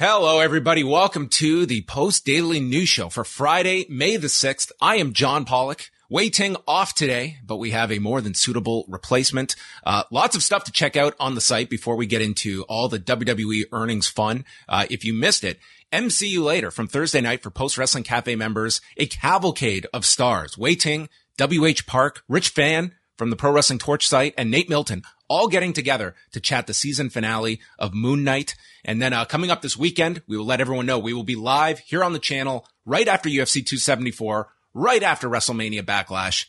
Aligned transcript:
Hello, 0.00 0.38
everybody. 0.38 0.84
Welcome 0.84 1.26
to 1.30 1.66
the 1.66 1.80
Post 1.82 2.24
Daily 2.24 2.60
News 2.60 2.88
Show 2.88 3.08
for 3.08 3.24
Friday, 3.24 3.84
May 3.88 4.16
the 4.16 4.28
6th. 4.28 4.70
I 4.80 4.94
am 4.94 5.12
John 5.12 5.44
Pollock. 5.44 5.90
Wai 6.08 6.28
Ting 6.28 6.54
off 6.68 6.94
today, 6.94 7.38
but 7.44 7.56
we 7.56 7.72
have 7.72 7.90
a 7.90 7.98
more 7.98 8.20
than 8.20 8.34
suitable 8.34 8.84
replacement. 8.86 9.56
Uh, 9.82 10.04
lots 10.12 10.36
of 10.36 10.44
stuff 10.44 10.62
to 10.62 10.70
check 10.70 10.96
out 10.96 11.16
on 11.18 11.34
the 11.34 11.40
site 11.40 11.68
before 11.68 11.96
we 11.96 12.06
get 12.06 12.22
into 12.22 12.62
all 12.68 12.88
the 12.88 13.00
WWE 13.00 13.64
earnings 13.72 14.06
fun. 14.06 14.44
Uh, 14.68 14.86
if 14.88 15.04
you 15.04 15.12
missed 15.12 15.42
it, 15.42 15.58
MCU 15.92 16.44
later 16.44 16.70
from 16.70 16.86
Thursday 16.86 17.20
night 17.20 17.42
for 17.42 17.50
Post 17.50 17.76
Wrestling 17.76 18.04
Cafe 18.04 18.36
members, 18.36 18.80
a 18.96 19.06
cavalcade 19.06 19.88
of 19.92 20.04
stars. 20.04 20.56
Wai 20.56 20.74
Ting, 20.74 21.08
WH 21.40 21.86
Park, 21.88 22.22
Rich 22.28 22.50
Fann 22.50 22.94
from 23.18 23.30
the 23.30 23.36
Pro 23.36 23.50
Wrestling 23.50 23.80
Torch 23.80 24.06
site, 24.06 24.32
and 24.38 24.50
Nate 24.50 24.70
Milton 24.70 25.02
all 25.28 25.48
getting 25.48 25.72
together 25.72 26.14
to 26.32 26.40
chat 26.40 26.66
the 26.66 26.72
season 26.72 27.10
finale 27.10 27.60
of 27.78 27.92
Moon 27.92 28.24
Knight. 28.24 28.54
And 28.84 29.02
then 29.02 29.12
uh, 29.12 29.26
coming 29.26 29.50
up 29.50 29.60
this 29.60 29.76
weekend, 29.76 30.22
we 30.26 30.36
will 30.36 30.46
let 30.46 30.60
everyone 30.60 30.86
know 30.86 30.98
we 30.98 31.12
will 31.12 31.24
be 31.24 31.36
live 31.36 31.80
here 31.80 32.02
on 32.02 32.14
the 32.14 32.18
channel 32.18 32.66
right 32.86 33.06
after 33.06 33.28
UFC 33.28 33.54
274, 33.54 34.48
right 34.72 35.02
after 35.02 35.28
WrestleMania 35.28 35.82
Backlash. 35.82 36.46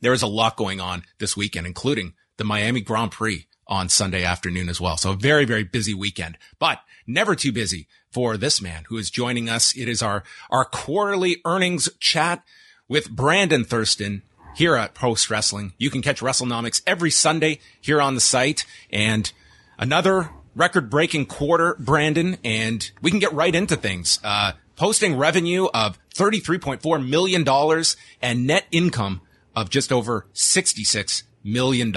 There 0.00 0.14
is 0.14 0.22
a 0.22 0.28
lot 0.28 0.56
going 0.56 0.80
on 0.80 1.02
this 1.18 1.36
weekend, 1.36 1.66
including 1.66 2.14
the 2.38 2.44
Miami 2.44 2.80
Grand 2.80 3.10
Prix 3.10 3.46
on 3.66 3.88
Sunday 3.88 4.24
afternoon 4.24 4.68
as 4.68 4.80
well. 4.80 4.96
So 4.96 5.12
a 5.12 5.16
very, 5.16 5.44
very 5.44 5.64
busy 5.64 5.92
weekend, 5.92 6.38
but 6.58 6.80
never 7.06 7.34
too 7.34 7.52
busy 7.52 7.86
for 8.10 8.36
this 8.36 8.62
man 8.62 8.84
who 8.88 8.96
is 8.96 9.10
joining 9.10 9.48
us. 9.48 9.76
It 9.76 9.88
is 9.88 10.02
our, 10.02 10.24
our 10.50 10.64
quarterly 10.64 11.40
earnings 11.44 11.88
chat 12.00 12.42
with 12.88 13.10
Brandon 13.10 13.64
Thurston 13.64 14.22
here 14.54 14.76
at 14.76 14.94
Post 14.94 15.30
Wrestling. 15.30 15.72
You 15.78 15.90
can 15.90 16.02
catch 16.02 16.20
WrestleNomics 16.20 16.82
every 16.86 17.10
Sunday 17.10 17.60
here 17.80 18.00
on 18.00 18.14
the 18.14 18.20
site 18.20 18.64
and 18.90 19.32
another 19.78 20.30
record 20.54 20.90
breaking 20.90 21.26
quarter, 21.26 21.76
Brandon, 21.78 22.36
and 22.44 22.90
we 23.00 23.10
can 23.10 23.20
get 23.20 23.32
right 23.32 23.54
into 23.54 23.76
things. 23.76 24.18
Uh, 24.22 24.52
posting 24.76 25.16
revenue 25.16 25.66
of 25.74 25.98
$33.4 26.14 27.06
million 27.08 27.84
and 28.22 28.46
net 28.46 28.64
income 28.70 29.20
of 29.54 29.70
just 29.70 29.92
over 29.92 30.26
$66 30.34 31.22
million. 31.44 31.94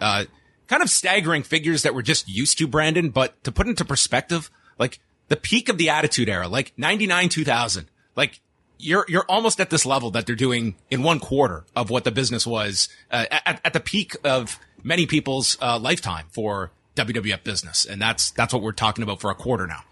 Uh, 0.00 0.24
kind 0.68 0.82
of 0.82 0.90
staggering 0.90 1.42
figures 1.42 1.82
that 1.82 1.94
we're 1.94 2.02
just 2.02 2.28
used 2.28 2.58
to, 2.58 2.66
Brandon, 2.66 3.10
but 3.10 3.42
to 3.44 3.52
put 3.52 3.66
into 3.66 3.84
perspective, 3.84 4.50
like 4.78 5.00
the 5.28 5.36
peak 5.36 5.68
of 5.68 5.78
the 5.78 5.90
attitude 5.90 6.28
era, 6.28 6.48
like 6.48 6.72
99, 6.76 7.28
2000, 7.28 7.88
like 8.16 8.40
you're 8.82 9.06
you're 9.08 9.24
almost 9.28 9.60
at 9.60 9.70
this 9.70 9.86
level 9.86 10.10
that 10.10 10.26
they're 10.26 10.36
doing 10.36 10.74
in 10.90 11.02
one 11.02 11.20
quarter 11.20 11.64
of 11.74 11.90
what 11.90 12.04
the 12.04 12.10
business 12.10 12.46
was 12.46 12.88
uh, 13.10 13.26
at, 13.30 13.60
at 13.64 13.72
the 13.72 13.80
peak 13.80 14.16
of 14.24 14.58
many 14.82 15.06
people's 15.06 15.56
uh, 15.60 15.78
lifetime 15.78 16.26
for 16.30 16.72
WWF 16.96 17.42
business, 17.44 17.84
and 17.84 18.00
that's 18.00 18.30
that's 18.32 18.52
what 18.52 18.62
we're 18.62 18.72
talking 18.72 19.02
about 19.02 19.20
for 19.20 19.30
a 19.30 19.34
quarter 19.34 19.66
now. 19.66 19.82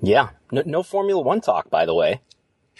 Yeah, 0.00 0.30
no, 0.50 0.62
no 0.64 0.82
Formula 0.82 1.20
One 1.20 1.40
talk, 1.40 1.70
by 1.70 1.86
the 1.86 1.94
way. 1.94 2.20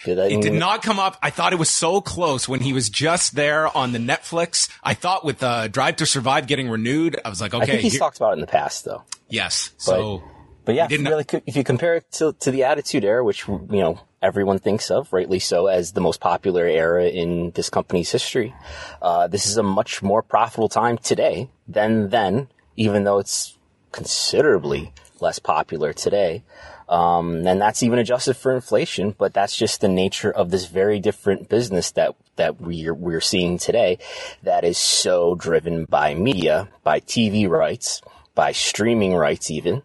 Did 0.03 0.19
it 0.19 0.41
did 0.41 0.53
not 0.53 0.83
come 0.83 0.99
up. 0.99 1.17
I 1.23 1.31
thought 1.31 1.53
it 1.53 1.59
was 1.59 1.71
so 1.71 2.01
close 2.01 2.47
when 2.47 2.59
he 2.59 2.71
was 2.71 2.89
just 2.89 3.35
there 3.35 3.75
on 3.75 3.93
the 3.93 3.99
Netflix. 3.99 4.69
I 4.83 4.93
thought 4.93 5.25
with 5.25 5.41
uh, 5.41 5.69
Drive 5.69 5.95
to 5.97 6.05
Survive 6.05 6.45
getting 6.45 6.69
renewed, 6.69 7.19
I 7.25 7.29
was 7.29 7.41
like, 7.41 7.55
okay. 7.55 7.63
I 7.63 7.65
think 7.65 7.81
he's 7.81 7.93
here- 7.93 7.99
talked 7.99 8.17
about 8.17 8.31
it 8.31 8.33
in 8.33 8.41
the 8.41 8.47
past, 8.47 8.85
though. 8.85 9.03
Yes. 9.27 9.69
But, 9.69 9.81
so, 9.81 10.23
but 10.65 10.75
yeah, 10.75 10.87
really, 10.91 11.25
if 11.47 11.55
you 11.55 11.63
compare 11.63 11.95
it 11.95 12.11
to, 12.13 12.33
to 12.41 12.51
the 12.51 12.65
Attitude 12.65 13.03
Era, 13.05 13.23
which 13.23 13.47
you 13.47 13.67
know 13.69 13.99
everyone 14.21 14.59
thinks 14.59 14.89
of, 14.89 15.11
rightly 15.13 15.39
so, 15.39 15.67
as 15.67 15.91
the 15.91 16.01
most 16.01 16.19
popular 16.19 16.65
era 16.65 17.05
in 17.05 17.51
this 17.51 17.69
company's 17.69 18.11
history. 18.11 18.53
Uh, 19.01 19.27
this 19.27 19.45
is 19.45 19.57
a 19.57 19.63
much 19.63 20.01
more 20.01 20.21
profitable 20.21 20.69
time 20.69 20.97
today 20.97 21.49
than 21.67 22.09
then, 22.09 22.47
even 22.75 23.03
though 23.03 23.19
it's 23.19 23.57
considerably 23.91 24.93
less 25.19 25.39
popular 25.39 25.93
today. 25.93 26.43
Um, 26.89 27.45
and 27.45 27.59
that's 27.59 27.83
even 27.83 27.99
adjusted 27.99 28.37
for 28.37 28.53
inflation, 28.55 29.13
but 29.17 29.33
that's 29.33 29.57
just 29.57 29.81
the 29.81 29.89
nature 29.89 30.31
of 30.31 30.51
this 30.51 30.67
very 30.67 30.99
different 30.99 31.49
business 31.49 31.91
that, 31.91 32.15
that 32.37 32.61
we're, 32.61 32.93
we're 32.93 33.21
seeing 33.21 33.57
today 33.57 33.97
that 34.43 34.63
is 34.63 34.77
so 34.77 35.35
driven 35.35 35.85
by 35.85 36.13
media, 36.13 36.69
by 36.83 37.01
TV 37.01 37.49
rights, 37.49 38.01
by 38.35 38.53
streaming 38.53 39.15
rights 39.15 39.51
even, 39.51 39.83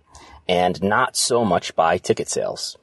and 0.48 0.82
not 0.82 1.16
so 1.16 1.44
much 1.44 1.74
by 1.74 1.98
ticket 1.98 2.28
sales. 2.28 2.76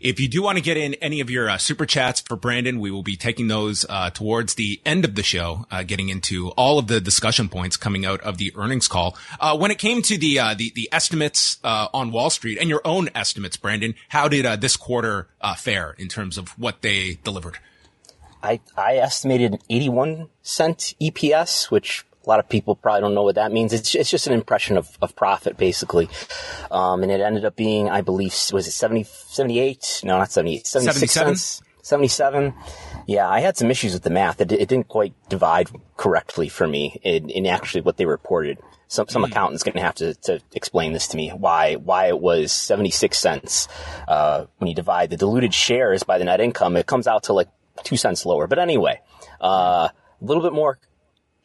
If 0.00 0.18
you 0.18 0.28
do 0.28 0.42
want 0.42 0.56
to 0.56 0.62
get 0.64 0.78
in 0.78 0.94
any 0.94 1.20
of 1.20 1.28
your 1.28 1.50
uh, 1.50 1.58
super 1.58 1.84
chats 1.84 2.22
for 2.22 2.34
Brandon, 2.34 2.80
we 2.80 2.90
will 2.90 3.02
be 3.02 3.16
taking 3.16 3.48
those 3.48 3.84
uh, 3.86 4.08
towards 4.08 4.54
the 4.54 4.80
end 4.86 5.04
of 5.04 5.14
the 5.14 5.22
show, 5.22 5.66
uh, 5.70 5.82
getting 5.82 6.08
into 6.08 6.48
all 6.52 6.78
of 6.78 6.86
the 6.86 7.02
discussion 7.02 7.50
points 7.50 7.76
coming 7.76 8.06
out 8.06 8.18
of 8.22 8.38
the 8.38 8.50
earnings 8.56 8.88
call. 8.88 9.14
Uh, 9.38 9.58
when 9.58 9.70
it 9.70 9.78
came 9.78 10.00
to 10.00 10.16
the 10.16 10.38
uh, 10.38 10.54
the, 10.54 10.72
the 10.74 10.88
estimates 10.90 11.58
uh, 11.64 11.88
on 11.92 12.12
Wall 12.12 12.30
Street 12.30 12.56
and 12.58 12.70
your 12.70 12.80
own 12.82 13.10
estimates, 13.14 13.58
Brandon, 13.58 13.94
how 14.08 14.26
did 14.26 14.62
this 14.62 14.74
quarter 14.74 15.28
fare 15.58 15.94
in 15.98 16.08
terms 16.08 16.38
of 16.38 16.58
what 16.58 16.80
they 16.80 17.18
delivered? 17.22 17.58
I, 18.42 18.60
I 18.78 18.96
estimated 18.96 19.52
an 19.52 19.58
81 19.68 20.30
cent 20.40 20.94
EPS, 20.98 21.70
which 21.70 22.06
a 22.24 22.28
lot 22.28 22.38
of 22.38 22.48
people 22.48 22.76
probably 22.76 23.00
don't 23.00 23.14
know 23.14 23.22
what 23.22 23.36
that 23.36 23.52
means. 23.52 23.72
It's, 23.72 23.94
it's 23.94 24.10
just 24.10 24.26
an 24.26 24.32
impression 24.32 24.76
of, 24.76 24.96
of 25.00 25.16
profit, 25.16 25.56
basically. 25.56 26.08
Um, 26.70 27.02
and 27.02 27.10
it 27.10 27.20
ended 27.20 27.44
up 27.44 27.56
being, 27.56 27.88
I 27.88 28.02
believe, 28.02 28.34
was 28.52 28.66
it 28.66 28.72
70, 28.72 29.04
78? 29.04 30.02
No, 30.04 30.18
not 30.18 30.30
78, 30.30 30.66
76 30.66 31.12
77? 31.12 31.36
cents. 31.36 31.62
77. 31.82 32.54
Yeah, 33.06 33.28
I 33.28 33.40
had 33.40 33.56
some 33.56 33.70
issues 33.70 33.94
with 33.94 34.02
the 34.02 34.10
math. 34.10 34.40
It, 34.40 34.52
it 34.52 34.68
didn't 34.68 34.88
quite 34.88 35.14
divide 35.28 35.70
correctly 35.96 36.48
for 36.48 36.66
me 36.66 37.00
in, 37.02 37.30
in 37.30 37.46
actually 37.46 37.80
what 37.80 37.96
they 37.96 38.04
reported. 38.04 38.58
Some, 38.88 39.08
some 39.08 39.22
mm. 39.22 39.28
accountant's 39.28 39.62
going 39.62 39.74
to 39.74 39.80
have 39.80 39.94
to, 39.96 40.14
to 40.14 40.40
explain 40.52 40.92
this 40.92 41.08
to 41.08 41.16
me, 41.16 41.30
why, 41.30 41.76
why 41.76 42.08
it 42.08 42.20
was 42.20 42.52
76 42.52 43.18
cents. 43.18 43.66
Uh, 44.06 44.46
when 44.58 44.68
you 44.68 44.74
divide 44.74 45.10
the 45.10 45.16
diluted 45.16 45.54
shares 45.54 46.02
by 46.02 46.18
the 46.18 46.24
net 46.24 46.40
income, 46.40 46.76
it 46.76 46.86
comes 46.86 47.06
out 47.06 47.24
to 47.24 47.32
like 47.32 47.48
two 47.82 47.96
cents 47.96 48.26
lower. 48.26 48.46
But 48.46 48.58
anyway, 48.58 49.00
uh, 49.40 49.88
a 49.88 50.24
little 50.24 50.42
bit 50.42 50.52
more 50.52 50.78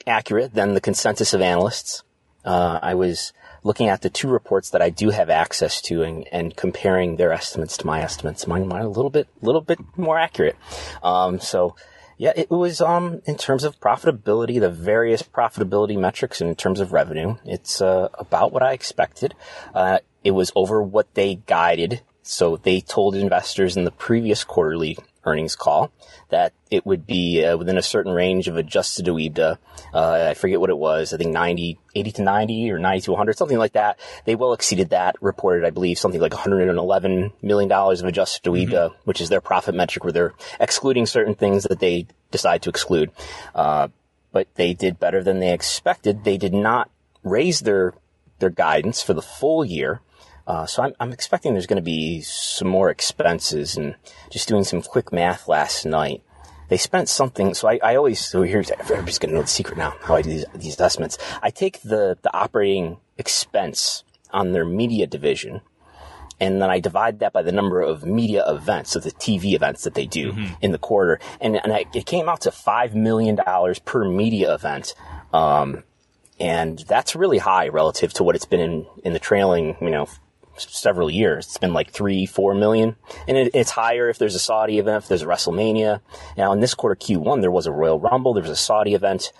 accurate 0.07 0.53
than 0.53 0.73
the 0.73 0.81
consensus 0.81 1.33
of 1.33 1.41
analysts. 1.41 2.03
Uh, 2.43 2.79
I 2.81 2.93
was 2.93 3.33
looking 3.63 3.89
at 3.89 4.01
the 4.01 4.09
two 4.09 4.27
reports 4.27 4.69
that 4.69 4.81
I 4.81 4.91
do 4.91 5.09
have 5.09 5.29
access 5.29 5.81
to 5.83 6.03
and, 6.03 6.27
and 6.31 6.55
comparing 6.55 7.15
their 7.15 7.31
estimates 7.31 7.77
to 7.77 7.87
my 7.87 8.01
estimates. 8.01 8.45
Mine, 8.45 8.67
mine 8.67 8.83
a 8.83 8.89
little 8.89 9.09
bit, 9.09 9.27
little 9.41 9.61
bit 9.61 9.79
more 9.97 10.19
accurate. 10.19 10.55
Um, 11.01 11.39
so 11.39 11.75
yeah, 12.17 12.33
it 12.35 12.49
was, 12.51 12.79
um, 12.79 13.21
in 13.25 13.35
terms 13.35 13.63
of 13.63 13.79
profitability, 13.79 14.59
the 14.59 14.69
various 14.69 15.23
profitability 15.23 15.97
metrics 15.97 16.39
and 16.39 16.49
in 16.49 16.55
terms 16.55 16.79
of 16.79 16.93
revenue, 16.93 17.35
it's, 17.43 17.81
uh, 17.81 18.09
about 18.13 18.53
what 18.53 18.63
I 18.63 18.73
expected. 18.73 19.33
Uh, 19.73 19.99
it 20.23 20.31
was 20.31 20.51
over 20.55 20.81
what 20.81 21.13
they 21.15 21.35
guided. 21.35 22.01
So 22.21 22.57
they 22.57 22.81
told 22.81 23.15
investors 23.15 23.75
in 23.75 23.83
the 23.83 23.91
previous 23.91 24.43
quarterly 24.43 24.97
earnings 25.25 25.55
call 25.55 25.91
that 26.29 26.53
it 26.71 26.85
would 26.85 27.05
be 27.05 27.43
uh, 27.43 27.57
within 27.57 27.77
a 27.77 27.81
certain 27.81 28.11
range 28.11 28.47
of 28.47 28.57
adjusted 28.57 29.05
EBITDA. 29.05 29.57
Uh, 29.93 30.27
I 30.29 30.33
forget 30.33 30.59
what 30.59 30.69
it 30.69 30.77
was. 30.77 31.13
I 31.13 31.17
think 31.17 31.31
90, 31.31 31.79
80 31.95 32.11
to 32.13 32.21
90 32.23 32.71
or 32.71 32.79
90 32.79 33.01
to 33.01 33.11
100, 33.11 33.37
something 33.37 33.57
like 33.57 33.73
that. 33.73 33.99
They 34.25 34.35
well 34.35 34.53
exceeded 34.53 34.89
that, 34.91 35.15
reported, 35.21 35.65
I 35.65 35.69
believe, 35.69 35.97
something 35.97 36.21
like 36.21 36.31
$111 36.31 37.33
million 37.41 37.71
of 37.71 38.03
adjusted 38.03 38.49
EBITDA, 38.49 38.69
mm-hmm. 38.69 38.95
which 39.05 39.21
is 39.21 39.29
their 39.29 39.41
profit 39.41 39.75
metric 39.75 40.03
where 40.03 40.13
they're 40.13 40.33
excluding 40.59 41.05
certain 41.05 41.35
things 41.35 41.63
that 41.63 41.79
they 41.79 42.07
decide 42.31 42.61
to 42.63 42.69
exclude. 42.69 43.11
Uh, 43.53 43.89
but 44.31 44.53
they 44.55 44.73
did 44.73 44.99
better 44.99 45.23
than 45.23 45.39
they 45.39 45.53
expected. 45.53 46.23
They 46.23 46.37
did 46.37 46.53
not 46.53 46.89
raise 47.23 47.61
their, 47.61 47.93
their 48.39 48.49
guidance 48.49 49.01
for 49.01 49.13
the 49.13 49.21
full 49.21 49.63
year. 49.63 50.01
Uh, 50.47 50.65
so 50.65 50.83
I'm, 50.83 50.93
I'm 50.99 51.11
expecting 51.11 51.53
there's 51.53 51.65
going 51.65 51.77
to 51.77 51.81
be 51.81 52.21
some 52.21 52.67
more 52.67 52.89
expenses 52.89 53.77
and 53.77 53.95
just 54.29 54.47
doing 54.47 54.63
some 54.63 54.81
quick 54.81 55.11
math 55.11 55.47
last 55.47 55.85
night. 55.85 56.21
they 56.69 56.77
spent 56.77 57.09
something. 57.09 57.53
So 57.53 57.67
I, 57.67 57.79
I 57.83 57.95
always, 57.95 58.23
so 58.23 58.43
here's, 58.43 58.71
everybody's 58.71 59.19
going 59.19 59.29
to 59.29 59.35
know 59.35 59.41
the 59.41 59.47
secret 59.47 59.77
now, 59.77 59.95
how 60.01 60.15
I 60.15 60.21
do 60.21 60.29
these, 60.29 60.45
these 60.53 60.79
estimates. 60.79 61.17
I 61.41 61.49
take 61.49 61.81
the, 61.81 62.17
the 62.21 62.35
operating 62.35 62.97
expense 63.17 64.03
on 64.31 64.51
their 64.51 64.65
media 64.65 65.07
division 65.07 65.61
and 66.39 66.61
then 66.61 66.69
I 66.69 66.79
divide 66.79 67.19
that 67.19 67.31
by 67.33 67.41
the 67.43 67.51
number 67.51 67.81
of 67.81 68.05
media 68.05 68.43
events, 68.47 68.91
so 68.91 68.99
the 68.99 69.11
TV 69.11 69.53
events 69.53 69.83
that 69.83 69.93
they 69.93 70.05
do 70.05 70.33
mm-hmm. 70.33 70.53
in 70.61 70.71
the 70.71 70.77
quarter, 70.77 71.19
and, 71.39 71.55
and 71.55 71.71
I, 71.71 71.85
it 71.93 72.05
came 72.05 72.27
out 72.27 72.41
to 72.41 72.51
five 72.51 72.93
million 72.93 73.35
dollars 73.35 73.79
per 73.79 74.03
media 74.03 74.53
event, 74.53 74.95
um, 75.33 75.83
and 76.39 76.79
that's 76.79 77.15
really 77.15 77.37
high 77.37 77.69
relative 77.69 78.11
to 78.13 78.23
what 78.23 78.35
it's 78.35 78.45
been 78.45 78.59
in 78.59 78.85
in 79.03 79.13
the 79.13 79.19
trailing, 79.19 79.77
you 79.79 79.89
know, 79.89 80.07
several 80.57 81.09
years. 81.09 81.45
It's 81.45 81.57
been 81.57 81.73
like 81.73 81.91
three, 81.91 82.25
four 82.25 82.53
million. 82.55 82.95
And 83.27 83.37
it, 83.37 83.51
it's 83.53 83.71
higher 83.71 84.09
if 84.09 84.17
there's 84.17 84.35
a 84.35 84.39
Saudi 84.39 84.79
event, 84.79 85.03
if 85.03 85.09
there's 85.09 85.21
a 85.21 85.25
WrestleMania. 85.25 86.01
Now 86.37 86.53
in 86.53 86.59
this 86.59 86.73
quarter 86.73 86.95
Q1, 86.95 87.41
there 87.41 87.51
was 87.51 87.67
a 87.67 87.71
Royal 87.71 87.99
Rumble, 87.99 88.33
there 88.33 88.43
was 88.43 88.51
a 88.51 88.55
Saudi 88.55 88.93
event. 88.93 89.31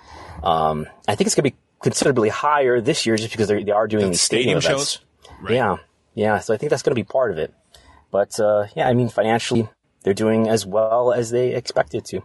Um, 0.44 0.88
I 1.08 1.16
think 1.16 1.28
it's 1.28 1.36
going 1.36 1.50
to 1.50 1.56
be 1.56 1.58
considerably 1.82 2.30
higher 2.30 2.82
this 2.82 3.06
year 3.06 3.16
just 3.16 3.32
because 3.32 3.48
they 3.48 3.72
are 3.72 3.88
doing 3.88 4.06
the 4.06 4.10
these 4.12 4.22
stadium, 4.22 4.62
stadium 4.62 4.80
events. 4.80 5.00
Right. 5.42 5.56
Yeah. 5.56 5.78
Yeah. 6.14 6.40
So 6.40 6.54
I 6.54 6.58
think 6.58 6.70
that's 6.70 6.84
going 6.84 6.96
to 6.96 7.00
be 7.00 7.04
part 7.04 7.32
of 7.32 7.38
it. 7.38 7.54
But, 8.12 8.40
uh, 8.40 8.68
yeah, 8.76 8.88
I 8.88 8.94
mean, 8.94 9.10
financially, 9.10 9.68
they're 10.04 10.14
doing 10.14 10.48
as 10.48 10.66
well 10.66 11.12
as 11.12 11.32
they 11.32 11.54
expected 11.54 12.06
to 12.06 12.22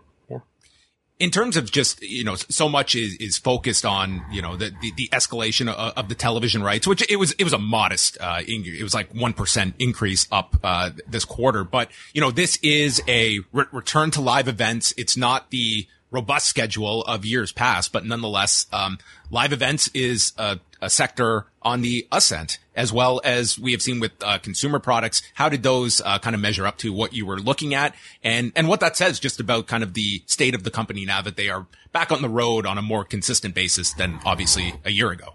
in 1.21 1.31
terms 1.31 1.57
of 1.57 1.71
just 1.71 2.03
you 2.03 2.25
know 2.25 2.35
so 2.35 2.69
much 2.69 2.97
is, 2.97 3.15
is 3.17 3.39
focused 3.39 3.85
on 3.85 4.25
you 4.33 4.43
know 4.43 4.57
the, 4.57 4.73
the, 4.81 4.93
the 4.97 5.09
escalation 5.13 5.69
of, 5.69 5.93
of, 5.97 6.09
the 6.09 6.15
television 6.15 6.63
rights 6.63 6.87
which 6.87 7.09
it 7.09 7.17
was 7.17 7.33
it 7.33 7.45
was 7.45 7.53
a 7.53 7.59
modest 7.59 8.17
uh 8.21 8.41
it 8.47 8.83
was 8.83 8.95
like 8.95 9.13
1% 9.13 9.75
increase 9.79 10.27
up 10.33 10.57
uh 10.65 10.91
this 11.07 11.25
quarter. 11.25 11.63
But 11.63 11.91
you 12.15 12.21
know 12.21 12.31
this 12.31 12.59
is 12.63 13.01
a 13.07 13.41
re- 13.53 13.67
return 13.71 14.11
to 14.13 14.21
live 14.21 14.49
events. 14.49 14.95
It's 14.97 15.17
not 15.17 15.51
the 15.51 15.87
robust 16.11 16.49
schedule 16.49 17.05
of 17.05 17.25
years 17.25 17.53
past 17.53 17.93
but 17.93 18.05
nonetheless 18.05 18.67
um 18.73 18.99
live 19.31 19.53
events 19.53 19.89
is 19.95 20.33
a, 20.39 20.59
a 20.81 20.91
sector 20.91 21.47
on 21.63 21.83
the 21.83 22.09
ascent 22.11 22.59
as 22.81 22.95
well 22.95 23.21
as 23.25 23.59
we 23.59 23.73
have 23.73 23.83
seen 23.83 24.01
with 24.01 24.13
uh, 24.23 24.39
consumer 24.39 24.79
products. 24.79 25.21
How 25.35 25.51
did 25.51 25.63
those 25.63 26.01
uh, 26.01 26.19
kind 26.19 26.35
of 26.35 26.41
measure 26.41 26.67
up 26.67 26.79
to 26.79 26.95
what 26.95 27.13
you 27.13 27.27
were 27.27 27.39
looking 27.39 27.75
at 27.75 27.95
and, 28.25 28.53
and 28.57 28.69
what 28.69 28.81
that 28.81 28.97
says 28.97 29.21
just 29.21 29.39
about 29.39 29.67
kind 29.67 29.83
of 29.83 29.93
the 29.93 30.23
state 30.25 30.55
of 30.55 30.65
the 30.65 30.71
company 30.71 31.05
now 31.05 31.21
that 31.21 31.37
they 31.37 31.51
are 31.51 31.67
back 31.93 32.11
on 32.11 32.23
the 32.23 32.29
road 32.31 32.65
on 32.65 32.79
a 32.79 32.83
more 32.83 33.05
consistent 33.05 33.55
basis 33.55 33.93
than 33.93 34.19
obviously 34.25 34.73
a 34.83 34.91
year 34.91 35.11
ago? 35.11 35.35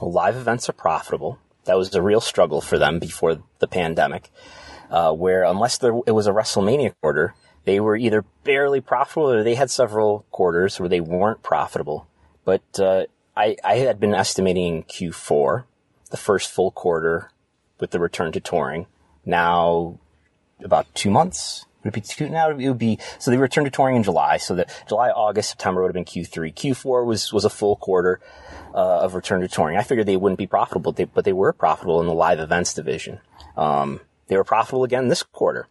Well, 0.00 0.12
live 0.12 0.36
events 0.36 0.68
are 0.68 0.72
profitable. 0.72 1.40
That 1.64 1.76
was 1.76 1.92
a 1.96 2.00
real 2.00 2.20
struggle 2.20 2.60
for 2.60 2.78
them 2.78 3.00
before 3.00 3.42
the 3.58 3.66
pandemic, 3.66 4.30
uh, 4.88 5.12
where 5.12 5.42
unless 5.42 5.78
there, 5.78 5.98
it 6.06 6.12
was 6.12 6.28
a 6.28 6.32
WrestleMania 6.32 6.94
quarter, 7.02 7.34
they 7.64 7.80
were 7.80 7.96
either 7.96 8.24
barely 8.44 8.80
profitable 8.80 9.32
or 9.32 9.42
they 9.42 9.56
had 9.56 9.68
several 9.68 10.26
quarters 10.30 10.78
where 10.78 10.88
they 10.88 11.00
weren't 11.00 11.42
profitable. 11.42 12.06
But 12.44 12.62
uh, 12.78 13.06
I, 13.36 13.56
I 13.64 13.78
had 13.78 13.98
been 13.98 14.14
estimating 14.14 14.84
Q4, 14.84 15.64
the 16.08 16.16
first 16.16 16.50
full 16.50 16.70
quarter 16.70 17.30
with 17.80 17.90
the 17.90 18.00
return 18.00 18.32
to 18.32 18.40
touring. 18.40 18.86
Now, 19.24 19.98
about 20.62 20.92
two 20.94 21.10
months. 21.10 21.64
Would 21.84 21.90
it 21.90 21.94
be 21.94 22.00
two? 22.00 22.28
Now 22.28 22.50
it 22.50 22.56
would 22.56 22.78
be, 22.78 22.98
so 23.18 23.30
they 23.30 23.36
returned 23.36 23.66
to 23.66 23.70
touring 23.70 23.96
in 23.96 24.02
July. 24.02 24.38
So 24.38 24.56
that 24.56 24.84
July, 24.88 25.10
August, 25.10 25.50
September 25.50 25.82
would 25.82 25.88
have 25.88 25.94
been 25.94 26.04
Q3. 26.04 26.52
Q4 26.52 27.06
was, 27.06 27.32
was 27.32 27.44
a 27.44 27.50
full 27.50 27.76
quarter, 27.76 28.20
uh, 28.74 29.00
of 29.00 29.14
return 29.14 29.40
to 29.42 29.48
touring. 29.48 29.76
I 29.76 29.82
figured 29.82 30.06
they 30.06 30.16
wouldn't 30.16 30.38
be 30.38 30.46
profitable, 30.46 30.92
but 30.92 31.24
they 31.24 31.32
were 31.32 31.52
profitable 31.52 32.00
in 32.00 32.06
the 32.06 32.14
live 32.14 32.40
events 32.40 32.74
division. 32.74 33.20
Um, 33.56 34.00
they 34.26 34.36
were 34.36 34.44
profitable 34.44 34.84
again 34.84 35.08
this 35.08 35.22
quarter. 35.22 35.66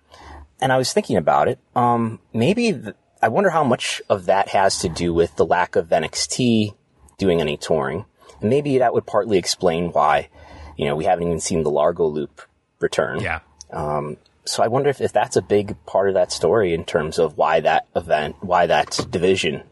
And 0.60 0.72
I 0.72 0.78
was 0.78 0.94
thinking 0.94 1.18
about 1.18 1.48
it. 1.48 1.60
Um, 1.76 2.20
maybe 2.34 2.82
I 3.22 3.28
wonder 3.28 3.50
how 3.50 3.64
much 3.64 4.02
of 4.10 4.26
that 4.26 4.50
has 4.50 4.80
to 4.80 4.90
do 4.90 5.14
with 5.14 5.36
the 5.36 5.46
lack 5.46 5.76
of 5.76 5.90
NXT 5.90 6.74
doing 7.18 7.42
any 7.42 7.58
touring. 7.58 8.06
And 8.42 8.50
maybe 8.50 8.78
that 8.80 8.94
would 8.94 9.06
partly 9.06 9.38
explain 9.38 9.92
why, 9.92 10.30
you 10.76 10.86
know, 10.86 10.96
we 10.96 11.06
haven't 11.06 11.28
even 11.28 11.40
seen 11.40 11.64
the 11.64 11.72
Largo 11.72 12.06
loop 12.08 12.42
return. 12.80 13.20
Yeah. 13.20 13.40
Um, 13.72 14.18
so 14.46 14.64
I 14.64 14.68
wonder 14.68 14.90
if, 14.90 15.02
if 15.02 15.12
that's 15.12 15.36
a 15.36 15.42
big 15.42 15.76
part 15.86 16.08
of 16.08 16.14
that 16.14 16.32
story 16.32 16.74
in 16.74 16.86
terms 16.86 17.20
of 17.20 17.38
why 17.38 17.60
that 17.60 17.88
event, 17.96 18.38
why 18.42 18.68
that 18.68 19.08
division 19.10 19.64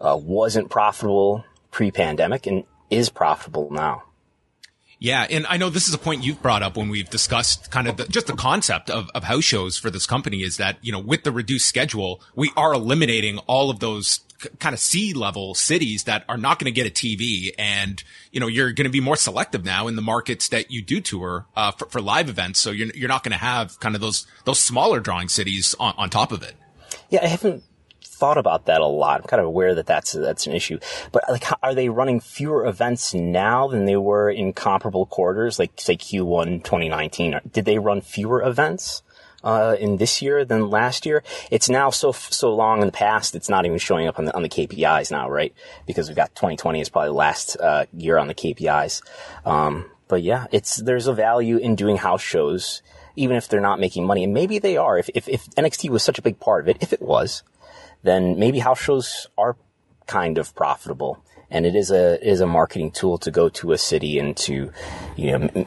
uh, 0.00 0.18
wasn't 0.20 0.70
profitable 0.70 1.44
pre-pandemic 1.70 2.46
and 2.46 2.64
is 2.90 3.08
profitable 3.08 3.70
now. 3.70 4.04
Yeah, 4.98 5.26
and 5.28 5.48
I 5.48 5.56
know 5.56 5.68
this 5.68 5.88
is 5.88 5.94
a 5.94 5.98
point 5.98 6.22
you've 6.22 6.40
brought 6.40 6.62
up 6.62 6.76
when 6.76 6.88
we've 6.88 7.10
discussed 7.10 7.72
kind 7.72 7.88
of 7.88 7.96
the, 7.96 8.04
just 8.04 8.28
the 8.28 8.34
concept 8.34 8.88
of, 8.88 9.10
of 9.16 9.24
house 9.24 9.42
shows 9.42 9.76
for 9.76 9.90
this 9.90 10.06
company 10.06 10.42
is 10.42 10.58
that, 10.58 10.76
you 10.80 10.92
know, 10.92 11.00
with 11.00 11.24
the 11.24 11.32
reduced 11.32 11.66
schedule, 11.66 12.20
we 12.36 12.52
are 12.56 12.72
eliminating 12.72 13.38
all 13.48 13.68
of 13.68 13.80
those 13.80 14.20
kind 14.58 14.72
of 14.72 14.80
C 14.80 15.12
level 15.12 15.54
cities 15.54 16.04
that 16.04 16.24
are 16.28 16.36
not 16.36 16.58
going 16.58 16.72
to 16.72 16.74
get 16.74 16.86
a 16.86 16.90
TV. 16.90 17.50
And, 17.58 18.02
you 18.30 18.40
know, 18.40 18.46
you're 18.46 18.72
going 18.72 18.86
to 18.86 18.90
be 18.90 19.00
more 19.00 19.16
selective 19.16 19.64
now 19.64 19.88
in 19.88 19.96
the 19.96 20.02
markets 20.02 20.48
that 20.48 20.70
you 20.70 20.82
do 20.82 21.00
tour, 21.00 21.46
uh, 21.56 21.72
for, 21.72 21.86
for 21.86 22.00
live 22.00 22.28
events. 22.28 22.60
So 22.60 22.70
you're, 22.70 22.90
you're 22.94 23.08
not 23.08 23.24
going 23.24 23.32
to 23.32 23.38
have 23.38 23.78
kind 23.80 23.94
of 23.94 24.00
those, 24.00 24.26
those 24.44 24.58
smaller 24.58 25.00
drawing 25.00 25.28
cities 25.28 25.74
on, 25.78 25.94
on 25.96 26.10
top 26.10 26.32
of 26.32 26.42
it. 26.42 26.54
Yeah. 27.10 27.20
I 27.22 27.28
haven't 27.28 27.64
thought 28.04 28.38
about 28.38 28.66
that 28.66 28.80
a 28.80 28.86
lot. 28.86 29.20
I'm 29.20 29.26
kind 29.26 29.40
of 29.40 29.46
aware 29.46 29.74
that 29.74 29.86
that's, 29.86 30.12
that's 30.12 30.46
an 30.46 30.52
issue, 30.52 30.78
but 31.10 31.24
like, 31.28 31.44
are 31.60 31.74
they 31.74 31.88
running 31.88 32.20
fewer 32.20 32.64
events 32.66 33.12
now 33.14 33.66
than 33.66 33.84
they 33.84 33.96
were 33.96 34.30
in 34.30 34.52
comparable 34.52 35.06
quarters? 35.06 35.58
Like 35.58 35.72
say 35.76 35.96
Q1 35.96 36.62
2019, 36.62 37.40
did 37.50 37.64
they 37.64 37.78
run 37.78 38.00
fewer 38.00 38.40
events? 38.42 39.02
Uh, 39.44 39.76
in 39.78 39.96
this 39.96 40.22
year 40.22 40.44
than 40.44 40.70
last 40.70 41.06
year. 41.06 41.22
It's 41.50 41.68
now 41.68 41.90
so 41.90 42.12
so 42.12 42.54
long 42.54 42.80
in 42.80 42.86
the 42.86 42.92
past. 42.92 43.34
It's 43.34 43.48
not 43.48 43.66
even 43.66 43.78
showing 43.78 44.06
up 44.06 44.18
on 44.18 44.26
the 44.26 44.34
on 44.34 44.42
the 44.42 44.48
KPIs 44.48 45.10
now, 45.10 45.28
right? 45.30 45.54
Because 45.86 46.08
we've 46.08 46.16
got 46.16 46.34
2020 46.34 46.80
is 46.80 46.88
probably 46.88 47.08
the 47.08 47.14
last 47.14 47.56
uh, 47.60 47.86
year 47.96 48.18
on 48.18 48.28
the 48.28 48.34
KPIs. 48.34 49.02
Um, 49.46 49.90
but 50.08 50.22
yeah, 50.22 50.46
it's 50.52 50.76
there's 50.76 51.06
a 51.06 51.14
value 51.14 51.56
in 51.56 51.74
doing 51.74 51.96
house 51.96 52.22
shows, 52.22 52.82
even 53.16 53.36
if 53.36 53.48
they're 53.48 53.60
not 53.60 53.80
making 53.80 54.06
money, 54.06 54.24
and 54.24 54.34
maybe 54.34 54.58
they 54.58 54.76
are. 54.76 54.98
If 54.98 55.10
if, 55.14 55.28
if 55.28 55.46
NXT 55.50 55.90
was 55.90 56.02
such 56.02 56.18
a 56.18 56.22
big 56.22 56.40
part 56.40 56.62
of 56.62 56.68
it, 56.68 56.78
if 56.80 56.92
it 56.92 57.02
was, 57.02 57.42
then 58.02 58.38
maybe 58.38 58.58
house 58.58 58.80
shows 58.80 59.26
are 59.38 59.56
kind 60.06 60.36
of 60.36 60.54
profitable 60.54 61.22
and 61.52 61.66
it 61.66 61.76
is 61.76 61.90
a 61.90 62.20
is 62.26 62.40
a 62.40 62.46
marketing 62.46 62.90
tool 62.90 63.18
to 63.18 63.30
go 63.30 63.48
to 63.48 63.72
a 63.72 63.78
city 63.78 64.18
and 64.18 64.36
to 64.36 64.72
you 65.16 65.38
know 65.38 65.66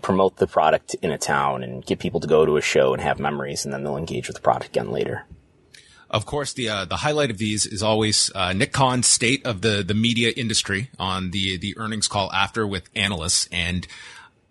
promote 0.00 0.36
the 0.36 0.46
product 0.46 0.94
in 1.02 1.10
a 1.10 1.18
town 1.18 1.62
and 1.62 1.84
get 1.84 1.98
people 1.98 2.20
to 2.20 2.26
go 2.26 2.46
to 2.46 2.56
a 2.56 2.62
show 2.62 2.92
and 2.92 3.02
have 3.02 3.18
memories, 3.18 3.64
and 3.64 3.72
then 3.72 3.82
they'll 3.82 3.96
engage 3.96 4.28
with 4.28 4.36
the 4.36 4.42
product 4.42 4.68
again 4.68 4.90
later. 4.90 5.24
Of 6.12 6.26
course, 6.26 6.52
the 6.52 6.68
uh, 6.68 6.84
the 6.84 6.96
highlight 6.96 7.30
of 7.30 7.38
these 7.38 7.64
is 7.64 7.82
always 7.82 8.30
uh, 8.34 8.52
Nick 8.52 8.72
Khan's 8.72 9.06
state 9.06 9.46
of 9.46 9.62
the 9.62 9.82
the 9.82 9.94
media 9.94 10.30
industry 10.36 10.90
on 10.98 11.30
the 11.30 11.56
the 11.56 11.76
earnings 11.78 12.06
call 12.06 12.30
after 12.32 12.66
with 12.66 12.90
analysts, 12.94 13.48
and 13.50 13.86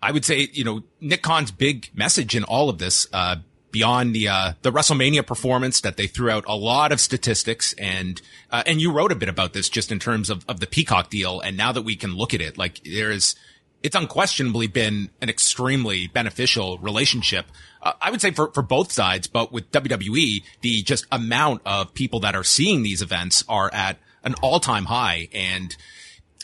I 0.02 0.10
would 0.10 0.24
say 0.24 0.48
you 0.52 0.64
know 0.64 0.82
Nick 1.00 1.22
Khan's 1.22 1.52
big 1.52 1.88
message 1.94 2.34
in 2.34 2.44
all 2.44 2.68
of 2.68 2.78
this. 2.78 3.06
Uh, 3.12 3.36
beyond 3.70 4.14
the 4.14 4.28
uh, 4.28 4.52
the 4.60 4.70
WrestleMania 4.70 5.26
performance 5.26 5.80
that 5.80 5.96
they 5.96 6.06
threw 6.06 6.28
out 6.28 6.44
a 6.46 6.54
lot 6.54 6.92
of 6.92 7.00
statistics 7.00 7.72
and 7.78 8.20
uh, 8.50 8.62
and 8.66 8.82
you 8.82 8.92
wrote 8.92 9.10
a 9.10 9.14
bit 9.14 9.30
about 9.30 9.54
this 9.54 9.70
just 9.70 9.90
in 9.90 9.98
terms 9.98 10.28
of 10.28 10.44
of 10.46 10.60
the 10.60 10.66
Peacock 10.66 11.08
deal 11.08 11.40
and 11.40 11.56
now 11.56 11.72
that 11.72 11.80
we 11.80 11.96
can 11.96 12.14
look 12.14 12.34
at 12.34 12.42
it 12.42 12.58
like 12.58 12.82
there 12.84 13.10
is 13.10 13.34
it's 13.82 13.96
unquestionably 13.96 14.66
been 14.66 15.10
an 15.20 15.28
extremely 15.28 16.06
beneficial 16.06 16.78
relationship. 16.78 17.46
Uh, 17.82 17.92
I 18.00 18.10
would 18.10 18.20
say 18.20 18.30
for, 18.30 18.50
for 18.52 18.62
both 18.62 18.92
sides, 18.92 19.26
but 19.26 19.52
with 19.52 19.70
WWE, 19.72 20.42
the 20.60 20.82
just 20.82 21.06
amount 21.10 21.62
of 21.66 21.92
people 21.94 22.20
that 22.20 22.34
are 22.34 22.44
seeing 22.44 22.82
these 22.82 23.02
events 23.02 23.44
are 23.48 23.72
at 23.72 23.98
an 24.22 24.34
all 24.42 24.60
time 24.60 24.84
high. 24.84 25.28
And 25.32 25.76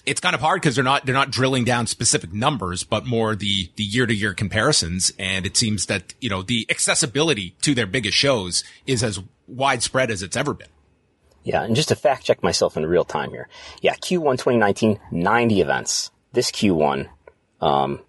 it's 0.04 0.20
kind 0.20 0.34
of 0.34 0.40
hard 0.40 0.60
because 0.60 0.74
they're 0.74 0.84
not, 0.84 1.06
they're 1.06 1.14
not 1.14 1.30
drilling 1.30 1.64
down 1.64 1.86
specific 1.86 2.32
numbers, 2.32 2.82
but 2.82 3.06
more 3.06 3.36
the, 3.36 3.70
the 3.76 3.84
year 3.84 4.06
to 4.06 4.14
year 4.14 4.34
comparisons. 4.34 5.12
And 5.18 5.46
it 5.46 5.56
seems 5.56 5.86
that, 5.86 6.14
you 6.20 6.28
know, 6.28 6.42
the 6.42 6.66
accessibility 6.68 7.54
to 7.62 7.74
their 7.74 7.86
biggest 7.86 8.16
shows 8.16 8.64
is 8.86 9.02
as 9.04 9.20
widespread 9.46 10.10
as 10.10 10.22
it's 10.22 10.36
ever 10.36 10.54
been. 10.54 10.68
Yeah. 11.44 11.62
And 11.62 11.76
just 11.76 11.88
to 11.90 11.96
fact 11.96 12.24
check 12.24 12.42
myself 12.42 12.76
in 12.76 12.84
real 12.84 13.04
time 13.04 13.30
here. 13.30 13.48
Yeah. 13.80 13.94
Q1 13.94 14.32
2019, 14.32 14.98
90 15.12 15.60
events. 15.60 16.10
This 16.32 16.50
Q1, 16.50 17.08
um, 17.60 18.00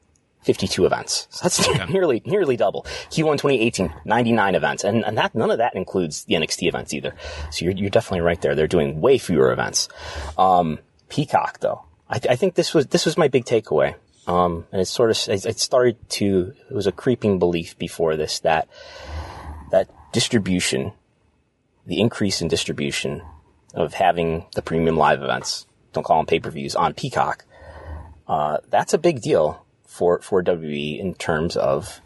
52 0.43 0.85
events. 0.85 1.27
So 1.31 1.43
that's 1.43 1.67
yeah. 1.67 1.85
nearly, 1.89 2.21
nearly 2.25 2.55
double. 2.55 2.83
Q1 3.09 3.33
2018, 3.33 3.93
99 4.05 4.55
events. 4.55 4.83
And, 4.83 5.05
and 5.05 5.17
that, 5.17 5.35
none 5.35 5.51
of 5.51 5.57
that 5.57 5.75
includes 5.75 6.25
the 6.25 6.35
NXT 6.35 6.67
events 6.67 6.93
either. 6.93 7.13
So 7.51 7.65
you're, 7.65 7.73
you're 7.73 7.89
definitely 7.89 8.21
right 8.21 8.41
there. 8.41 8.55
They're 8.55 8.67
doing 8.67 9.01
way 9.01 9.17
fewer 9.17 9.51
events. 9.51 9.89
Um, 10.37 10.79
Peacock 11.09 11.59
though. 11.59 11.83
I, 12.09 12.19
I 12.29 12.35
think 12.35 12.55
this 12.55 12.73
was, 12.73 12.87
this 12.87 13.05
was 13.05 13.17
my 13.17 13.27
big 13.27 13.45
takeaway. 13.45 13.95
Um, 14.27 14.65
and 14.71 14.81
it 14.81 14.85
sort 14.85 15.11
of, 15.11 15.17
it, 15.33 15.45
it 15.45 15.59
started 15.59 15.97
to, 16.11 16.53
it 16.69 16.73
was 16.73 16.87
a 16.87 16.91
creeping 16.91 17.39
belief 17.39 17.77
before 17.77 18.15
this 18.15 18.39
that, 18.39 18.67
that 19.71 19.89
distribution, 20.13 20.93
the 21.85 21.99
increase 21.99 22.41
in 22.41 22.47
distribution 22.47 23.23
of 23.73 23.93
having 23.93 24.45
the 24.55 24.61
premium 24.61 24.97
live 24.97 25.21
events, 25.21 25.65
don't 25.93 26.03
call 26.03 26.17
them 26.17 26.25
pay-per-views 26.27 26.75
on 26.75 26.93
Peacock, 26.93 27.45
uh, 28.29 28.59
that's 28.69 28.93
a 28.93 28.97
big 28.97 29.21
deal 29.21 29.65
for 29.85 30.21
for 30.21 30.41
WWE 30.43 30.99
in 30.99 31.15
terms 31.15 31.57
of 31.57 31.99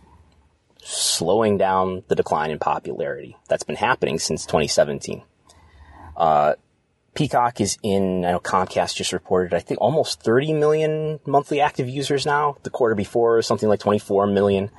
slowing 0.82 1.58
down 1.58 2.04
the 2.08 2.16
decline 2.16 2.50
in 2.50 2.60
popularity. 2.60 3.38
That's 3.48 3.64
been 3.64 3.76
happening 3.76 4.20
since 4.20 4.46
2017. 4.46 5.22
Uh, 6.16 6.56
Peacock 7.14 7.62
is 7.62 7.78
in, 7.84 8.26
I 8.26 8.32
know 8.32 8.40
Comcast 8.40 8.96
just 8.96 9.14
reported, 9.14 9.54
I 9.54 9.60
think 9.60 9.80
almost 9.80 10.22
30 10.24 10.54
million 10.54 11.20
monthly 11.26 11.62
active 11.62 11.88
users 11.88 12.26
now. 12.26 12.58
The 12.64 12.70
quarter 12.70 12.96
before, 12.96 13.42
something 13.42 13.70
like 13.70 13.80
24 13.80 14.28
million. 14.28 14.72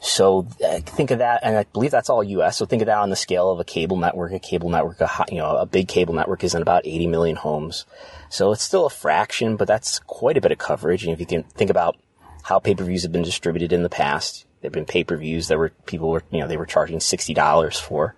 So 0.00 0.46
uh, 0.64 0.78
think 0.80 1.10
of 1.10 1.18
that, 1.18 1.40
and 1.42 1.56
I 1.56 1.64
believe 1.64 1.90
that's 1.90 2.08
all 2.08 2.22
U.S. 2.22 2.56
So 2.56 2.66
think 2.66 2.82
of 2.82 2.86
that 2.86 2.98
on 2.98 3.10
the 3.10 3.16
scale 3.16 3.50
of 3.50 3.58
a 3.58 3.64
cable 3.64 3.96
network. 3.96 4.32
A 4.32 4.38
cable 4.38 4.70
network, 4.70 5.00
a 5.00 5.24
you 5.28 5.38
know, 5.38 5.56
a 5.56 5.66
big 5.66 5.88
cable 5.88 6.14
network 6.14 6.44
is 6.44 6.54
in 6.54 6.62
about 6.62 6.86
80 6.86 7.08
million 7.08 7.36
homes. 7.36 7.84
So 8.28 8.52
it's 8.52 8.62
still 8.62 8.86
a 8.86 8.90
fraction, 8.90 9.56
but 9.56 9.66
that's 9.66 9.98
quite 10.00 10.36
a 10.36 10.40
bit 10.40 10.52
of 10.52 10.58
coverage. 10.58 11.04
And 11.04 11.12
if 11.12 11.20
you 11.20 11.26
can 11.26 11.42
think 11.42 11.70
about 11.70 11.96
how 12.44 12.58
pay-per-views 12.60 13.02
have 13.02 13.12
been 13.12 13.22
distributed 13.22 13.72
in 13.72 13.82
the 13.82 13.88
past, 13.88 14.46
there've 14.60 14.72
been 14.72 14.86
pay-per-views 14.86 15.48
that 15.48 15.58
were 15.58 15.70
people 15.86 16.10
were 16.10 16.22
you 16.30 16.40
know 16.40 16.46
they 16.46 16.56
were 16.56 16.66
charging 16.66 17.00
sixty 17.00 17.34
dollars 17.34 17.78
for. 17.78 18.14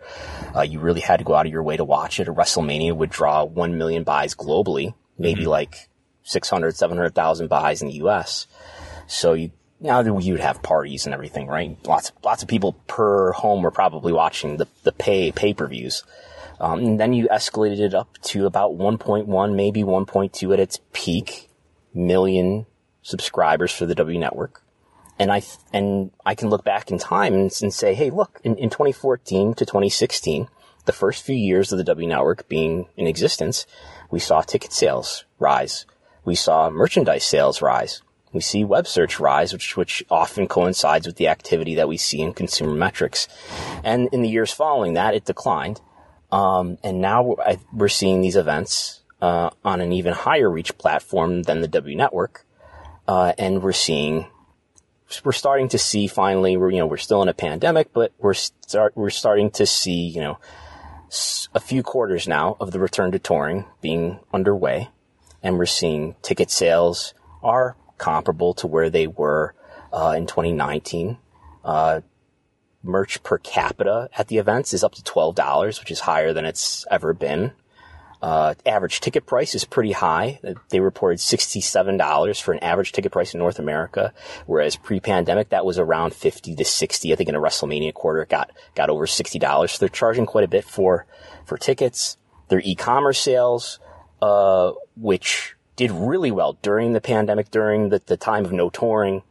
Uh, 0.55 0.63
you 0.63 0.81
really 0.81 1.01
had 1.01 1.19
to 1.19 1.25
go 1.25 1.35
out 1.35 1.47
of 1.47 1.53
your 1.53 1.63
way 1.63 1.79
to 1.79 1.85
watch 1.85 2.21
it. 2.21 2.29
A 2.29 2.33
WrestleMania 2.33 2.95
would 2.95 3.11
draw 3.11 3.45
one 3.45 3.79
million 3.79 4.05
buys 4.05 4.35
globally, 4.35 4.93
maybe 5.19 5.43
mm-hmm. 5.43 5.51
like 5.51 5.89
600, 6.25 6.77
700,000 6.77 7.49
buys 7.49 7.81
in 7.83 7.89
the 7.89 7.95
U.S. 7.95 8.47
So 9.07 9.33
you 9.33 9.51
now 9.81 10.01
you 10.01 10.33
would 10.33 10.41
have 10.41 10.63
parties 10.63 11.07
and 11.07 11.15
everything, 11.15 11.47
right? 11.47 11.77
Lots, 11.87 12.13
lots 12.23 12.43
of 12.43 12.49
people 12.49 12.75
per 12.87 13.33
home 13.33 13.63
were 13.63 13.71
probably 13.71 14.13
watching 14.13 14.59
the, 14.59 14.69
the 14.83 14.93
pay, 14.93 15.33
pay-per-views. 15.33 16.05
Um, 16.61 16.81
and 16.81 17.01
then 17.01 17.15
you 17.15 17.27
escalated 17.29 17.81
it 17.81 17.95
up 17.95 18.19
to 18.25 18.45
about 18.45 18.77
1.1, 18.77 19.55
maybe 19.55 19.83
1.2 19.83 20.53
at 20.53 20.61
its 20.61 20.81
peak 20.93 21.49
million 21.95 22.67
subscribers 23.03 23.73
for 23.73 23.87
the 23.87 23.95
W 23.95 24.19
network. 24.19 24.63
And 25.19 25.33
I, 25.33 25.43
and 25.73 26.11
I 26.25 26.35
can 26.35 26.51
look 26.51 26.65
back 26.65 26.91
in 26.91 26.99
time 26.99 27.33
and, 27.35 27.51
and 27.63 27.73
say, 27.73 27.95
hey, 27.95 28.11
look, 28.11 28.41
in, 28.45 28.57
in 28.57 28.69
2014 28.69 29.55
to 29.55 29.65
2016, 29.65 30.49
the 30.85 30.93
first 30.93 31.25
few 31.25 31.37
years 31.37 31.73
of 31.73 31.79
the 31.79 31.85
W 31.85 32.09
network 32.09 32.49
being 32.49 32.87
in 32.97 33.07
existence, 33.07 33.67
we 34.11 34.19
saw 34.19 34.43
ticket 34.43 34.73
sales 34.73 35.25
rise. 35.39 35.87
We 36.25 36.35
saw 36.35 36.69
merchandise 36.69 37.25
sales 37.25 37.63
rise. 37.63 38.03
We 38.33 38.41
see 38.41 38.65
web 38.65 38.87
search 38.87 39.19
rise, 39.19 39.53
which, 39.53 39.77
which 39.77 40.05
often 40.11 40.47
coincides 40.47 41.07
with 41.07 41.17
the 41.17 41.29
activity 41.29 41.75
that 41.75 41.89
we 41.89 41.97
see 41.97 42.21
in 42.21 42.33
consumer 42.33 42.75
metrics. 42.75 43.27
And 43.83 44.09
in 44.13 44.23
the 44.23 44.29
years 44.29 44.53
following 44.53 44.95
that, 44.95 45.15
it 45.15 45.25
declined. 45.25 45.81
Um, 46.31 46.79
and 46.85 47.01
now 47.01 47.37
we're 47.73 47.89
seeing 47.89 48.21
these 48.21 48.37
events 48.37 49.03
uh, 49.21 49.51
on 49.65 49.81
an 49.81 49.93
even 49.93 50.13
higher 50.13 50.49
reach 50.49 50.79
platform 50.79 51.43
than 51.43 51.61
the 51.61 51.69
W 51.69 51.97
network. 51.97 52.47
Uh, 53.09 53.33
and 53.37 53.63
we're 53.63 53.73
seeing, 53.73 54.27
we're 55.25 55.33
starting 55.33 55.69
to 55.71 55.79
see 55.79 56.07
finally, 56.07 56.57
we're, 56.57 56.71
you 56.71 56.79
know, 56.79 56.87
we're 56.87 56.97
still 56.97 57.23
in 57.23 57.29
a 57.29 57.35
pandemic, 57.35 57.93
but 57.93 58.13
we're 58.19 58.35
start, 58.35 58.97
we're 58.97 59.11
starting 59.11 59.51
to 59.51 59.67
see, 59.67 60.07
you 60.07 60.21
know, 60.21 60.39
a 61.53 61.59
few 61.61 61.83
quarters 61.83 62.29
now 62.29 62.57
of 62.61 62.71
the 62.71 62.79
return 62.79 63.11
to 63.11 63.19
touring 63.19 63.65
being 63.81 64.21
underway. 64.33 64.89
And 65.43 65.59
we're 65.59 65.67
seeing 65.67 66.15
ticket 66.23 66.51
sales 66.51 67.15
are 67.43 67.77
comparable 68.01 68.55
to 68.55 68.67
where 68.67 68.91
they 68.91 69.07
were 69.07 69.55
uh, 69.93 70.15
in 70.17 70.27
2019. 70.27 71.19
Uh, 71.65 72.01
merch 72.83 73.23
per 73.23 73.39
capita 73.39 74.09
at 74.17 74.29
the 74.29 74.39
events 74.39 74.73
is 74.73 74.83
up 74.83 74.95
to 74.95 75.03
$12, 75.03 75.79
which 75.79 75.91
is 75.91 76.01
higher 76.01 76.33
than 76.33 76.47
it's 76.47 76.87
ever 76.91 77.13
been. 77.13 77.53
Uh, 78.23 78.55
average 78.67 79.01
ticket 79.01 79.27
price 79.27 79.55
is 79.55 79.65
pretty 79.65 79.93
high. 79.93 80.41
They 80.69 80.81
reported 80.81 81.19
$67 81.19 82.43
for 82.43 82.53
an 82.53 82.59
average 82.63 82.93
ticket 82.93 83.13
price 83.13 83.33
in 83.33 83.39
North 83.39 83.59
America, 83.59 84.13
whereas 84.47 84.77
pre-pandemic 84.77 85.51
that 85.51 85.65
was 85.65 85.79
around 85.79 86.15
50 86.15 86.55
to 86.55 86.65
60. 86.65 87.13
I 87.13 87.17
think 87.17 87.29
in 87.29 87.35
a 87.35 87.41
WrestleMania 87.41 87.95
quarter 87.95 88.23
it 88.23 88.29
got, 88.29 88.51
got 88.75 88.91
over 88.91 89.07
$60. 89.07 89.71
So 89.71 89.79
they're 89.79 89.89
charging 89.89 90.27
quite 90.27 90.45
a 90.45 90.49
bit 90.49 90.65
for, 90.65 91.07
for 91.47 91.57
tickets. 91.57 92.19
Their 92.49 92.61
e-commerce 92.63 93.21
sales, 93.21 93.79
uh, 94.21 94.73
which 94.97 95.55
did 95.81 95.91
really 95.93 96.31
well 96.31 96.59
during 96.61 96.93
the 96.93 97.01
pandemic, 97.01 97.51
during 97.51 97.89
the, 97.89 98.03
the 98.05 98.19
time 98.19 98.45
of 98.45 98.53
no 98.53 98.69
touring, 98.69 99.23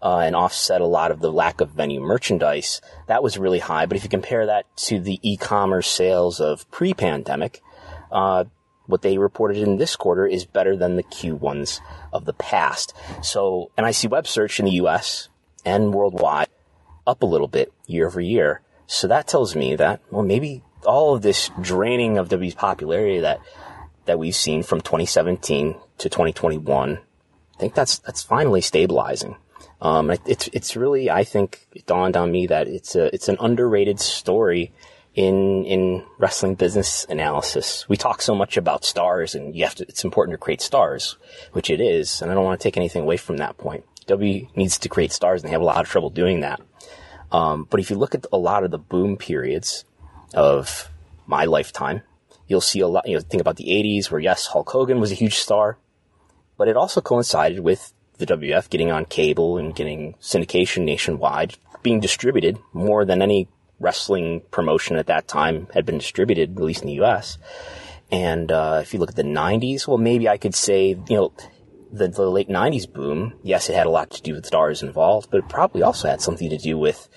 uh, 0.00 0.18
and 0.18 0.36
offset 0.36 0.80
a 0.80 0.86
lot 0.86 1.10
of 1.10 1.18
the 1.18 1.32
lack 1.32 1.60
of 1.60 1.70
venue 1.70 2.00
merchandise. 2.00 2.80
That 3.08 3.24
was 3.24 3.38
really 3.38 3.58
high. 3.58 3.86
But 3.86 3.96
if 3.96 4.04
you 4.04 4.08
compare 4.08 4.46
that 4.46 4.66
to 4.86 5.00
the 5.00 5.18
e-commerce 5.28 5.88
sales 5.88 6.38
of 6.38 6.70
pre-pandemic, 6.70 7.60
uh, 8.12 8.44
what 8.86 9.02
they 9.02 9.18
reported 9.18 9.56
in 9.56 9.78
this 9.78 9.96
quarter 9.96 10.28
is 10.28 10.44
better 10.44 10.76
than 10.76 10.94
the 10.94 11.02
Q1s 11.02 11.80
of 12.12 12.24
the 12.24 12.34
past. 12.34 12.94
So, 13.20 13.72
and 13.76 13.84
I 13.84 13.90
see 13.90 14.06
web 14.06 14.28
search 14.28 14.60
in 14.60 14.66
the 14.66 14.78
US 14.82 15.28
and 15.64 15.92
worldwide 15.92 16.46
up 17.04 17.24
a 17.24 17.26
little 17.26 17.48
bit 17.48 17.72
year 17.88 18.06
over 18.06 18.20
year. 18.20 18.60
So 18.86 19.08
that 19.08 19.26
tells 19.26 19.56
me 19.56 19.74
that, 19.74 20.02
well, 20.12 20.22
maybe 20.22 20.62
all 20.84 21.16
of 21.16 21.22
this 21.22 21.50
draining 21.60 22.16
of 22.16 22.28
W's 22.28 22.54
popularity 22.54 23.18
that, 23.18 23.40
that 24.06 24.18
we've 24.18 24.34
seen 24.34 24.62
from 24.62 24.80
2017 24.80 25.76
to 25.98 26.08
2021, 26.08 26.98
I 27.56 27.58
think 27.58 27.74
that's 27.74 27.98
that's 27.98 28.22
finally 28.22 28.60
stabilizing. 28.60 29.36
Um, 29.80 30.10
it's 30.10 30.48
it's 30.48 30.76
really 30.76 31.10
I 31.10 31.24
think 31.24 31.66
it 31.74 31.86
dawned 31.86 32.16
on 32.16 32.32
me 32.32 32.46
that 32.46 32.66
it's 32.66 32.94
a 32.94 33.14
it's 33.14 33.28
an 33.28 33.36
underrated 33.40 34.00
story 34.00 34.72
in 35.14 35.64
in 35.64 36.04
wrestling 36.18 36.54
business 36.54 37.06
analysis. 37.08 37.88
We 37.88 37.96
talk 37.96 38.22
so 38.22 38.34
much 38.34 38.56
about 38.56 38.84
stars, 38.84 39.34
and 39.34 39.54
you 39.56 39.64
have 39.64 39.74
to. 39.76 39.84
It's 39.88 40.04
important 40.04 40.34
to 40.34 40.38
create 40.38 40.60
stars, 40.60 41.16
which 41.52 41.70
it 41.70 41.80
is, 41.80 42.22
and 42.22 42.30
I 42.30 42.34
don't 42.34 42.44
want 42.44 42.60
to 42.60 42.62
take 42.62 42.76
anything 42.76 43.02
away 43.02 43.16
from 43.16 43.38
that 43.38 43.58
point. 43.58 43.84
W 44.06 44.46
needs 44.54 44.78
to 44.78 44.88
create 44.88 45.12
stars, 45.12 45.42
and 45.42 45.48
they 45.48 45.52
have 45.52 45.62
a 45.62 45.64
lot 45.64 45.80
of 45.80 45.88
trouble 45.88 46.10
doing 46.10 46.40
that. 46.40 46.60
Um, 47.32 47.66
but 47.68 47.80
if 47.80 47.90
you 47.90 47.96
look 47.96 48.14
at 48.14 48.26
a 48.32 48.38
lot 48.38 48.62
of 48.62 48.70
the 48.70 48.78
boom 48.78 49.16
periods 49.16 49.84
of 50.34 50.90
my 51.26 51.44
lifetime, 51.44 52.02
you'll 52.46 52.60
see 52.60 52.80
a 52.80 52.88
lot. 52.88 53.08
You 53.08 53.16
know, 53.16 53.20
think 53.20 53.40
about 53.40 53.56
the 53.56 53.68
'80s, 53.68 54.10
where 54.10 54.20
yes, 54.20 54.46
Hulk 54.46 54.70
Hogan 54.70 55.00
was 55.00 55.12
a 55.12 55.16
huge 55.16 55.36
star 55.36 55.78
but 56.56 56.68
it 56.68 56.76
also 56.76 57.00
coincided 57.00 57.60
with 57.60 57.92
the 58.18 58.26
WF 58.26 58.70
getting 58.70 58.90
on 58.90 59.04
cable 59.04 59.58
and 59.58 59.74
getting 59.74 60.14
syndication 60.14 60.84
nationwide, 60.84 61.56
being 61.82 62.00
distributed 62.00 62.58
more 62.72 63.04
than 63.04 63.20
any 63.20 63.48
wrestling 63.78 64.40
promotion 64.50 64.96
at 64.96 65.06
that 65.06 65.28
time 65.28 65.68
had 65.74 65.84
been 65.84 65.98
distributed, 65.98 66.56
at 66.56 66.62
least 66.62 66.80
in 66.80 66.88
the 66.88 66.94
U.S. 66.94 67.36
And 68.10 68.50
uh, 68.50 68.80
if 68.82 68.94
you 68.94 69.00
look 69.00 69.10
at 69.10 69.16
the 69.16 69.22
'90s, 69.22 69.86
well, 69.86 69.98
maybe 69.98 70.28
I 70.28 70.38
could 70.38 70.54
say, 70.54 70.88
you 71.08 71.16
know, 71.16 71.32
the, 71.92 72.08
the 72.08 72.30
late 72.30 72.48
'90s 72.48 72.90
boom. 72.90 73.34
Yes, 73.42 73.68
it 73.68 73.74
had 73.74 73.86
a 73.86 73.90
lot 73.90 74.10
to 74.12 74.22
do 74.22 74.34
with 74.34 74.46
stars 74.46 74.82
involved, 74.82 75.30
but 75.30 75.38
it 75.38 75.48
probably 75.48 75.82
also 75.82 76.08
had 76.08 76.22
something 76.22 76.48
to 76.48 76.58
do 76.58 76.78
with 76.78 77.08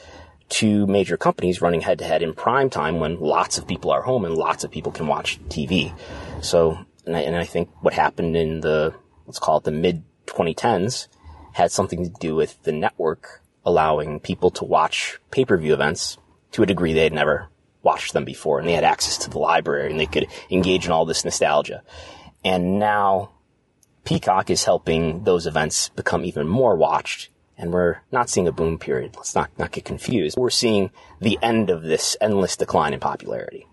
two 0.50 0.88
major 0.88 1.16
companies 1.16 1.62
running 1.62 1.82
head 1.82 2.00
to 2.00 2.06
head 2.06 2.22
in 2.22 2.34
prime 2.34 2.70
time 2.70 3.00
when 3.00 3.20
lots 3.20 3.58
of 3.58 3.68
people 3.68 3.92
are 3.92 4.02
home 4.02 4.26
and 4.26 4.36
lots 4.36 4.64
of 4.64 4.72
people 4.72 4.92
can 4.92 5.08
watch 5.08 5.40
TV. 5.48 5.94
So, 6.42 6.80
and 7.06 7.16
I, 7.16 7.22
and 7.22 7.36
I 7.36 7.46
think 7.46 7.70
what 7.82 7.94
happened 7.94 8.36
in 8.36 8.62
the 8.62 8.94
let's 9.26 9.40
call 9.40 9.58
it 9.58 9.64
the 9.64 9.72
mid 9.72 10.04
2010s, 10.26 11.08
had 11.54 11.72
something 11.72 12.04
to 12.04 12.20
do 12.20 12.36
with 12.36 12.62
the 12.64 12.72
network 12.72 13.42
allowing 13.66 14.20
people 14.20 14.50
to 14.50 14.66
watch 14.66 15.20
pay-per-view 15.32 15.74
events 15.74 16.18
to 16.52 16.64
a 16.64 16.66
degree 16.66 16.94
they 16.94 17.04
had 17.04 17.14
never 17.14 17.48
watched 17.84 18.14
them 18.14 18.26
before 18.26 18.60
and 18.60 18.68
they 18.68 18.74
had 18.74 18.84
access 18.84 19.18
to 19.20 19.30
the 19.30 19.38
library 19.38 19.92
and 19.92 20.00
they 20.00 20.06
could 20.06 20.28
engage 20.50 20.86
in 20.86 20.92
all 20.92 21.06
this 21.06 21.24
nostalgia. 21.24 21.84
And 22.44 22.80
now 22.80 23.32
Peacock 24.04 24.50
is 24.50 24.64
helping 24.64 25.24
those 25.24 25.46
events 25.46 25.90
become 25.90 26.26
even 26.26 26.48
more 26.48 26.76
watched 26.76 27.30
and 27.60 27.72
we're 27.72 27.98
not 28.12 28.30
seeing 28.30 28.48
a 28.48 28.52
boom 28.52 28.80
period. 28.80 29.16
Let's 29.16 29.36
not, 29.36 29.52
not 29.60 29.72
get 29.72 29.86
confused. 29.86 30.38
We're 30.38 30.50
seeing 30.50 30.90
the 31.20 31.38
end 31.44 31.70
of 31.70 31.84
this 31.84 32.18
endless 32.20 32.58
decline 32.58 32.94
in 32.94 33.00
popularity 33.00 33.68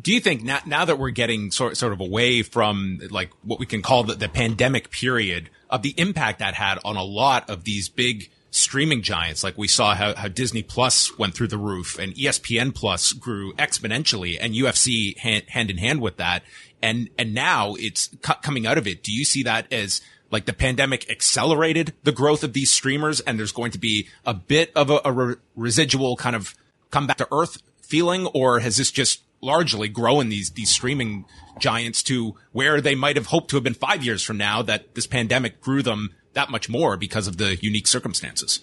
do 0.00 0.12
you 0.12 0.20
think 0.20 0.42
now, 0.42 0.60
now 0.64 0.84
that 0.84 0.98
we're 0.98 1.10
getting 1.10 1.50
sort, 1.50 1.76
sort 1.76 1.92
of 1.92 2.00
away 2.00 2.42
from 2.42 3.00
like 3.10 3.30
what 3.42 3.58
we 3.58 3.66
can 3.66 3.82
call 3.82 4.04
the, 4.04 4.14
the 4.14 4.28
pandemic 4.28 4.90
period 4.90 5.50
of 5.68 5.82
the 5.82 5.94
impact 5.98 6.38
that 6.38 6.54
had 6.54 6.78
on 6.84 6.96
a 6.96 7.02
lot 7.02 7.48
of 7.50 7.64
these 7.64 7.88
big 7.88 8.30
streaming 8.50 9.02
giants, 9.02 9.44
like 9.44 9.58
we 9.58 9.68
saw 9.68 9.94
how, 9.94 10.14
how 10.14 10.28
Disney 10.28 10.62
Plus 10.62 11.16
went 11.18 11.34
through 11.34 11.48
the 11.48 11.58
roof 11.58 11.98
and 11.98 12.14
ESPN 12.14 12.74
Plus 12.74 13.12
grew 13.12 13.52
exponentially 13.54 14.38
and 14.40 14.54
UFC 14.54 15.16
hand, 15.18 15.44
hand 15.48 15.70
in 15.70 15.78
hand 15.78 16.00
with 16.00 16.16
that. 16.16 16.42
And, 16.82 17.10
and 17.18 17.34
now 17.34 17.74
it's 17.74 18.10
coming 18.42 18.66
out 18.66 18.78
of 18.78 18.86
it. 18.86 19.02
Do 19.02 19.12
you 19.12 19.24
see 19.24 19.42
that 19.44 19.72
as 19.72 20.00
like 20.32 20.46
the 20.46 20.52
pandemic 20.52 21.08
accelerated 21.10 21.92
the 22.02 22.12
growth 22.12 22.42
of 22.42 22.54
these 22.54 22.70
streamers 22.70 23.20
and 23.20 23.38
there's 23.38 23.52
going 23.52 23.70
to 23.70 23.78
be 23.78 24.08
a 24.24 24.34
bit 24.34 24.72
of 24.74 24.90
a, 24.90 25.00
a 25.04 25.12
re- 25.12 25.34
residual 25.54 26.16
kind 26.16 26.34
of 26.34 26.54
come 26.90 27.06
back 27.06 27.18
to 27.18 27.28
earth 27.30 27.62
feeling 27.80 28.26
or 28.28 28.58
has 28.60 28.78
this 28.78 28.90
just 28.90 29.22
largely 29.42 29.88
grown 29.88 30.28
these 30.30 30.50
these 30.50 30.70
streaming 30.70 31.26
giants 31.58 32.02
to 32.04 32.34
where 32.52 32.80
they 32.80 32.94
might 32.94 33.16
have 33.16 33.26
hoped 33.26 33.50
to 33.50 33.56
have 33.56 33.64
been 33.64 33.74
five 33.74 34.04
years 34.04 34.22
from 34.22 34.38
now. 34.38 34.62
That 34.62 34.94
this 34.94 35.06
pandemic 35.06 35.60
grew 35.60 35.82
them 35.82 36.14
that 36.32 36.50
much 36.50 36.68
more 36.68 36.96
because 36.96 37.28
of 37.28 37.36
the 37.36 37.56
unique 37.60 37.86
circumstances. 37.86 38.60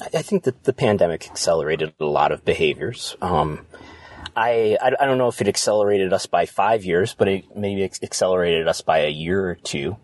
I 0.00 0.22
think 0.22 0.44
that 0.44 0.64
the 0.64 0.72
pandemic 0.72 1.28
accelerated 1.30 1.92
a 2.00 2.04
lot 2.04 2.32
of 2.32 2.44
behaviors. 2.44 3.16
Um, 3.20 3.66
I, 4.36 4.76
I 4.82 5.06
don't 5.06 5.18
know 5.18 5.28
if 5.28 5.40
it 5.40 5.46
accelerated 5.46 6.12
us 6.12 6.26
by 6.26 6.46
five 6.46 6.84
years, 6.84 7.14
but 7.14 7.28
it 7.28 7.56
maybe 7.56 7.84
accelerated 7.84 8.66
us 8.66 8.80
by 8.80 9.00
a 9.00 9.08
year 9.08 9.48
or 9.48 9.54
two. 9.54 9.96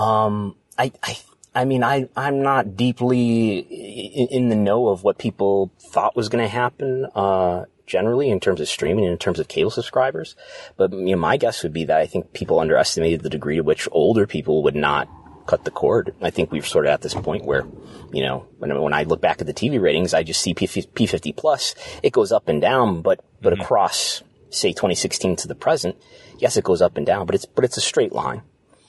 Um, 0.00 0.56
I, 0.78 0.92
I 1.02 1.18
I 1.54 1.64
mean, 1.64 1.82
I, 1.82 2.08
I'm 2.16 2.42
not 2.42 2.76
deeply 2.76 3.58
in, 3.58 4.28
in 4.28 4.48
the 4.48 4.56
know 4.56 4.88
of 4.88 5.02
what 5.02 5.18
people 5.18 5.72
thought 5.78 6.14
was 6.14 6.28
going 6.28 6.44
to 6.44 6.48
happen, 6.48 7.06
uh, 7.14 7.64
generally 7.86 8.30
in 8.30 8.38
terms 8.38 8.60
of 8.60 8.68
streaming 8.68 9.04
and 9.04 9.12
in 9.12 9.18
terms 9.18 9.40
of 9.40 9.48
cable 9.48 9.70
subscribers. 9.70 10.36
But, 10.76 10.92
you 10.92 11.16
know, 11.16 11.16
my 11.16 11.36
guess 11.36 11.64
would 11.64 11.72
be 11.72 11.84
that 11.86 11.98
I 11.98 12.06
think 12.06 12.32
people 12.32 12.60
underestimated 12.60 13.22
the 13.22 13.30
degree 13.30 13.56
to 13.56 13.62
which 13.62 13.88
older 13.90 14.28
people 14.28 14.62
would 14.62 14.76
not 14.76 15.08
cut 15.46 15.64
the 15.64 15.72
cord. 15.72 16.14
I 16.22 16.30
think 16.30 16.52
we've 16.52 16.66
sort 16.66 16.86
of 16.86 16.92
at 16.92 17.02
this 17.02 17.14
point 17.14 17.44
where, 17.44 17.66
you 18.12 18.22
know, 18.22 18.46
when, 18.58 18.80
when 18.80 18.94
I 18.94 19.02
look 19.02 19.20
back 19.20 19.40
at 19.40 19.48
the 19.48 19.54
TV 19.54 19.80
ratings, 19.80 20.14
I 20.14 20.22
just 20.22 20.40
see 20.40 20.54
P50 20.54 21.34
plus, 21.36 21.74
it 22.04 22.12
goes 22.12 22.30
up 22.30 22.48
and 22.48 22.60
down, 22.60 23.02
but, 23.02 23.24
but 23.42 23.52
mm-hmm. 23.52 23.62
across, 23.62 24.22
say, 24.50 24.72
2016 24.72 25.34
to 25.36 25.48
the 25.48 25.56
present, 25.56 25.96
yes, 26.38 26.56
it 26.56 26.62
goes 26.62 26.80
up 26.80 26.96
and 26.96 27.04
down, 27.04 27.26
but 27.26 27.34
it's, 27.34 27.44
but 27.44 27.64
it's 27.64 27.76
a 27.76 27.80
straight 27.82 28.12
line. 28.12 28.42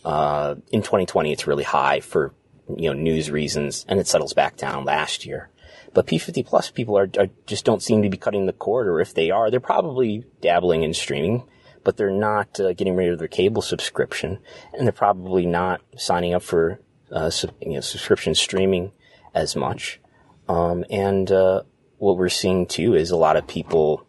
Uh, 0.04 0.56
in 0.72 0.82
2020, 0.82 1.32
it's 1.32 1.48
really 1.48 1.64
high 1.64 2.00
for, 2.00 2.34
you 2.76 2.90
know, 2.90 2.94
news 2.94 3.30
reasons 3.30 3.86
and 3.88 4.00
it 4.00 4.08
settles 4.08 4.34
back 4.34 4.58
down 4.58 4.86
last 4.86 5.26
year. 5.26 5.50
But 5.94 6.08
P50 6.08 6.46
plus 6.46 6.72
people 6.72 6.98
are, 6.98 7.10
are, 7.18 7.28
just 7.46 7.66
don't 7.66 7.84
seem 7.84 8.02
to 8.02 8.10
be 8.10 8.18
cutting 8.18 8.46
the 8.46 8.54
cord, 8.54 8.88
or 8.88 9.02
if 9.02 9.14
they 9.14 9.30
are, 9.30 9.52
they're 9.52 9.60
probably 9.60 10.24
dabbling 10.42 10.84
in 10.84 10.94
streaming, 10.94 11.44
but 11.84 11.98
they're 11.98 12.10
not 12.10 12.60
uh, 12.60 12.74
getting 12.74 12.96
rid 12.96 13.10
of 13.10 13.20
their 13.20 13.28
cable 13.28 13.62
subscription, 13.62 14.40
and 14.74 14.88
they're 14.88 14.94
probably 14.94 15.46
not 15.46 15.82
signing 15.98 16.34
up 16.34 16.44
for 16.44 16.80
uh, 17.12 17.30
you 17.62 17.74
know, 17.74 17.82
subscription 17.82 18.36
streaming 18.36 18.94
as 19.34 19.56
much. 19.56 20.00
Um, 20.48 20.86
and 20.90 21.30
uh, 21.32 21.64
what 21.98 22.18
we're 22.18 22.30
seeing 22.30 22.66
too 22.66 22.96
is 22.96 23.12
a 23.12 23.18
lot 23.18 23.38
of 23.38 23.48
people. 23.48 24.08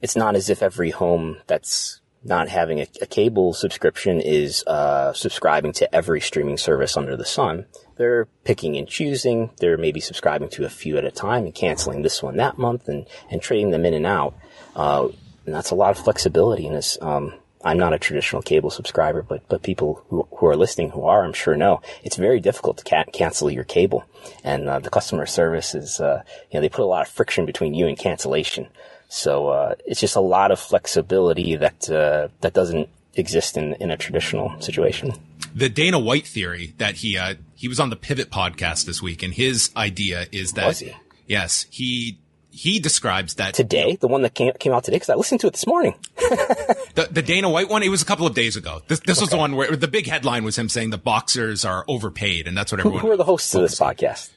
It's 0.00 0.16
not 0.16 0.34
as 0.34 0.50
if 0.50 0.62
every 0.62 0.90
home 0.90 1.38
that's 1.46 2.01
not 2.24 2.48
having 2.48 2.80
a, 2.80 2.86
a 3.00 3.06
cable 3.06 3.52
subscription 3.52 4.20
is 4.20 4.64
uh, 4.66 5.12
subscribing 5.12 5.72
to 5.72 5.94
every 5.94 6.20
streaming 6.20 6.56
service 6.56 6.96
under 6.96 7.16
the 7.16 7.24
sun. 7.24 7.66
They're 7.96 8.26
picking 8.44 8.76
and 8.76 8.88
choosing. 8.88 9.50
They're 9.58 9.78
maybe 9.78 10.00
subscribing 10.00 10.48
to 10.50 10.64
a 10.64 10.70
few 10.70 10.96
at 10.96 11.04
a 11.04 11.10
time 11.10 11.44
and 11.44 11.54
canceling 11.54 12.02
this 12.02 12.22
one 12.22 12.36
that 12.36 12.58
month 12.58 12.88
and, 12.88 13.06
and 13.30 13.42
trading 13.42 13.70
them 13.70 13.84
in 13.84 13.94
and 13.94 14.06
out. 14.06 14.34
Uh, 14.74 15.08
and 15.46 15.54
that's 15.54 15.70
a 15.70 15.74
lot 15.74 15.90
of 15.90 16.04
flexibility. 16.04 16.66
And 16.66 16.96
um, 17.00 17.34
I'm 17.64 17.78
not 17.78 17.92
a 17.92 17.98
traditional 17.98 18.42
cable 18.42 18.70
subscriber, 18.70 19.22
but, 19.22 19.48
but 19.48 19.62
people 19.62 20.04
who, 20.08 20.26
who 20.36 20.46
are 20.46 20.56
listening 20.56 20.90
who 20.90 21.04
are, 21.04 21.24
I'm 21.24 21.32
sure 21.32 21.56
know 21.56 21.80
it's 22.02 22.16
very 22.16 22.40
difficult 22.40 22.78
to 22.78 22.84
ca- 22.84 23.10
cancel 23.12 23.50
your 23.50 23.64
cable. 23.64 24.04
And, 24.44 24.68
uh, 24.68 24.78
the 24.78 24.90
customer 24.90 25.26
service 25.26 25.74
is, 25.74 26.00
uh, 26.00 26.22
you 26.50 26.56
know, 26.56 26.60
they 26.60 26.68
put 26.68 26.84
a 26.84 26.86
lot 26.86 27.06
of 27.06 27.12
friction 27.12 27.46
between 27.46 27.74
you 27.74 27.86
and 27.86 27.98
cancellation. 27.98 28.68
So 29.12 29.48
uh, 29.48 29.74
it's 29.84 30.00
just 30.00 30.16
a 30.16 30.20
lot 30.20 30.50
of 30.52 30.58
flexibility 30.58 31.54
that 31.56 31.90
uh, 31.90 32.28
that 32.40 32.54
doesn't 32.54 32.88
exist 33.14 33.58
in 33.58 33.74
in 33.74 33.90
a 33.90 33.96
traditional 33.98 34.58
situation. 34.62 35.12
The 35.54 35.68
Dana 35.68 35.98
White 35.98 36.26
theory 36.26 36.72
that 36.78 36.94
he 36.96 37.18
uh, 37.18 37.34
he 37.54 37.68
was 37.68 37.78
on 37.78 37.90
the 37.90 37.96
Pivot 37.96 38.30
podcast 38.30 38.86
this 38.86 39.02
week, 39.02 39.22
and 39.22 39.34
his 39.34 39.70
idea 39.76 40.28
is 40.32 40.52
that 40.52 40.78
he? 40.78 40.94
yes, 41.26 41.66
he 41.68 42.20
he 42.50 42.80
describes 42.80 43.34
that 43.34 43.52
today, 43.52 43.96
the 43.96 44.08
one 44.08 44.22
that 44.22 44.32
came, 44.32 44.50
came 44.54 44.72
out 44.72 44.84
today, 44.84 44.96
because 44.96 45.10
I 45.10 45.16
listened 45.16 45.42
to 45.42 45.46
it 45.46 45.52
this 45.52 45.66
morning. 45.66 45.94
the, 46.16 47.06
the 47.10 47.22
Dana 47.22 47.50
White 47.50 47.68
one, 47.68 47.82
it 47.82 47.90
was 47.90 48.00
a 48.00 48.06
couple 48.06 48.26
of 48.26 48.34
days 48.34 48.56
ago. 48.56 48.80
This, 48.88 49.00
this 49.00 49.18
okay. 49.18 49.24
was 49.24 49.30
the 49.30 49.36
one 49.36 49.56
where 49.56 49.76
the 49.76 49.88
big 49.88 50.06
headline 50.06 50.42
was 50.42 50.56
him 50.56 50.70
saying 50.70 50.88
the 50.88 50.96
boxers 50.96 51.66
are 51.66 51.84
overpaid, 51.86 52.48
and 52.48 52.56
that's 52.56 52.72
what 52.72 52.80
everyone. 52.80 53.00
Who, 53.00 53.08
who 53.08 53.12
are 53.12 53.18
the 53.18 53.24
hosts 53.24 53.54
of 53.54 53.60
this 53.60 53.78
podcast? 53.78 54.30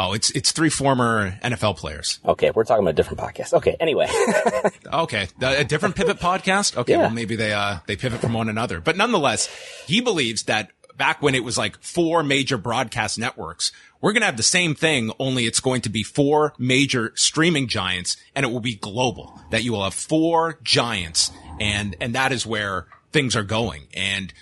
Oh, 0.00 0.12
it's 0.12 0.30
it's 0.30 0.52
three 0.52 0.70
former 0.70 1.32
NFL 1.42 1.76
players. 1.76 2.20
Okay, 2.24 2.52
we're 2.52 2.62
talking 2.62 2.84
about 2.84 2.90
a 2.90 2.94
different 2.94 3.18
podcast. 3.18 3.52
Okay, 3.52 3.76
anyway. 3.80 4.08
okay, 4.92 5.26
a 5.42 5.64
different 5.64 5.96
pivot 5.96 6.20
podcast. 6.20 6.76
Okay, 6.76 6.92
yeah. 6.92 7.00
well 7.00 7.10
maybe 7.10 7.34
they 7.34 7.52
uh 7.52 7.78
they 7.88 7.96
pivot 7.96 8.20
from 8.20 8.32
one 8.32 8.48
another, 8.48 8.80
but 8.80 8.96
nonetheless, 8.96 9.48
he 9.86 10.00
believes 10.00 10.44
that 10.44 10.70
back 10.96 11.20
when 11.20 11.34
it 11.34 11.42
was 11.42 11.58
like 11.58 11.82
four 11.82 12.22
major 12.22 12.56
broadcast 12.56 13.18
networks, 13.18 13.72
we're 14.00 14.12
going 14.12 14.20
to 14.20 14.26
have 14.26 14.36
the 14.36 14.42
same 14.42 14.74
thing, 14.76 15.10
only 15.18 15.46
it's 15.46 15.60
going 15.60 15.80
to 15.80 15.88
be 15.88 16.04
four 16.04 16.52
major 16.58 17.12
streaming 17.16 17.66
giants 17.66 18.16
and 18.36 18.46
it 18.46 18.50
will 18.50 18.60
be 18.60 18.76
global. 18.76 19.40
That 19.50 19.64
you 19.64 19.72
will 19.72 19.82
have 19.82 19.94
four 19.94 20.60
giants 20.62 21.32
and 21.58 21.96
and 22.00 22.14
that 22.14 22.30
is 22.30 22.46
where 22.46 22.86
things 23.10 23.34
are 23.34 23.42
going. 23.42 23.88
And 23.94 24.32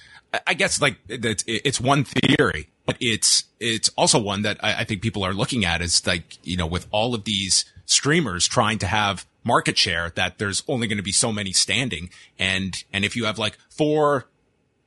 I 0.46 0.54
guess 0.54 0.80
like 0.80 0.98
it's, 1.08 1.80
one 1.80 2.04
theory 2.04 2.68
but 2.86 2.96
it's 3.00 3.44
it's 3.60 3.90
also 3.96 4.18
one 4.20 4.42
that 4.42 4.58
I, 4.62 4.80
I 4.80 4.84
think 4.84 5.02
people 5.02 5.24
are 5.24 5.34
looking 5.34 5.64
at 5.64 5.82
is 5.82 6.06
like 6.06 6.38
you 6.42 6.56
know 6.56 6.66
with 6.66 6.86
all 6.90 7.14
of 7.14 7.24
these 7.24 7.64
streamers 7.84 8.48
trying 8.48 8.78
to 8.78 8.86
have 8.86 9.26
market 9.46 9.78
share 9.78 10.10
that 10.16 10.38
there's 10.38 10.62
only 10.66 10.88
going 10.88 10.98
to 10.98 11.04
be 11.04 11.12
so 11.12 11.32
many 11.32 11.52
standing. 11.52 12.10
And 12.38 12.74
and 12.92 13.04
if 13.04 13.16
you 13.16 13.24
have 13.24 13.38
like 13.38 13.56
four 13.70 14.26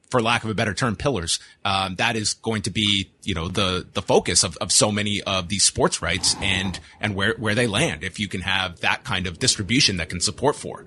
for 0.10 0.22
lack 0.22 0.44
of 0.44 0.50
a 0.50 0.56
better 0.56 0.74
term 0.74 0.96
pillars 0.96 1.40
um, 1.64 1.96
that 1.96 2.16
is 2.16 2.34
going 2.34 2.64
to 2.64 2.72
be 2.72 3.10
you 3.24 3.36
know 3.36 3.48
the 3.48 3.88
the 3.94 4.02
focus 4.02 4.44
of, 4.44 4.58
of 4.58 4.72
so 4.72 4.92
many 4.92 5.22
of 5.22 5.50
these 5.50 5.64
sports 5.64 6.02
rights 6.02 6.36
and 6.42 6.80
and 7.00 7.16
where 7.16 7.36
where 7.38 7.56
they 7.56 7.68
land 7.68 8.04
if 8.04 8.20
you 8.20 8.28
can 8.28 8.42
have 8.42 8.80
that 8.80 9.04
kind 9.04 9.28
of 9.28 9.38
distribution 9.40 9.98
that 9.98 10.10
can 10.10 10.20
support 10.20 10.56
for 10.56 10.86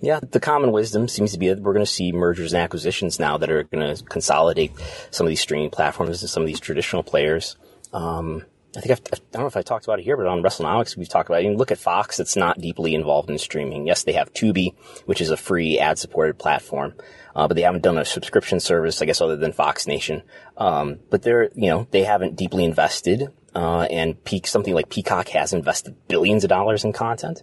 yeah, 0.00 0.20
the 0.20 0.40
common 0.40 0.72
wisdom 0.72 1.08
seems 1.08 1.32
to 1.32 1.38
be 1.38 1.48
that 1.48 1.60
we're 1.60 1.72
going 1.72 1.84
to 1.84 1.90
see 1.90 2.12
mergers 2.12 2.52
and 2.52 2.62
acquisitions 2.62 3.18
now 3.18 3.38
that 3.38 3.50
are 3.50 3.64
going 3.64 3.96
to 3.96 4.02
consolidate 4.04 4.72
some 5.10 5.26
of 5.26 5.28
these 5.28 5.40
streaming 5.40 5.70
platforms 5.70 6.22
and 6.22 6.30
some 6.30 6.42
of 6.42 6.46
these 6.46 6.60
traditional 6.60 7.02
players. 7.02 7.56
Um, 7.92 8.44
I 8.76 8.80
think 8.80 8.92
I've, 8.92 9.00
I 9.12 9.16
do 9.16 9.22
not 9.34 9.40
know 9.40 9.46
if 9.46 9.56
I 9.56 9.62
talked 9.62 9.86
about 9.86 9.98
it 9.98 10.04
here, 10.04 10.16
but 10.16 10.26
on 10.26 10.42
WrestleNomics 10.42 10.96
we've 10.96 11.08
talked 11.08 11.28
about 11.28 11.42
it. 11.42 11.46
You 11.46 11.56
look 11.56 11.72
at 11.72 11.78
Fox; 11.78 12.20
it's 12.20 12.36
not 12.36 12.60
deeply 12.60 12.94
involved 12.94 13.30
in 13.30 13.38
streaming. 13.38 13.86
Yes, 13.86 14.04
they 14.04 14.12
have 14.12 14.32
Tubi, 14.32 14.74
which 15.06 15.20
is 15.20 15.30
a 15.30 15.36
free 15.36 15.78
ad-supported 15.78 16.38
platform, 16.38 16.94
uh, 17.34 17.48
but 17.48 17.54
they 17.54 17.62
haven't 17.62 17.82
done 17.82 17.98
a 17.98 18.04
subscription 18.04 18.60
service, 18.60 19.00
I 19.00 19.06
guess, 19.06 19.20
other 19.20 19.36
than 19.36 19.52
Fox 19.52 19.86
Nation. 19.86 20.22
Um, 20.56 20.98
but 21.10 21.22
they're, 21.22 21.50
you 21.54 21.70
know, 21.70 21.88
they 21.90 22.04
haven't 22.04 22.36
deeply 22.36 22.64
invested, 22.64 23.28
uh, 23.54 23.82
and 23.90 24.22
Peak 24.24 24.46
something 24.46 24.74
like 24.74 24.90
Peacock 24.90 25.28
has 25.28 25.52
invested 25.54 25.96
billions 26.06 26.44
of 26.44 26.50
dollars 26.50 26.84
in 26.84 26.92
content. 26.92 27.42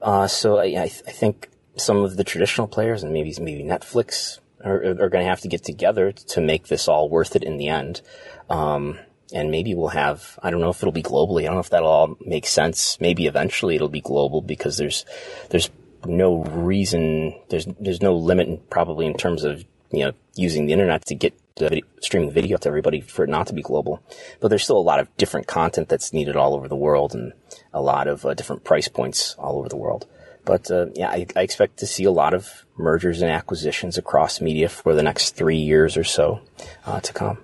Uh, 0.00 0.26
so 0.26 0.58
I, 0.58 0.82
I, 0.82 0.88
think 0.88 1.48
some 1.76 1.98
of 1.98 2.16
the 2.16 2.24
traditional 2.24 2.66
players 2.66 3.02
and 3.02 3.12
maybe 3.12 3.34
maybe 3.40 3.64
Netflix 3.64 4.38
are, 4.64 4.82
are 4.82 5.08
going 5.08 5.24
to 5.24 5.28
have 5.28 5.40
to 5.40 5.48
get 5.48 5.64
together 5.64 6.12
to 6.12 6.40
make 6.40 6.68
this 6.68 6.88
all 6.88 7.08
worth 7.08 7.36
it 7.36 7.42
in 7.42 7.58
the 7.58 7.68
end. 7.68 8.00
Um, 8.48 8.98
and 9.32 9.50
maybe 9.50 9.74
we'll 9.74 9.88
have 9.88 10.38
I 10.42 10.50
don't 10.50 10.60
know 10.60 10.70
if 10.70 10.82
it'll 10.82 10.92
be 10.92 11.02
globally. 11.02 11.42
I 11.42 11.46
don't 11.46 11.54
know 11.54 11.60
if 11.60 11.70
that'll 11.70 11.88
all 11.88 12.16
make 12.24 12.46
sense. 12.46 13.00
Maybe 13.00 13.26
eventually 13.26 13.74
it'll 13.74 13.88
be 13.88 14.00
global 14.00 14.40
because 14.40 14.76
there's 14.76 15.04
there's 15.50 15.70
no 16.06 16.44
reason 16.44 17.34
there's 17.48 17.66
there's 17.80 18.02
no 18.02 18.14
limit 18.14 18.70
probably 18.70 19.06
in 19.06 19.14
terms 19.14 19.44
of 19.44 19.64
you 19.90 20.04
know 20.04 20.12
using 20.36 20.66
the 20.66 20.72
internet 20.72 21.04
to 21.06 21.14
get 21.14 21.34
video, 21.58 21.84
streaming 22.00 22.30
video 22.30 22.56
to 22.58 22.68
everybody 22.68 23.00
for 23.00 23.24
it 23.24 23.30
not 23.30 23.46
to 23.46 23.54
be 23.54 23.62
global. 23.62 24.02
But 24.40 24.48
there's 24.48 24.64
still 24.64 24.78
a 24.78 24.78
lot 24.78 25.00
of 25.00 25.14
different 25.16 25.46
content 25.46 25.88
that's 25.88 26.12
needed 26.12 26.36
all 26.36 26.54
over 26.54 26.68
the 26.68 26.76
world 26.76 27.14
and 27.14 27.32
a 27.72 27.80
lot 27.80 28.06
of 28.06 28.24
uh, 28.24 28.34
different 28.34 28.64
price 28.64 28.88
points 28.88 29.34
all 29.38 29.58
over 29.58 29.68
the 29.68 29.76
world. 29.76 30.06
But 30.44 30.70
uh, 30.70 30.86
yeah, 30.94 31.08
I, 31.08 31.26
I, 31.34 31.42
expect 31.42 31.78
to 31.78 31.86
see 31.86 32.04
a 32.04 32.10
lot 32.10 32.34
of 32.34 32.64
mergers 32.76 33.22
and 33.22 33.30
acquisitions 33.30 33.96
across 33.96 34.40
media 34.40 34.68
for 34.68 34.94
the 34.94 35.02
next 35.02 35.36
three 35.36 35.56
years 35.56 35.96
or 35.96 36.04
so 36.04 36.40
uh, 36.86 37.00
to 37.00 37.12
come. 37.12 37.38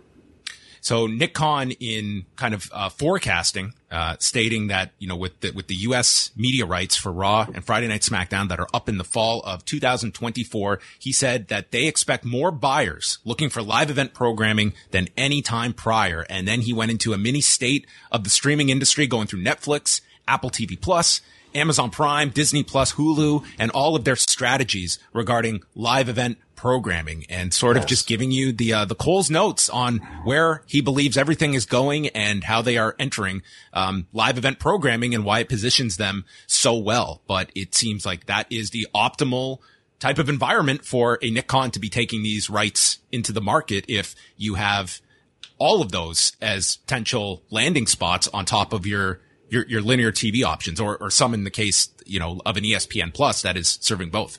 So 0.81 1.07
Nick 1.07 1.35
Khan, 1.35 1.73
in 1.73 2.25
kind 2.37 2.55
of 2.55 2.71
uh, 2.73 2.89
forecasting, 2.89 3.75
uh, 3.91 4.17
stating 4.19 4.69
that 4.69 4.93
you 4.99 5.07
know 5.07 5.17
with 5.17 5.41
the, 5.41 5.51
with 5.51 5.67
the 5.67 5.75
U.S. 5.77 6.31
media 6.37 6.65
rights 6.65 6.97
for 6.97 7.13
Raw 7.13 7.47
and 7.53 7.65
Friday 7.65 7.87
Night 7.89 8.01
SmackDown 8.01 8.49
that 8.49 8.59
are 8.59 8.69
up 8.73 8.89
in 8.89 8.99
the 8.99 9.05
fall 9.05 9.43
of 9.43 9.65
2024, 9.65 10.81
he 10.99 11.13
said 11.13 11.49
that 11.49 11.71
they 11.71 11.87
expect 11.87 12.25
more 12.25 12.51
buyers 12.51 13.19
looking 13.25 13.51
for 13.51 13.63
live 13.63 13.91
event 13.91 14.15
programming 14.15 14.73
than 14.91 15.09
any 15.17 15.43
time 15.43 15.73
prior. 15.73 16.25
And 16.31 16.49
then 16.49 16.63
he 16.63 16.73
went 16.73 16.91
into 16.91 17.13
a 17.13 17.19
mini 17.19 17.41
state 17.41 17.87
of 18.11 18.25
the 18.25 18.31
streaming 18.31 18.71
industry, 18.71 19.07
going 19.07 19.27
through 19.27 19.43
Netflix, 19.43 20.01
Apple 20.27 20.51
TV 20.51 20.81
Plus, 20.81 21.21
Amazon 21.55 21.91
Prime, 21.91 22.31
Disney 22.31 22.63
Plus, 22.63 22.95
Hulu, 22.95 23.45
and 23.59 23.71
all 23.71 23.97
of 23.97 24.05
their 24.05 24.17
strategies 24.17 24.99
regarding 25.13 25.63
live 25.75 26.09
event 26.09 26.39
programming 26.61 27.25
and 27.31 27.55
sort 27.55 27.79
of 27.79 27.87
just 27.87 28.07
giving 28.07 28.31
you 28.31 28.53
the 28.53 28.71
uh, 28.75 28.85
the 28.85 28.95
Cole's 28.95 29.31
notes 29.31 29.71
on 29.71 29.97
where 30.25 30.63
he 30.67 30.83
believes 30.83 31.17
everything 31.17 31.55
is 31.55 31.65
going 31.65 32.09
and 32.09 32.45
how 32.45 32.61
they 32.61 32.77
are 32.77 32.95
entering 32.99 33.41
um, 33.73 34.07
live 34.13 34.37
event 34.37 34.59
programming 34.59 35.15
and 35.15 35.25
why 35.25 35.39
it 35.39 35.49
positions 35.49 35.97
them 35.97 36.27
so 36.47 36.77
well. 36.77 37.23
But 37.27 37.51
it 37.55 37.75
seems 37.75 38.05
like 38.05 38.27
that 38.27 38.47
is 38.51 38.71
the 38.71 38.87
optimal 38.95 39.61
type 40.01 40.19
of 40.19 40.29
environment 40.29 40.85
for 40.85 41.19
a 41.23 41.31
Nick 41.31 41.47
Khan 41.47 41.71
to 41.71 41.81
be 41.81 41.89
taking 41.89 42.23
these 42.23 42.51
rights 42.51 42.99
into 43.11 43.33
the 43.33 43.41
market 43.41 43.87
if 43.89 44.15
you 44.37 44.55
have 44.55 45.01
all 45.57 45.81
of 45.81 45.93
those 45.93 46.37
as 46.43 46.77
potential 46.77 47.43
landing 47.51 47.87
spots 47.87 48.29
on 48.35 48.45
top 48.45 48.75
of 48.75 48.87
your 48.87 49.21
your, 49.51 49.67
your 49.67 49.83
linear 49.83 50.13
TV 50.13 50.45
options 50.45 50.81
or, 50.81 50.97
or 50.99 51.11
some 51.11 51.35
in 51.35 51.45
the 51.45 51.51
case, 51.51 51.91
you 52.07 52.19
know, 52.19 52.41
of 52.47 52.57
an 52.57 52.65
ESPN 52.65 53.13
plus 53.13 53.43
that 53.43 53.57
is 53.57 53.79
serving 53.81 54.11
both. 54.11 54.39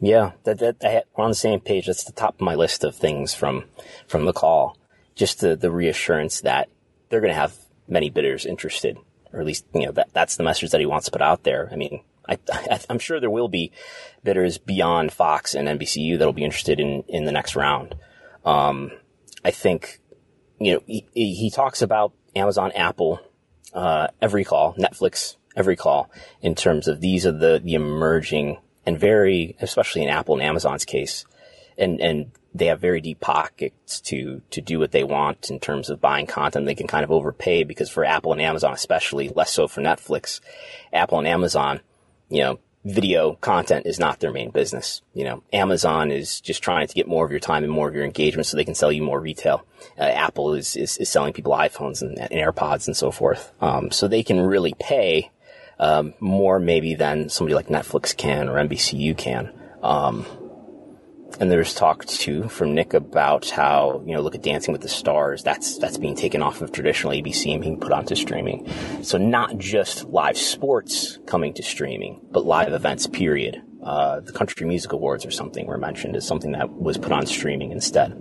Yeah, 0.00 0.32
that, 0.44 0.58
that, 0.58 0.80
that, 0.80 1.06
we're 1.16 1.24
on 1.24 1.30
the 1.30 1.36
same 1.36 1.60
page. 1.60 1.86
That's 1.86 2.04
the 2.04 2.12
top 2.12 2.36
of 2.36 2.40
my 2.40 2.54
list 2.54 2.84
of 2.84 2.94
things 2.94 3.34
from, 3.34 3.64
from 4.06 4.24
the 4.24 4.32
call. 4.32 4.76
Just 5.14 5.40
the, 5.40 5.56
the 5.56 5.70
reassurance 5.70 6.40
that 6.42 6.68
they're 7.08 7.20
going 7.20 7.32
to 7.32 7.40
have 7.40 7.56
many 7.88 8.08
bidders 8.10 8.46
interested, 8.46 8.96
or 9.32 9.40
at 9.40 9.46
least, 9.46 9.64
you 9.74 9.86
know, 9.86 9.92
that, 9.92 10.12
that's 10.12 10.36
the 10.36 10.44
message 10.44 10.70
that 10.70 10.80
he 10.80 10.86
wants 10.86 11.06
to 11.06 11.12
put 11.12 11.22
out 11.22 11.42
there. 11.42 11.68
I 11.72 11.76
mean, 11.76 12.02
I, 12.28 12.38
am 12.88 13.00
sure 13.00 13.18
there 13.18 13.30
will 13.30 13.48
be 13.48 13.72
bidders 14.22 14.58
beyond 14.58 15.12
Fox 15.12 15.54
and 15.54 15.66
NBCU 15.66 16.18
that'll 16.18 16.32
be 16.32 16.44
interested 16.44 16.78
in, 16.78 17.02
in 17.08 17.24
the 17.24 17.32
next 17.32 17.56
round. 17.56 17.96
Um, 18.44 18.92
I 19.44 19.50
think 19.50 20.00
you 20.60 20.74
know, 20.74 20.82
he, 20.86 21.04
he 21.14 21.50
talks 21.50 21.82
about 21.82 22.12
Amazon, 22.34 22.72
Apple, 22.72 23.20
uh, 23.74 24.08
every 24.20 24.44
call, 24.44 24.74
Netflix, 24.74 25.36
every 25.56 25.76
call 25.76 26.10
in 26.40 26.54
terms 26.54 26.88
of 26.88 27.00
these 27.00 27.26
are 27.26 27.32
the, 27.32 27.60
the 27.62 27.74
emerging 27.74 28.58
and 28.86 28.98
very, 28.98 29.56
especially 29.60 30.02
in 30.02 30.08
Apple 30.08 30.34
and 30.34 30.42
Amazon's 30.42 30.84
case, 30.84 31.24
and, 31.76 32.00
and 32.00 32.30
they 32.54 32.66
have 32.66 32.80
very 32.80 33.00
deep 33.00 33.20
pockets 33.20 34.00
to, 34.00 34.40
to 34.50 34.60
do 34.60 34.78
what 34.78 34.92
they 34.92 35.04
want 35.04 35.50
in 35.50 35.60
terms 35.60 35.90
of 35.90 36.00
buying 36.00 36.26
content. 36.26 36.66
They 36.66 36.74
can 36.74 36.86
kind 36.86 37.04
of 37.04 37.10
overpay 37.10 37.64
because 37.64 37.90
for 37.90 38.04
Apple 38.04 38.32
and 38.32 38.40
Amazon, 38.40 38.72
especially 38.72 39.28
less 39.28 39.52
so 39.52 39.68
for 39.68 39.82
Netflix, 39.82 40.40
Apple 40.92 41.18
and 41.18 41.28
Amazon, 41.28 41.80
you 42.30 42.42
know, 42.42 42.58
video 42.84 43.34
content 43.34 43.86
is 43.86 43.98
not 43.98 44.20
their 44.20 44.32
main 44.32 44.50
business. 44.50 45.02
You 45.14 45.24
know, 45.24 45.42
Amazon 45.52 46.10
is 46.10 46.40
just 46.40 46.62
trying 46.62 46.86
to 46.86 46.94
get 46.94 47.08
more 47.08 47.24
of 47.24 47.30
your 47.30 47.40
time 47.40 47.64
and 47.64 47.72
more 47.72 47.88
of 47.88 47.94
your 47.94 48.04
engagement 48.04 48.46
so 48.46 48.56
they 48.56 48.64
can 48.64 48.74
sell 48.74 48.92
you 48.92 49.02
more 49.02 49.20
retail. 49.20 49.66
Uh, 49.98 50.04
Apple 50.04 50.54
is, 50.54 50.76
is, 50.76 50.96
is, 50.98 51.08
selling 51.08 51.32
people 51.32 51.52
iPhones 51.52 52.02
and, 52.02 52.18
and 52.18 52.30
AirPods 52.30 52.86
and 52.86 52.96
so 52.96 53.10
forth. 53.10 53.52
Um, 53.60 53.90
so 53.90 54.08
they 54.08 54.22
can 54.22 54.40
really 54.40 54.74
pay, 54.78 55.30
um, 55.78 56.14
more 56.20 56.58
maybe 56.58 56.94
than 56.94 57.28
somebody 57.28 57.54
like 57.54 57.68
Netflix 57.68 58.16
can 58.16 58.48
or 58.48 58.54
NBCU 58.54 59.16
can. 59.16 59.52
Um, 59.82 60.26
and 61.40 61.50
there's 61.50 61.74
talk 61.74 62.04
too 62.06 62.48
from 62.48 62.74
Nick 62.74 62.94
about 62.94 63.50
how 63.50 64.02
you 64.04 64.14
know 64.14 64.20
look 64.20 64.34
at 64.34 64.42
Dancing 64.42 64.72
with 64.72 64.82
the 64.82 64.88
Stars. 64.88 65.42
That's 65.42 65.78
that's 65.78 65.98
being 65.98 66.14
taken 66.16 66.42
off 66.42 66.60
of 66.60 66.72
traditional 66.72 67.12
ABC 67.12 67.52
and 67.52 67.62
being 67.62 67.78
put 67.78 67.92
onto 67.92 68.14
streaming. 68.14 68.68
So 69.02 69.18
not 69.18 69.58
just 69.58 70.04
live 70.06 70.36
sports 70.36 71.18
coming 71.26 71.54
to 71.54 71.62
streaming, 71.62 72.20
but 72.30 72.44
live 72.44 72.72
events. 72.72 73.06
Period. 73.06 73.62
Uh, 73.82 74.20
the 74.20 74.32
Country 74.32 74.66
Music 74.66 74.92
Awards 74.92 75.24
or 75.24 75.30
something 75.30 75.66
were 75.66 75.78
mentioned 75.78 76.16
as 76.16 76.26
something 76.26 76.52
that 76.52 76.70
was 76.70 76.98
put 76.98 77.12
on 77.12 77.24
streaming 77.26 77.70
instead. 77.70 78.12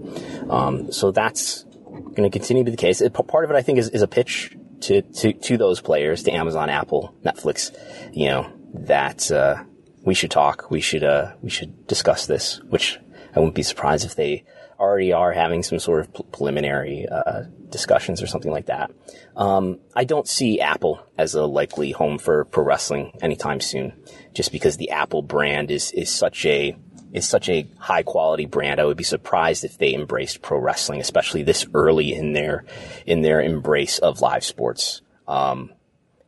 Um, 0.49 0.91
so 0.91 1.11
that's 1.11 1.63
going 1.63 2.23
to 2.23 2.29
continue 2.29 2.63
to 2.63 2.65
be 2.65 2.71
the 2.71 2.81
case. 2.81 3.01
It, 3.01 3.13
part 3.13 3.43
of 3.43 3.51
it, 3.51 3.55
I 3.55 3.63
think, 3.63 3.79
is, 3.79 3.89
is 3.89 4.03
a 4.03 4.07
pitch 4.07 4.55
to, 4.81 5.01
to 5.01 5.33
to 5.33 5.57
those 5.57 5.81
players, 5.81 6.23
to 6.23 6.31
Amazon, 6.31 6.69
Apple, 6.69 7.15
Netflix. 7.25 7.75
You 8.13 8.27
know 8.27 8.53
that. 8.73 9.31
Uh, 9.31 9.63
we 10.07 10.13
should 10.13 10.31
talk. 10.31 10.71
We 10.71 10.79
should, 10.79 11.03
uh, 11.03 11.33
we 11.41 11.49
should 11.49 11.85
discuss 11.85 12.27
this, 12.27 12.61
which 12.69 12.97
I 13.37 13.39
wouldn't 13.39 13.53
be 13.53 13.61
surprised 13.61 14.03
if 14.03 14.15
they 14.15 14.45
already 14.79 15.13
are 15.13 15.31
having 15.31 15.61
some 15.61 15.77
sort 15.77 15.99
of 15.99 16.31
preliminary 16.31 17.07
uh, 17.07 17.43
discussions 17.69 18.19
or 18.23 18.25
something 18.25 18.51
like 18.51 18.65
that. 18.65 18.89
Um, 19.35 19.79
I 19.95 20.05
don't 20.05 20.27
see 20.27 20.59
Apple 20.59 21.05
as 21.19 21.35
a 21.35 21.45
likely 21.45 21.91
home 21.91 22.17
for 22.17 22.45
pro 22.45 22.63
wrestling 22.63 23.15
anytime 23.21 23.61
soon, 23.61 23.93
just 24.33 24.51
because 24.51 24.77
the 24.77 24.89
Apple 24.89 25.21
brand 25.21 25.69
is 25.69 25.91
is 25.91 26.09
such 26.09 26.47
a 26.47 26.75
is 27.13 27.29
such 27.29 27.47
a 27.47 27.67
high 27.77 28.01
quality 28.01 28.47
brand. 28.47 28.79
I 28.79 28.85
would 28.85 28.97
be 28.97 29.03
surprised 29.03 29.63
if 29.63 29.77
they 29.77 29.93
embraced 29.93 30.41
pro 30.41 30.57
wrestling, 30.57 30.99
especially 30.99 31.43
this 31.43 31.67
early 31.75 32.13
in 32.13 32.33
their 32.33 32.65
in 33.05 33.21
their 33.21 33.39
embrace 33.39 33.99
of 33.99 34.19
live 34.19 34.43
sports. 34.43 35.01
Um, 35.27 35.73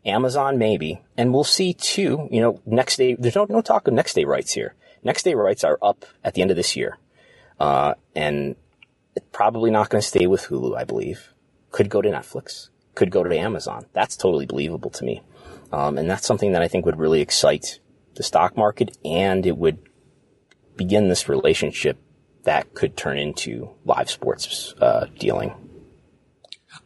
Amazon 0.05 0.59
maybe, 0.59 1.01
and 1.17 1.33
we'll 1.33 1.43
see 1.43 1.73
too. 1.73 2.27
You 2.29 2.41
know, 2.41 2.61
next 2.67 2.97
day 2.97 3.15
there's 3.15 3.35
no 3.35 3.47
no 3.49 3.61
talk 3.61 3.87
of 3.87 3.95
next 3.95 4.13
day 4.13 4.25
rights 4.25 4.53
here. 4.53 4.75
Next 5.03 5.23
day 5.23 5.33
rights 5.33 5.63
are 5.63 5.77
up 5.81 6.05
at 6.23 6.33
the 6.33 6.41
end 6.41 6.51
of 6.51 6.57
this 6.57 6.75
year. 6.75 6.97
Uh, 7.59 7.95
and 8.15 8.55
probably 9.31 9.71
not 9.71 9.89
going 9.89 10.01
to 10.01 10.07
stay 10.07 10.27
with 10.27 10.43
Hulu, 10.43 10.77
I 10.77 10.83
believe. 10.83 11.33
Could 11.71 11.89
go 11.89 12.01
to 12.01 12.09
Netflix. 12.09 12.69
Could 12.95 13.11
go 13.11 13.23
to 13.23 13.37
Amazon. 13.37 13.85
That's 13.93 14.17
totally 14.17 14.45
believable 14.45 14.89
to 14.91 15.05
me. 15.05 15.21
Um, 15.71 15.97
and 15.97 16.09
that's 16.09 16.25
something 16.25 16.53
that 16.53 16.61
I 16.61 16.67
think 16.67 16.85
would 16.85 16.99
really 16.99 17.21
excite 17.21 17.79
the 18.15 18.23
stock 18.23 18.57
market 18.57 18.97
and 19.05 19.45
it 19.45 19.57
would 19.57 19.77
begin 20.75 21.09
this 21.09 21.29
relationship 21.29 21.97
that 22.43 22.73
could 22.73 22.97
turn 22.97 23.17
into 23.19 23.69
live 23.85 24.09
sports 24.09 24.73
uh, 24.81 25.05
dealing. 25.17 25.53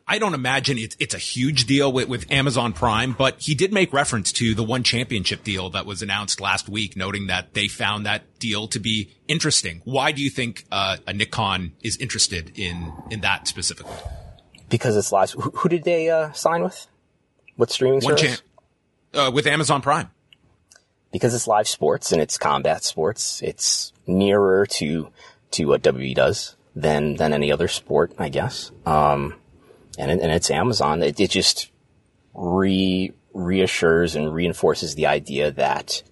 I 0.05 0.19
don't 0.19 0.33
imagine 0.33 0.77
it's, 0.77 0.97
it's 0.99 1.13
a 1.13 1.19
huge 1.19 1.65
deal 1.65 1.91
with, 1.91 2.09
with 2.09 2.29
Amazon 2.29 2.73
Prime, 2.73 3.13
but 3.13 3.39
he 3.39 3.55
did 3.55 3.71
make 3.71 3.93
reference 3.93 4.33
to 4.33 4.53
the 4.53 4.63
ONE 4.63 4.83
Championship 4.83 5.43
deal 5.43 5.69
that 5.69 5.85
was 5.85 6.01
announced 6.01 6.41
last 6.41 6.67
week, 6.67 6.97
noting 6.97 7.27
that 7.27 7.53
they 7.53 7.69
found 7.69 8.05
that 8.05 8.39
deal 8.39 8.67
to 8.67 8.79
be 8.79 9.11
interesting. 9.27 9.81
Why 9.85 10.11
do 10.11 10.21
you 10.21 10.29
think 10.29 10.65
uh, 10.71 10.97
a 11.07 11.13
Nick 11.13 11.31
Khan 11.31 11.71
is 11.81 11.95
interested 11.97 12.57
in 12.59 12.91
in 13.09 13.21
that 13.21 13.47
specifically? 13.47 13.95
Because 14.69 14.97
it's 14.97 15.11
live. 15.11 15.31
Who, 15.31 15.51
who 15.51 15.69
did 15.69 15.83
they 15.83 16.09
uh, 16.09 16.33
sign 16.33 16.63
with? 16.63 16.87
What 17.55 17.71
streaming 17.71 18.01
one 18.01 18.17
service? 18.17 18.41
uh, 19.13 19.31
with 19.33 19.47
Amazon 19.47 19.81
Prime. 19.81 20.09
Because 21.11 21.33
it's 21.33 21.47
live 21.47 21.67
sports 21.67 22.11
and 22.11 22.21
it's 22.21 22.37
combat 22.37 22.83
sports. 22.83 23.41
It's 23.41 23.93
nearer 24.07 24.65
to 24.65 25.09
to 25.51 25.65
what 25.65 25.83
WWE 25.83 26.15
does 26.15 26.55
than 26.75 27.15
than 27.15 27.31
any 27.31 27.51
other 27.51 27.67
sport, 27.67 28.13
I 28.17 28.29
guess. 28.29 28.71
Um, 28.85 29.35
and 29.97 30.11
and 30.11 30.31
it's 30.31 30.51
Amazon. 30.51 31.03
It, 31.03 31.19
it 31.19 31.29
just 31.29 31.71
re 32.33 33.11
reassures 33.33 34.15
and 34.15 34.33
reinforces 34.33 34.95
the 34.95 35.07
idea 35.07 35.51
that 35.51 36.03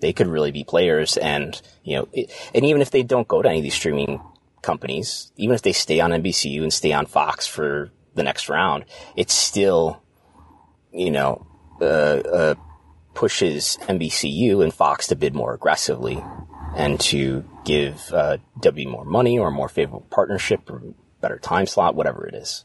they 0.00 0.12
could 0.12 0.28
really 0.28 0.52
be 0.52 0.64
players, 0.64 1.16
and 1.16 1.60
you 1.82 1.96
know, 1.96 2.08
it, 2.12 2.32
and 2.54 2.64
even 2.64 2.82
if 2.82 2.90
they 2.90 3.02
don't 3.02 3.28
go 3.28 3.42
to 3.42 3.48
any 3.48 3.58
of 3.58 3.64
these 3.64 3.74
streaming 3.74 4.20
companies, 4.62 5.32
even 5.36 5.54
if 5.54 5.62
they 5.62 5.72
stay 5.72 6.00
on 6.00 6.10
NBCU 6.10 6.62
and 6.62 6.72
stay 6.72 6.92
on 6.92 7.06
Fox 7.06 7.46
for 7.46 7.90
the 8.14 8.22
next 8.22 8.48
round, 8.48 8.84
it 9.16 9.30
still, 9.30 10.02
you 10.92 11.10
know, 11.10 11.46
uh, 11.80 11.84
uh, 11.84 12.54
pushes 13.14 13.78
NBCU 13.82 14.62
and 14.62 14.72
Fox 14.72 15.08
to 15.08 15.16
bid 15.16 15.34
more 15.34 15.54
aggressively 15.54 16.22
and 16.76 17.00
to 17.00 17.44
give 17.64 18.12
uh, 18.12 18.38
W 18.60 18.88
more 18.88 19.04
money 19.04 19.38
or 19.38 19.50
more 19.50 19.68
favorable 19.68 20.06
partnership 20.10 20.68
or 20.70 20.82
better 21.20 21.38
time 21.38 21.66
slot, 21.66 21.94
whatever 21.94 22.26
it 22.26 22.34
is. 22.34 22.64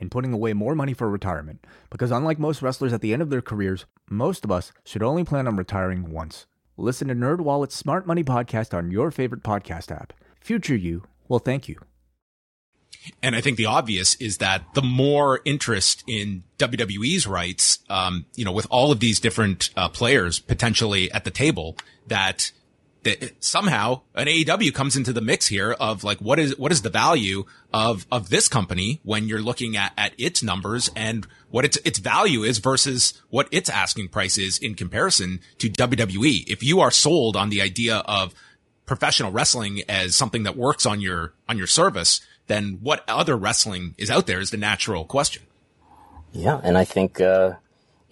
and 0.00 0.10
putting 0.10 0.32
away 0.32 0.52
more 0.52 0.74
money 0.74 0.92
for 0.92 1.08
retirement. 1.08 1.64
Because 1.90 2.10
unlike 2.10 2.38
most 2.38 2.62
wrestlers 2.62 2.92
at 2.92 3.00
the 3.00 3.12
end 3.12 3.22
of 3.22 3.30
their 3.30 3.42
careers, 3.42 3.86
most 4.10 4.44
of 4.44 4.52
us 4.52 4.72
should 4.84 5.02
only 5.02 5.24
plan 5.24 5.46
on 5.46 5.56
retiring 5.56 6.10
once. 6.10 6.46
Listen 6.76 7.08
to 7.08 7.14
NerdWallet's 7.14 7.74
Smart 7.74 8.06
Money 8.06 8.22
podcast 8.22 8.76
on 8.76 8.90
your 8.90 9.10
favorite 9.10 9.42
podcast 9.42 9.90
app. 9.90 10.12
Future 10.40 10.76
you 10.76 11.04
will 11.28 11.38
thank 11.38 11.68
you. 11.68 11.76
And 13.22 13.34
I 13.34 13.40
think 13.40 13.56
the 13.56 13.66
obvious 13.66 14.14
is 14.16 14.38
that 14.38 14.74
the 14.74 14.82
more 14.82 15.40
interest 15.44 16.02
in 16.06 16.42
WWE's 16.58 17.26
rights, 17.26 17.78
um, 17.88 18.26
you 18.34 18.44
know, 18.44 18.52
with 18.52 18.66
all 18.70 18.92
of 18.92 19.00
these 19.00 19.20
different 19.20 19.70
uh, 19.76 19.88
players 19.88 20.38
potentially 20.38 21.10
at 21.12 21.24
the 21.24 21.30
table, 21.30 21.76
that 22.08 22.50
that 23.06 23.42
somehow 23.42 24.02
an 24.14 24.26
AEW 24.26 24.74
comes 24.74 24.96
into 24.96 25.12
the 25.12 25.20
mix 25.20 25.46
here 25.46 25.72
of 25.72 26.04
like, 26.04 26.18
what 26.18 26.38
is, 26.38 26.58
what 26.58 26.72
is 26.72 26.82
the 26.82 26.90
value 26.90 27.44
of, 27.72 28.06
of 28.12 28.28
this 28.28 28.48
company 28.48 29.00
when 29.02 29.28
you're 29.28 29.40
looking 29.40 29.76
at, 29.76 29.92
at 29.96 30.12
its 30.18 30.42
numbers 30.42 30.90
and 30.94 31.26
what 31.50 31.64
its, 31.64 31.78
its 31.78 31.98
value 31.98 32.42
is 32.42 32.58
versus 32.58 33.20
what 33.30 33.48
its 33.50 33.70
asking 33.70 34.08
price 34.08 34.36
is 34.36 34.58
in 34.58 34.74
comparison 34.74 35.40
to 35.58 35.70
WWE. 35.70 36.44
If 36.46 36.62
you 36.62 36.80
are 36.80 36.90
sold 36.90 37.36
on 37.36 37.48
the 37.48 37.62
idea 37.62 37.96
of 38.06 38.34
professional 38.84 39.32
wrestling 39.32 39.82
as 39.88 40.14
something 40.14 40.42
that 40.42 40.56
works 40.56 40.84
on 40.84 41.00
your, 41.00 41.32
on 41.48 41.56
your 41.56 41.66
service, 41.66 42.20
then 42.48 42.78
what 42.82 43.04
other 43.08 43.36
wrestling 43.36 43.94
is 43.96 44.10
out 44.10 44.26
there 44.26 44.40
is 44.40 44.50
the 44.50 44.56
natural 44.56 45.04
question. 45.04 45.42
Yeah. 46.32 46.60
And 46.62 46.76
I 46.76 46.84
think, 46.84 47.20
uh, 47.20 47.54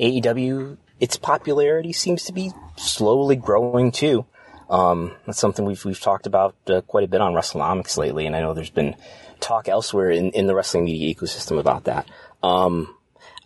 AEW, 0.01 0.77
its 1.01 1.17
popularity 1.17 1.93
seems 1.93 2.25
to 2.25 2.33
be 2.33 2.53
slowly 2.77 3.37
growing 3.37 3.93
too. 3.93 4.27
Um, 4.75 5.13
that's 5.25 5.39
something 5.39 5.65
we've 5.65 5.85
we've 5.85 6.01
talked 6.01 6.27
about 6.27 6.57
uh, 6.67 6.81
quite 6.81 7.05
a 7.05 7.09
bit 7.09 7.21
on 7.21 7.33
WrestleNomics 7.33 7.97
lately, 7.97 8.27
and 8.27 8.35
I 8.35 8.41
know 8.41 8.55
there's 8.55 8.71
been 8.71 8.97
talk 9.39 9.69
elsewhere 9.69 10.11
in, 10.11 10.31
in 10.31 10.49
the 10.49 10.55
wrestling 10.55 10.85
media 10.85 11.15
ecosystem 11.15 11.61
about 11.61 11.85
that. 11.85 12.09
Um, 12.43 12.93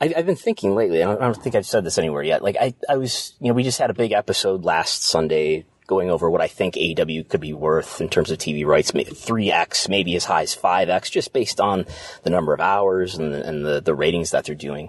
I, 0.00 0.08
have 0.16 0.24
been 0.24 0.36
thinking 0.36 0.74
lately. 0.74 1.02
I 1.02 1.06
don't, 1.06 1.20
I 1.20 1.24
don't, 1.26 1.42
think 1.42 1.54
I've 1.54 1.66
said 1.66 1.84
this 1.84 1.98
anywhere 1.98 2.22
yet. 2.22 2.42
Like 2.42 2.56
I, 2.58 2.72
I 2.88 2.96
was, 2.96 3.34
you 3.40 3.48
know, 3.48 3.54
we 3.54 3.62
just 3.62 3.78
had 3.78 3.90
a 3.90 3.94
big 3.94 4.12
episode 4.12 4.64
last 4.64 5.02
Sunday 5.02 5.66
going 5.86 6.08
over 6.08 6.30
what 6.30 6.40
I 6.40 6.48
think 6.48 6.76
AEW 6.76 7.28
could 7.28 7.42
be 7.42 7.52
worth 7.52 8.00
in 8.00 8.08
terms 8.08 8.30
of 8.30 8.38
TV 8.38 8.64
rights, 8.64 8.90
three 8.90 9.52
x, 9.52 9.86
maybe 9.86 10.16
as 10.16 10.24
high 10.24 10.42
as 10.42 10.54
five 10.54 10.88
x, 10.88 11.10
just 11.10 11.34
based 11.34 11.60
on 11.60 11.84
the 12.22 12.30
number 12.30 12.54
of 12.54 12.60
hours 12.60 13.16
and 13.16 13.34
the, 13.34 13.46
and 13.46 13.66
the, 13.66 13.82
the 13.82 13.94
ratings 13.94 14.30
that 14.30 14.46
they're 14.46 14.54
doing 14.54 14.88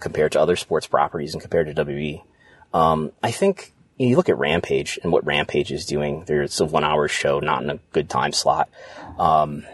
compared 0.00 0.32
to 0.32 0.40
other 0.40 0.56
sports 0.56 0.88
properties 0.88 1.32
and 1.32 1.40
compared 1.40 1.68
to 1.68 1.84
WWE. 1.84 2.24
Um, 2.74 3.12
I 3.22 3.30
think 3.30 3.72
you 3.98 4.16
look 4.16 4.28
at 4.28 4.38
Rampage 4.38 4.98
and 5.02 5.12
what 5.12 5.24
Rampage 5.24 5.72
is 5.72 5.86
doing. 5.86 6.24
There's 6.26 6.60
a 6.60 6.64
one 6.64 6.84
hour 6.84 7.08
show, 7.08 7.40
not 7.40 7.62
in 7.62 7.70
a 7.70 7.78
good 7.92 8.10
time 8.10 8.32
slot. 8.32 8.68
Um, 9.18 9.64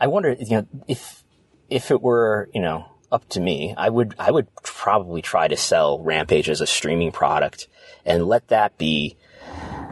I 0.00 0.08
wonder, 0.08 0.36
you 0.38 0.56
know, 0.56 0.66
if, 0.88 1.22
if 1.70 1.90
it 1.90 2.02
were, 2.02 2.48
you 2.52 2.60
know, 2.60 2.86
up 3.12 3.28
to 3.28 3.40
me. 3.40 3.74
I 3.76 3.90
would 3.90 4.14
I 4.18 4.30
would 4.30 4.48
probably 4.62 5.22
try 5.22 5.46
to 5.46 5.56
sell 5.56 6.00
Rampage 6.00 6.48
as 6.48 6.62
a 6.62 6.66
streaming 6.66 7.12
product 7.12 7.68
and 8.06 8.26
let 8.26 8.48
that 8.48 8.78
be 8.78 9.16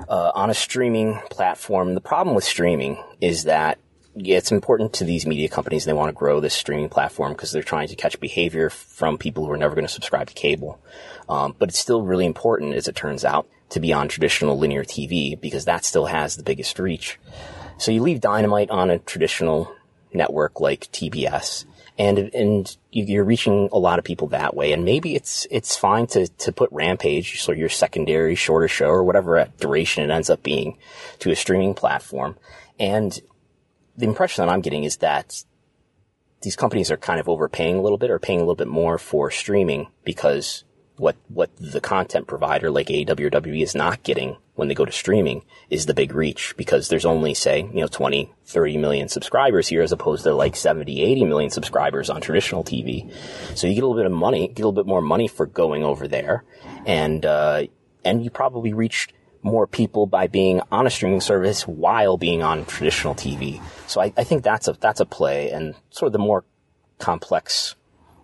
uh, 0.09 0.33
on 0.35 0.51
a 0.51 0.55
streaming 0.55 1.21
platform. 1.31 1.95
The 1.95 2.01
problem 2.01 2.35
with 2.35 2.45
streaming 2.45 2.99
is 3.21 3.45
that 3.45 3.79
yeah, 4.15 4.37
it's 4.37 4.51
important 4.51 4.93
to 4.95 5.05
these 5.05 5.27
media 5.27 5.49
companies. 5.49 5.85
They 5.85 5.93
want 5.93 6.09
to 6.09 6.19
grow 6.19 6.41
this 6.41 6.55
streaming 6.55 6.89
platform 6.89 7.33
because 7.33 7.53
they're 7.53 7.63
trying 7.63 7.89
to 7.89 7.97
catch 7.97 8.19
behavior 8.19 8.69
from 8.69 9.19
people 9.19 9.47
who 9.47 9.53
are 9.53 9.57
never 9.57 9.75
going 9.75 9.87
to 9.87 9.93
subscribe 9.93 10.29
to 10.29 10.35
cable. 10.35 10.81
Um, 11.29 11.55
but 11.59 11.69
it's 11.69 11.79
still 11.79 12.03
really 12.03 12.27
important, 12.27 12.75
as 12.75 12.89
it 12.89 12.97
turns 12.97 13.25
out, 13.25 13.49
to 13.71 13.81
be 13.81 13.93
on 13.93 14.09
traditional 14.09 14.59
linear 14.59 14.85
TV 14.85 15.41
because 15.41 15.65
that 15.65 15.85
still 15.85 16.07
has 16.07 16.37
the 16.37 16.43
biggest 16.43 16.79
reach. 16.79 17.19
So 17.79 17.93
you 17.93 18.03
leave 18.03 18.21
Dynamite 18.21 18.71
on 18.71 18.91
a 18.91 18.99
traditional 18.99 19.73
network 20.13 20.61
like 20.61 20.91
TBS, 20.93 21.65
and 21.97 22.19
and 22.35 22.77
you're 22.91 23.25
reaching 23.25 23.69
a 23.73 23.79
lot 23.79 23.99
of 23.99 24.05
people 24.05 24.29
that 24.29 24.57
way. 24.57 24.73
And 24.73 24.85
maybe 24.85 25.15
it's 25.15 25.47
it's 25.51 25.77
fine 25.77 26.09
to 26.09 26.27
to 26.27 26.53
put 26.53 26.71
Rampage, 26.73 27.41
so 27.41 27.53
your 27.53 27.69
secondary 27.69 28.35
shorter 28.35 28.69
show 28.69 28.89
or 28.89 29.05
whatever 29.05 29.49
duration 29.61 30.03
it 30.03 30.13
ends 30.13 30.31
up 30.31 30.43
being, 30.43 30.79
to 31.21 31.31
a 31.31 31.37
streaming 31.37 31.75
platform. 31.75 32.37
And 32.79 33.21
the 34.01 34.07
impression 34.07 34.45
that 34.45 34.53
I'm 34.53 34.61
getting 34.61 34.85
is 34.85 34.99
that 34.99 35.45
these 36.43 36.57
companies 36.57 36.91
are 36.91 36.97
kind 36.97 37.21
of 37.21 37.29
overpaying 37.29 37.77
a 37.77 37.83
little 37.83 37.99
bit 37.99 38.11
or 38.11 38.19
paying 38.19 38.39
a 38.39 38.43
little 38.43 38.57
bit 38.57 38.69
more 38.69 38.99
for 38.99 39.31
streaming 39.31 39.89
because 40.05 40.65
what 40.97 41.17
what 41.29 41.51
the 41.59 41.81
content 41.81 42.27
provider 42.27 42.71
like 42.71 42.89
AEW 42.89 43.63
is 43.63 43.75
not 43.75 44.03
getting 44.03 44.37
when 44.55 44.69
they 44.69 44.75
go 44.75 44.85
to 44.85 44.93
streaming 44.93 45.43
is 45.71 45.87
the 45.87 45.95
big 45.95 46.15
reach 46.15 46.55
because 46.59 46.89
there's 46.89 47.07
only 47.07 47.33
say, 47.33 47.61
you 47.61 47.81
know, 47.81 47.87
20, 47.87 48.31
30 48.45 48.77
million 48.77 49.09
subscribers 49.09 49.69
here 49.69 49.81
as 49.81 49.93
opposed 49.93 50.25
to 50.25 50.35
like 50.35 50.55
70, 50.55 51.01
80 51.01 51.25
million 51.25 51.51
subscribers 51.51 52.11
on 52.11 52.21
traditional 52.21 52.63
TV. 52.63 53.11
So 53.55 53.67
you 53.67 53.75
get 53.75 53.83
a 53.83 53.87
little 53.87 54.03
bit 54.03 54.05
of 54.05 54.13
money, 54.13 54.49
get 54.49 54.63
a 54.63 54.69
little 54.69 54.73
bit 54.73 54.87
more 54.87 55.01
money 55.01 55.29
for 55.29 55.47
going 55.47 55.83
over 55.83 56.07
there 56.07 56.45
and 56.85 57.25
uh, 57.25 57.65
and 58.05 58.23
you 58.23 58.31
probably 58.31 58.73
reached 58.75 59.13
more 59.43 59.67
people 59.67 60.07
by 60.07 60.27
being 60.27 60.61
on 60.71 60.87
a 60.87 60.91
streaming 60.91 61.21
service 61.21 61.67
while 61.67 62.17
being 62.17 62.43
on 62.43 62.65
traditional 62.67 63.15
TV. 63.15 63.63
So 63.87 64.01
I, 64.01 64.13
I 64.17 64.25
think 64.25 64.43
that's 64.43 64.69
a 64.69 64.73
that's 64.75 65.01
a 65.01 65.07
play 65.07 65.51
and 65.51 65.75
sort 65.91 66.09
of 66.09 66.13
the 66.13 66.19
more 66.19 66.45
complex 66.99 67.75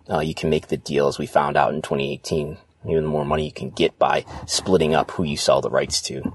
uh, 0.09 0.19
you 0.19 0.35
can 0.35 0.49
make 0.49 0.67
the 0.67 0.77
deal 0.77 1.07
as 1.07 1.17
we 1.17 1.25
found 1.25 1.57
out 1.57 1.73
in 1.73 1.81
2018 1.81 2.57
even 2.85 3.03
the 3.03 3.09
more 3.09 3.25
money 3.25 3.45
you 3.45 3.51
can 3.51 3.69
get 3.69 3.97
by 3.99 4.25
splitting 4.45 4.95
up 4.95 5.11
who 5.11 5.23
you 5.23 5.37
sell 5.37 5.61
the 5.61 5.69
rights 5.69 6.01
to. 6.03 6.33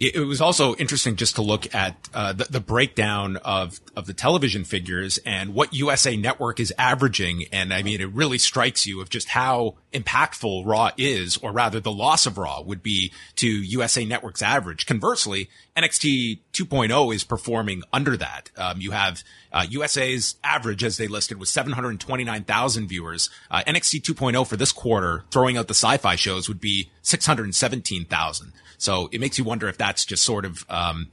It 0.00 0.26
was 0.26 0.40
also 0.40 0.74
interesting 0.76 1.16
just 1.16 1.36
to 1.36 1.42
look 1.42 1.72
at 1.74 2.08
uh, 2.12 2.32
the, 2.32 2.44
the, 2.44 2.60
breakdown 2.60 3.36
of 3.36 3.78
of 3.94 4.06
the 4.06 4.14
television 4.14 4.64
figures 4.64 5.18
and 5.18 5.54
what 5.54 5.74
USA 5.74 6.16
Network 6.16 6.58
is 6.58 6.72
averaging, 6.76 7.44
and 7.52 7.72
I 7.72 7.82
mean, 7.82 8.00
it 8.00 8.10
really 8.10 8.38
strikes 8.38 8.86
you 8.86 9.00
of 9.00 9.10
just 9.10 9.28
how 9.28 9.76
impactful 9.92 10.64
Raw 10.66 10.90
is, 10.96 11.36
or 11.38 11.52
rather, 11.52 11.80
the 11.80 11.92
loss 11.92 12.26
of 12.26 12.38
Raw 12.38 12.62
would 12.62 12.82
be 12.82 13.12
to 13.36 13.46
USA 13.46 14.04
Network's 14.04 14.42
average. 14.42 14.86
Conversely, 14.86 15.48
NXT 15.76 16.40
2.0 16.52 17.14
is 17.14 17.24
performing 17.24 17.82
under 17.92 18.16
that. 18.16 18.50
Um, 18.56 18.80
you 18.80 18.92
have 18.92 19.22
uh, 19.52 19.66
USA's 19.68 20.36
average, 20.42 20.82
as 20.84 20.96
they 20.96 21.06
listed, 21.06 21.38
was 21.38 21.50
729,000 21.50 22.88
viewers. 22.88 23.30
Uh, 23.50 23.62
NXT 23.66 24.02
2.0 24.02 24.46
for 24.46 24.56
this 24.56 24.72
quarter, 24.72 25.24
throwing 25.30 25.56
out 25.56 25.68
the 25.68 25.74
sci-fi 25.74 26.16
shows, 26.16 26.48
would 26.48 26.60
be 26.60 26.90
617,000. 27.02 28.52
So 28.78 29.08
it 29.12 29.20
makes 29.20 29.38
you 29.38 29.44
wonder 29.44 29.68
if 29.68 29.78
that's 29.78 30.04
just 30.04 30.24
sort 30.24 30.44
of, 30.44 30.64
um, 30.68 31.08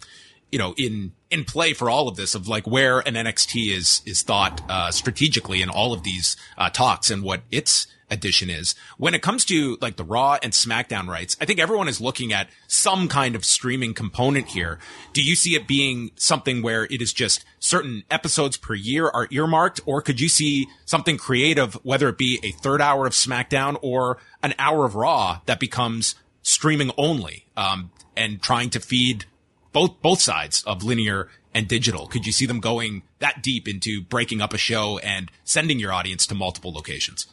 you 0.52 0.58
know, 0.58 0.74
in, 0.78 1.12
in 1.30 1.46
play 1.46 1.74
for 1.74 1.90
all 1.90 2.08
of 2.08 2.16
this 2.16 2.34
of 2.34 2.48
like 2.48 2.66
where 2.66 3.00
an 3.00 3.14
NXT 3.14 3.76
is, 3.76 4.02
is 4.06 4.24
thought, 4.24 4.62
uh, 4.70 4.90
strategically 4.92 5.62
in 5.62 5.70
all 5.70 5.94
of 5.94 6.04
these, 6.04 6.36
uh, 6.58 6.70
talks 6.70 7.12
and 7.12 7.22
what 7.22 7.42
its 7.52 7.86
addition 8.10 8.50
is. 8.50 8.76
When 8.98 9.14
it 9.14 9.22
comes 9.22 9.46
to 9.46 9.78
like 9.82 9.96
the 9.96 10.04
Raw 10.04 10.38
and 10.42 10.54
SmackDown 10.54 11.08
rights, 11.08 11.38
I 11.40 11.46
think 11.46 11.60
everyone 11.60 11.88
is 11.88 12.02
looking 12.02 12.34
at 12.34 12.50
some 12.68 13.08
kind 13.08 13.36
of 13.36 13.46
streaming 13.46 13.94
component 13.94 14.48
here. 14.48 14.80
Do 15.14 15.24
you 15.24 15.36
see 15.36 15.56
it 15.56 15.68
being 15.68 16.12
something 16.16 16.62
where 16.62 16.86
it 16.86 17.02
is 17.02 17.14
just 17.14 17.46
certain 17.60 18.04
episodes 18.10 18.58
per 18.58 18.74
year 18.74 19.08
are 19.08 19.28
earmarked, 19.32 19.82
or 19.86 20.02
could 20.02 20.20
you 20.20 20.30
see 20.30 20.68
something 20.86 21.18
creative, 21.18 21.74
whether 21.84 22.10
it 22.10 22.18
be 22.18 22.40
a 22.44 22.52
third 22.52 22.82
hour 22.82 23.06
of 23.06 23.14
SmackDown 23.14 23.78
or 23.82 24.18
an 24.42 24.54
hour 24.58 24.86
of 24.86 24.96
Raw 24.96 25.42
that 25.46 25.60
becomes 25.60 26.16
streaming 26.42 26.92
only, 26.98 27.46
um, 27.56 27.92
and 28.16 28.42
trying 28.42 28.70
to 28.72 28.80
feed 28.80 29.26
both 29.72 30.02
both 30.02 30.20
sides 30.20 30.64
of 30.64 30.84
linear 30.84 31.30
and 31.54 31.68
digital? 31.68 32.08
Could 32.08 32.26
you 32.26 32.32
see 32.32 32.46
them 32.46 32.60
going 32.60 33.04
that 33.20 33.42
deep 33.42 33.68
into 33.68 34.02
breaking 34.02 34.42
up 34.42 34.54
a 34.54 34.58
show 34.58 34.98
and 35.00 35.32
sending 35.44 35.80
your 35.80 35.94
audience 35.94 36.26
to 36.28 36.36
multiple 36.36 36.72
locations? 36.72 37.28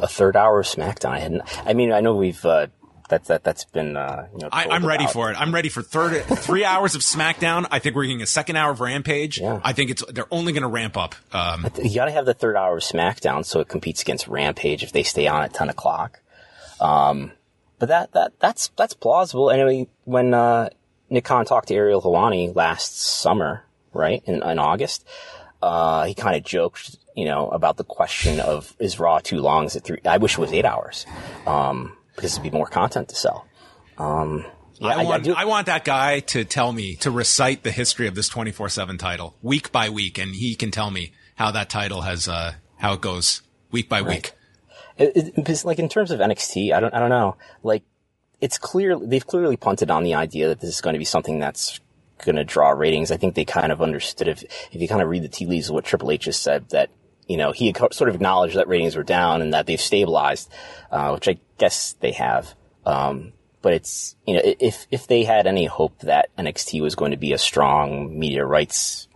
A 0.00 0.08
third 0.08 0.36
hour 0.36 0.60
of 0.60 0.66
SmackDown. 0.66 1.10
I 1.10 1.18
hadn't. 1.18 1.42
I 1.66 1.72
mean, 1.72 1.92
I 1.92 2.00
know 2.00 2.14
we've. 2.14 2.44
Uh, 2.44 2.68
that, 3.08 3.24
that, 3.26 3.44
that's 3.44 3.64
been, 3.66 3.96
uh, 3.96 4.26
you 4.32 4.38
know, 4.38 4.48
I, 4.50 4.74
am 4.74 4.86
ready 4.86 5.06
for 5.06 5.30
it. 5.30 5.38
I'm 5.38 5.52
ready 5.52 5.68
for 5.68 5.82
third, 5.82 6.22
three 6.24 6.64
hours 6.64 6.94
of 6.94 7.02
SmackDown. 7.02 7.66
I 7.70 7.78
think 7.78 7.94
we're 7.94 8.04
getting 8.04 8.22
a 8.22 8.26
second 8.26 8.56
hour 8.56 8.70
of 8.70 8.80
Rampage. 8.80 9.38
Yeah. 9.38 9.60
I 9.62 9.74
think 9.74 9.90
it's, 9.90 10.02
they're 10.06 10.32
only 10.32 10.52
going 10.52 10.62
to 10.62 10.68
ramp 10.68 10.96
up. 10.96 11.14
Um, 11.30 11.66
you 11.82 11.94
got 11.94 12.06
to 12.06 12.10
have 12.10 12.24
the 12.24 12.32
third 12.32 12.56
hour 12.56 12.78
of 12.78 12.82
SmackDown 12.82 13.44
so 13.44 13.60
it 13.60 13.68
competes 13.68 14.00
against 14.00 14.28
Rampage 14.28 14.82
if 14.82 14.92
they 14.92 15.02
stay 15.02 15.26
on 15.26 15.42
at 15.42 15.52
10 15.52 15.68
o'clock. 15.68 16.20
Um, 16.80 17.32
but 17.78 17.90
that, 17.90 18.12
that, 18.12 18.32
that's, 18.40 18.70
that's 18.76 18.94
plausible. 18.94 19.50
Anyway, 19.50 19.88
when, 20.04 20.32
uh, 20.32 20.70
Nick 21.10 21.24
Khan 21.24 21.44
talked 21.44 21.68
to 21.68 21.74
Ariel 21.74 22.00
Helwani 22.00 22.56
last 22.56 22.98
summer, 22.98 23.64
right? 23.92 24.22
In, 24.24 24.36
in 24.42 24.58
August, 24.58 25.06
uh, 25.60 26.04
he 26.06 26.14
kind 26.14 26.34
of 26.34 26.44
joked, 26.44 26.96
you 27.14 27.24
know, 27.24 27.48
about 27.48 27.76
the 27.76 27.84
question 27.84 28.40
of 28.40 28.74
is 28.78 28.98
Raw 28.98 29.18
too 29.18 29.40
long? 29.40 29.66
Is 29.66 29.76
it 29.76 29.84
three? 29.84 30.00
I 30.04 30.18
wish 30.18 30.34
it 30.34 30.40
was 30.40 30.52
eight 30.52 30.64
hours, 30.64 31.06
um, 31.46 31.96
because 32.14 32.32
it'd 32.32 32.42
be 32.42 32.50
more 32.50 32.66
content 32.66 33.08
to 33.08 33.16
sell. 33.16 33.46
Um, 33.98 34.44
yeah, 34.78 34.96
I, 34.96 35.04
want, 35.04 35.28
I, 35.28 35.42
I, 35.42 35.44
want 35.44 35.66
that 35.66 35.84
guy 35.84 36.20
to 36.20 36.44
tell 36.44 36.72
me 36.72 36.96
to 36.96 37.10
recite 37.10 37.62
the 37.62 37.70
history 37.70 38.08
of 38.08 38.14
this 38.14 38.28
24/7 38.28 38.98
title 38.98 39.36
week 39.42 39.70
by 39.70 39.90
week, 39.90 40.18
and 40.18 40.34
he 40.34 40.54
can 40.54 40.70
tell 40.70 40.90
me 40.90 41.12
how 41.36 41.50
that 41.52 41.70
title 41.70 42.02
has 42.02 42.28
uh, 42.28 42.54
how 42.78 42.94
it 42.94 43.00
goes 43.00 43.42
week 43.70 43.88
by 43.88 44.00
right. 44.00 44.08
week. 44.08 44.32
It, 44.98 45.32
it, 45.36 45.64
like 45.64 45.78
in 45.78 45.88
terms 45.88 46.10
of 46.10 46.20
NXT, 46.20 46.72
I 46.72 46.80
don't, 46.80 46.94
I 46.94 46.98
don't 46.98 47.10
know. 47.10 47.36
Like, 47.62 47.82
it's 48.40 48.58
clear 48.58 48.98
they've 48.98 49.26
clearly 49.26 49.56
punted 49.56 49.90
on 49.90 50.04
the 50.04 50.14
idea 50.14 50.48
that 50.48 50.60
this 50.60 50.70
is 50.70 50.80
going 50.80 50.94
to 50.94 50.98
be 50.98 51.04
something 51.04 51.38
that's 51.38 51.80
going 52.24 52.36
to 52.36 52.44
draw 52.44 52.70
ratings. 52.70 53.10
I 53.10 53.16
think 53.16 53.34
they 53.34 53.44
kind 53.44 53.72
of 53.72 53.82
understood 53.82 54.28
if 54.28 54.42
if 54.72 54.80
you 54.80 54.88
kind 54.88 55.02
of 55.02 55.08
read 55.08 55.22
the 55.22 55.28
tea 55.28 55.46
leaves 55.46 55.68
of 55.68 55.74
what 55.74 55.84
Triple 55.84 56.10
H 56.10 56.26
has 56.26 56.36
said 56.36 56.68
that 56.70 56.90
you 57.26 57.36
know 57.36 57.52
he 57.52 57.74
sort 57.92 58.08
of 58.08 58.14
acknowledged 58.14 58.56
that 58.56 58.68
ratings 58.68 58.96
were 58.96 59.02
down 59.02 59.42
and 59.42 59.54
that 59.54 59.66
they've 59.66 59.80
stabilized, 59.80 60.50
uh, 60.90 61.10
which 61.10 61.28
I 61.28 61.38
guess 61.58 61.94
they 62.00 62.12
have. 62.12 62.54
Um, 62.84 63.32
but 63.62 63.72
it's 63.72 64.16
you 64.26 64.34
know 64.34 64.42
if 64.44 64.86
if 64.90 65.06
they 65.06 65.24
had 65.24 65.46
any 65.46 65.66
hope 65.66 65.98
that 66.00 66.34
NXT 66.36 66.82
was 66.82 66.94
going 66.94 67.12
to 67.12 67.16
be 67.16 67.32
a 67.32 67.38
strong 67.38 68.18
media 68.18 68.44
rights 68.44 69.08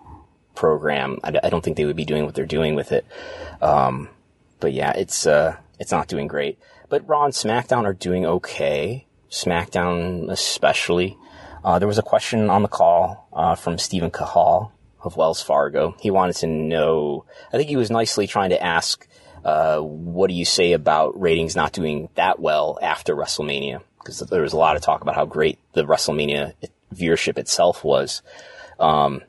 program, 0.54 1.18
I, 1.22 1.38
I 1.42 1.50
don't 1.50 1.62
think 1.62 1.76
they 1.76 1.84
would 1.84 1.96
be 1.96 2.04
doing 2.04 2.24
what 2.24 2.34
they're 2.34 2.46
doing 2.46 2.74
with 2.74 2.92
it. 2.92 3.04
Um, 3.60 4.08
but 4.60 4.72
yeah, 4.72 4.92
it's 4.92 5.26
uh, 5.26 5.56
it's 5.78 5.92
not 5.92 6.08
doing 6.08 6.28
great. 6.28 6.58
But 6.88 7.06
Raw 7.08 7.24
and 7.24 7.34
SmackDown 7.34 7.84
are 7.84 7.92
doing 7.92 8.24
okay. 8.26 9.06
SmackDown 9.30 10.30
especially. 10.30 11.18
Uh, 11.64 11.80
there 11.80 11.88
was 11.88 11.98
a 11.98 12.02
question 12.02 12.48
on 12.48 12.62
the 12.62 12.68
call 12.68 13.28
uh, 13.32 13.56
from 13.56 13.76
Steven 13.76 14.10
Cahall 14.10 14.70
of 15.06 15.16
Wells 15.16 15.42
Fargo. 15.42 15.96
He 16.00 16.10
wanted 16.10 16.36
to 16.36 16.46
know. 16.46 17.24
I 17.52 17.56
think 17.56 17.68
he 17.68 17.76
was 17.76 17.90
nicely 17.90 18.26
trying 18.26 18.50
to 18.50 18.62
ask, 18.62 19.06
uh, 19.44 19.78
"What 19.78 20.28
do 20.28 20.34
you 20.34 20.44
say 20.44 20.72
about 20.72 21.18
ratings 21.20 21.56
not 21.56 21.72
doing 21.72 22.08
that 22.14 22.40
well 22.40 22.78
after 22.82 23.14
WrestleMania?" 23.14 23.82
Because 23.98 24.20
there 24.20 24.42
was 24.42 24.52
a 24.52 24.58
lot 24.58 24.76
of 24.76 24.82
talk 24.82 25.02
about 25.02 25.16
how 25.16 25.24
great 25.24 25.58
the 25.72 25.84
WrestleMania 25.84 26.54
viewership 26.94 27.38
itself 27.38 27.82
was. 27.82 28.22
Um, 28.78 29.22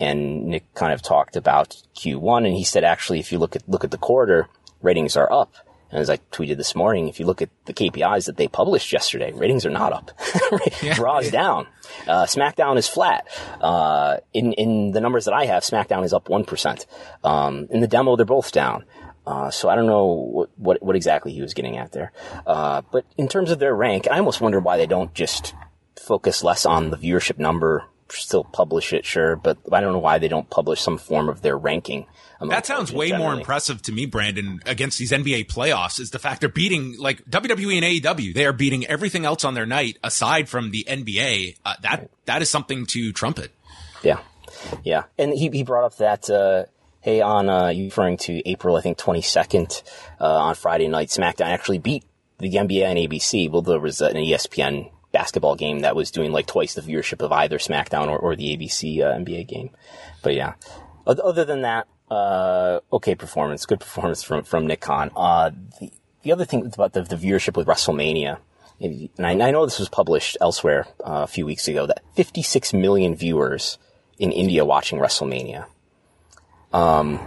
and 0.00 0.46
Nick 0.46 0.72
kind 0.74 0.92
of 0.92 1.02
talked 1.02 1.36
about 1.36 1.82
Q1, 1.96 2.46
and 2.46 2.54
he 2.54 2.64
said, 2.64 2.84
actually, 2.84 3.20
if 3.20 3.32
you 3.32 3.38
look 3.38 3.56
at 3.56 3.68
look 3.68 3.84
at 3.84 3.90
the 3.90 3.98
quarter, 3.98 4.48
ratings 4.82 5.16
are 5.16 5.32
up. 5.32 5.54
And 5.90 6.00
as 6.00 6.10
I 6.10 6.18
tweeted 6.32 6.56
this 6.56 6.74
morning, 6.74 7.08
if 7.08 7.18
you 7.18 7.26
look 7.26 7.40
at 7.40 7.48
the 7.64 7.72
KPIs 7.72 8.26
that 8.26 8.36
they 8.36 8.48
published 8.48 8.92
yesterday, 8.92 9.32
ratings 9.32 9.64
are 9.64 9.70
not 9.70 9.92
up. 9.92 10.10
yeah. 10.82 11.00
Raw 11.00 11.18
is 11.18 11.30
down. 11.30 11.66
Uh, 12.06 12.24
SmackDown 12.24 12.76
is 12.76 12.86
flat. 12.86 13.26
Uh, 13.60 14.18
in, 14.34 14.52
in 14.52 14.92
the 14.92 15.00
numbers 15.00 15.24
that 15.24 15.34
I 15.34 15.46
have, 15.46 15.62
SmackDown 15.62 16.04
is 16.04 16.12
up 16.12 16.26
1%. 16.26 16.86
Um, 17.24 17.68
in 17.70 17.80
the 17.80 17.88
demo, 17.88 18.16
they're 18.16 18.26
both 18.26 18.52
down. 18.52 18.84
Uh, 19.26 19.50
so 19.50 19.68
I 19.68 19.74
don't 19.74 19.86
know 19.86 20.06
what, 20.06 20.50
what, 20.56 20.82
what, 20.82 20.96
exactly 20.96 21.32
he 21.32 21.42
was 21.42 21.52
getting 21.52 21.76
at 21.76 21.92
there. 21.92 22.12
Uh, 22.46 22.82
but 22.90 23.04
in 23.18 23.28
terms 23.28 23.50
of 23.50 23.58
their 23.58 23.74
rank, 23.74 24.08
I 24.10 24.18
almost 24.18 24.40
wonder 24.40 24.58
why 24.58 24.78
they 24.78 24.86
don't 24.86 25.12
just 25.12 25.54
focus 25.96 26.42
less 26.42 26.64
on 26.64 26.88
the 26.88 26.96
viewership 26.96 27.38
number, 27.38 27.84
still 28.08 28.44
publish 28.44 28.94
it, 28.94 29.04
sure, 29.04 29.36
but 29.36 29.58
I 29.70 29.80
don't 29.80 29.92
know 29.92 29.98
why 29.98 30.18
they 30.18 30.28
don't 30.28 30.48
publish 30.48 30.80
some 30.80 30.96
form 30.96 31.28
of 31.28 31.42
their 31.42 31.58
ranking 31.58 32.06
that 32.40 32.66
sounds 32.66 32.92
way 32.92 33.08
generally. 33.08 33.24
more 33.24 33.34
impressive 33.34 33.82
to 33.82 33.92
me, 33.92 34.06
Brandon, 34.06 34.60
against 34.64 34.98
these 34.98 35.10
NBA 35.10 35.46
playoffs 35.46 35.98
is 35.98 36.10
the 36.10 36.18
fact 36.18 36.40
they're 36.40 36.48
beating 36.48 36.96
like 36.98 37.24
WWE 37.24 37.76
and 37.76 38.18
AEW. 38.18 38.32
They 38.34 38.46
are 38.46 38.52
beating 38.52 38.86
everything 38.86 39.24
else 39.24 39.44
on 39.44 39.54
their 39.54 39.66
night 39.66 39.98
aside 40.04 40.48
from 40.48 40.70
the 40.70 40.84
NBA. 40.88 41.56
Uh, 41.64 41.74
that 41.82 42.10
that 42.26 42.42
is 42.42 42.50
something 42.50 42.86
to 42.86 43.12
trumpet. 43.12 43.50
Yeah, 44.02 44.20
yeah, 44.84 45.04
and 45.18 45.32
he 45.32 45.48
he 45.50 45.64
brought 45.64 45.84
up 45.84 45.96
that 45.96 46.30
uh, 46.30 46.66
hey, 47.00 47.20
on 47.20 47.48
uh, 47.48 47.68
you 47.68 47.86
referring 47.86 48.18
to 48.18 48.48
April, 48.48 48.76
I 48.76 48.82
think 48.82 48.98
twenty 48.98 49.22
second 49.22 49.82
uh, 50.20 50.24
on 50.24 50.54
Friday 50.54 50.88
night, 50.88 51.08
SmackDown 51.08 51.46
actually 51.46 51.78
beat 51.78 52.04
the 52.38 52.52
NBA 52.52 52.84
and 52.84 52.98
ABC. 52.98 53.50
Well, 53.50 53.62
there 53.62 53.80
was 53.80 54.00
an 54.00 54.14
ESPN 54.14 54.92
basketball 55.12 55.56
game 55.56 55.80
that 55.80 55.96
was 55.96 56.10
doing 56.10 56.32
like 56.32 56.46
twice 56.46 56.74
the 56.74 56.82
viewership 56.82 57.22
of 57.24 57.32
either 57.32 57.58
SmackDown 57.58 58.08
or, 58.08 58.18
or 58.18 58.36
the 58.36 58.56
ABC 58.56 59.00
uh, 59.00 59.16
NBA 59.18 59.48
game. 59.48 59.70
But 60.22 60.34
yeah, 60.34 60.54
other 61.06 61.44
than 61.44 61.62
that, 61.62 61.88
uh, 62.10 62.80
okay 62.92 63.14
performance, 63.14 63.66
good 63.66 63.80
performance 63.80 64.22
from 64.22 64.44
from 64.44 64.66
Nick 64.66 64.80
Khan. 64.80 65.10
Uh, 65.16 65.50
the 65.80 65.92
the 66.22 66.32
other 66.32 66.44
thing 66.44 66.66
about 66.66 66.92
the, 66.92 67.02
the 67.02 67.16
viewership 67.16 67.56
with 67.56 67.66
WrestleMania 67.66 68.38
and 68.80 69.10
I, 69.18 69.30
I, 69.30 69.50
know 69.50 69.64
this 69.64 69.78
was 69.78 69.88
published 69.88 70.36
elsewhere 70.40 70.86
uh, 71.00 71.22
a 71.22 71.26
few 71.26 71.44
weeks 71.44 71.68
ago, 71.68 71.86
that 71.86 72.02
56 72.14 72.72
million 72.72 73.14
viewers 73.14 73.78
in 74.18 74.30
India 74.30 74.64
watching 74.64 74.98
WrestleMania. 74.98 75.66
Um, 76.72 77.18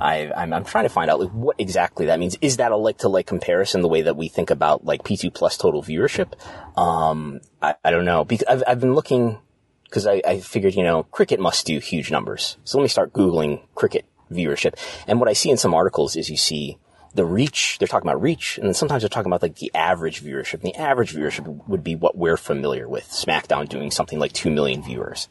I, 0.00 0.30
am 0.34 0.52
I'm 0.52 0.64
trying 0.64 0.84
to 0.84 0.88
find 0.88 1.10
out 1.10 1.20
like, 1.20 1.30
what 1.30 1.56
exactly 1.58 2.06
that 2.06 2.18
means. 2.18 2.36
Is 2.40 2.58
that 2.58 2.72
a 2.72 2.76
like 2.76 2.98
to 2.98 3.08
like 3.08 3.26
comparison, 3.26 3.82
the 3.82 3.88
way 3.88 4.02
that 4.02 4.16
we 4.16 4.28
think 4.28 4.50
about 4.50 4.84
like 4.84 5.02
P2 5.02 5.34
plus 5.34 5.58
total 5.58 5.82
viewership? 5.82 6.32
Um, 6.78 7.40
I, 7.60 7.74
I 7.84 7.90
don't 7.90 8.04
know 8.04 8.24
because 8.24 8.46
I've, 8.48 8.62
I've 8.66 8.80
been 8.80 8.94
looking 8.94 9.38
because 9.84 10.06
I, 10.06 10.22
I 10.26 10.40
figured, 10.40 10.74
you 10.74 10.82
know, 10.82 11.02
cricket 11.02 11.38
must 11.38 11.66
do 11.66 11.78
huge 11.80 12.10
numbers. 12.10 12.56
So 12.64 12.78
let 12.78 12.82
me 12.82 12.88
start 12.88 13.12
Googling 13.12 13.62
cricket 13.74 14.06
viewership. 14.30 14.74
And 15.06 15.20
what 15.20 15.28
I 15.28 15.32
see 15.32 15.50
in 15.50 15.56
some 15.56 15.74
articles 15.74 16.16
is 16.16 16.30
you 16.30 16.36
see 16.36 16.78
the 17.14 17.24
reach, 17.24 17.78
they're 17.78 17.88
talking 17.88 18.08
about 18.08 18.20
reach, 18.20 18.58
and 18.58 18.66
then 18.66 18.74
sometimes 18.74 19.02
they're 19.02 19.08
talking 19.08 19.30
about 19.30 19.42
like 19.42 19.56
the 19.56 19.70
average 19.74 20.22
viewership. 20.22 20.54
And 20.54 20.62
the 20.62 20.76
average 20.76 21.14
viewership 21.14 21.68
would 21.68 21.84
be 21.84 21.94
what 21.94 22.16
we're 22.16 22.36
familiar 22.36 22.88
with. 22.88 23.08
SmackDown 23.08 23.68
doing 23.68 23.90
something 23.90 24.18
like 24.18 24.32
2 24.32 24.50
million 24.50 24.82
viewers. 24.82 25.28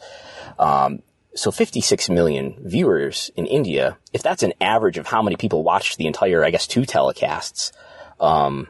Um, 0.58 1.03
so 1.36 1.51
56 1.51 2.10
million 2.10 2.56
viewers 2.60 3.32
in 3.36 3.45
India, 3.47 3.97
if 4.13 4.21
that's 4.21 4.43
an 4.43 4.53
average 4.62 4.97
of 4.97 5.08
how 5.08 5.21
many 5.21 5.36
people 5.36 5.63
watched 5.63 5.97
the 5.97 6.08
entire, 6.08 6.43
I 6.43 6.51
guess, 6.51 6.67
two 6.67 6.82
telecasts, 6.82 7.71
um, 8.19 8.67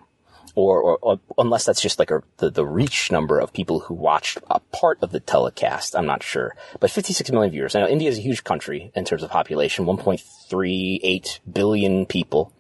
or, 0.56 0.82
or, 0.82 0.98
or, 1.02 1.20
unless 1.38 1.66
that's 1.66 1.82
just 1.82 2.00
like 2.00 2.12
a, 2.12 2.22
the, 2.38 2.50
the 2.50 2.66
reach 2.66 3.12
number 3.12 3.40
of 3.40 3.54
people 3.54 3.80
who 3.82 3.94
watched 3.94 4.38
a 4.50 4.60
part 4.60 5.00
of 5.02 5.12
the 5.12 5.20
telecast, 5.20 5.96
I'm 5.96 6.06
not 6.06 6.24
sure. 6.24 6.56
But 6.80 6.92
56 6.92 7.32
million 7.32 7.52
viewers. 7.52 7.76
I 7.76 7.82
know 7.82 7.88
India 7.88 8.10
is 8.10 8.20
a 8.20 8.22
huge 8.22 8.44
country 8.44 8.92
in 8.96 9.06
terms 9.06 9.24
of 9.24 9.32
population, 9.32 9.86
1.38 9.86 11.40
billion 11.52 12.06
people. 12.06 12.54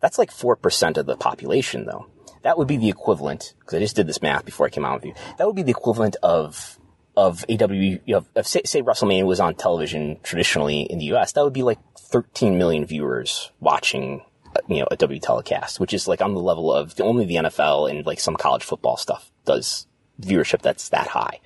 That's 0.00 0.18
like 0.18 0.30
4% 0.30 0.96
of 0.96 1.06
the 1.06 1.16
population 1.16 1.86
though. 1.86 2.06
That 2.42 2.56
would 2.56 2.68
be 2.68 2.76
the 2.76 2.88
equivalent, 2.88 3.54
because 3.60 3.74
I 3.74 3.80
just 3.80 3.96
did 3.96 4.06
this 4.06 4.22
math 4.22 4.44
before 4.44 4.66
I 4.66 4.70
came 4.70 4.84
out 4.84 4.94
with 4.94 5.06
you. 5.06 5.14
That 5.38 5.46
would 5.46 5.56
be 5.56 5.62
the 5.62 5.72
equivalent 5.72 6.16
of, 6.22 6.78
of 7.16 7.44
AW, 7.50 7.98
of, 8.14 8.46
say, 8.46 8.62
say 8.64 8.82
WrestleMania 8.82 9.26
was 9.26 9.40
on 9.40 9.54
television 9.54 10.18
traditionally 10.22 10.82
in 10.82 10.98
the 10.98 11.06
US, 11.14 11.32
that 11.32 11.44
would 11.44 11.52
be 11.52 11.62
like 11.62 11.78
13 11.98 12.56
million 12.56 12.86
viewers 12.86 13.50
watching, 13.60 14.22
you 14.68 14.80
know, 14.80 14.88
a 14.90 14.96
W 14.96 15.20
telecast, 15.20 15.80
which 15.80 15.94
is 15.94 16.08
like 16.08 16.20
on 16.22 16.34
the 16.34 16.40
level 16.40 16.72
of 16.72 16.98
only 17.00 17.24
the 17.24 17.36
NFL 17.36 17.90
and 17.90 18.06
like 18.06 18.20
some 18.20 18.36
college 18.36 18.64
football 18.64 18.96
stuff 18.96 19.30
does 19.44 19.86
viewership 20.20 20.62
that's 20.62 20.88
that 20.90 21.08
high. 21.08 21.40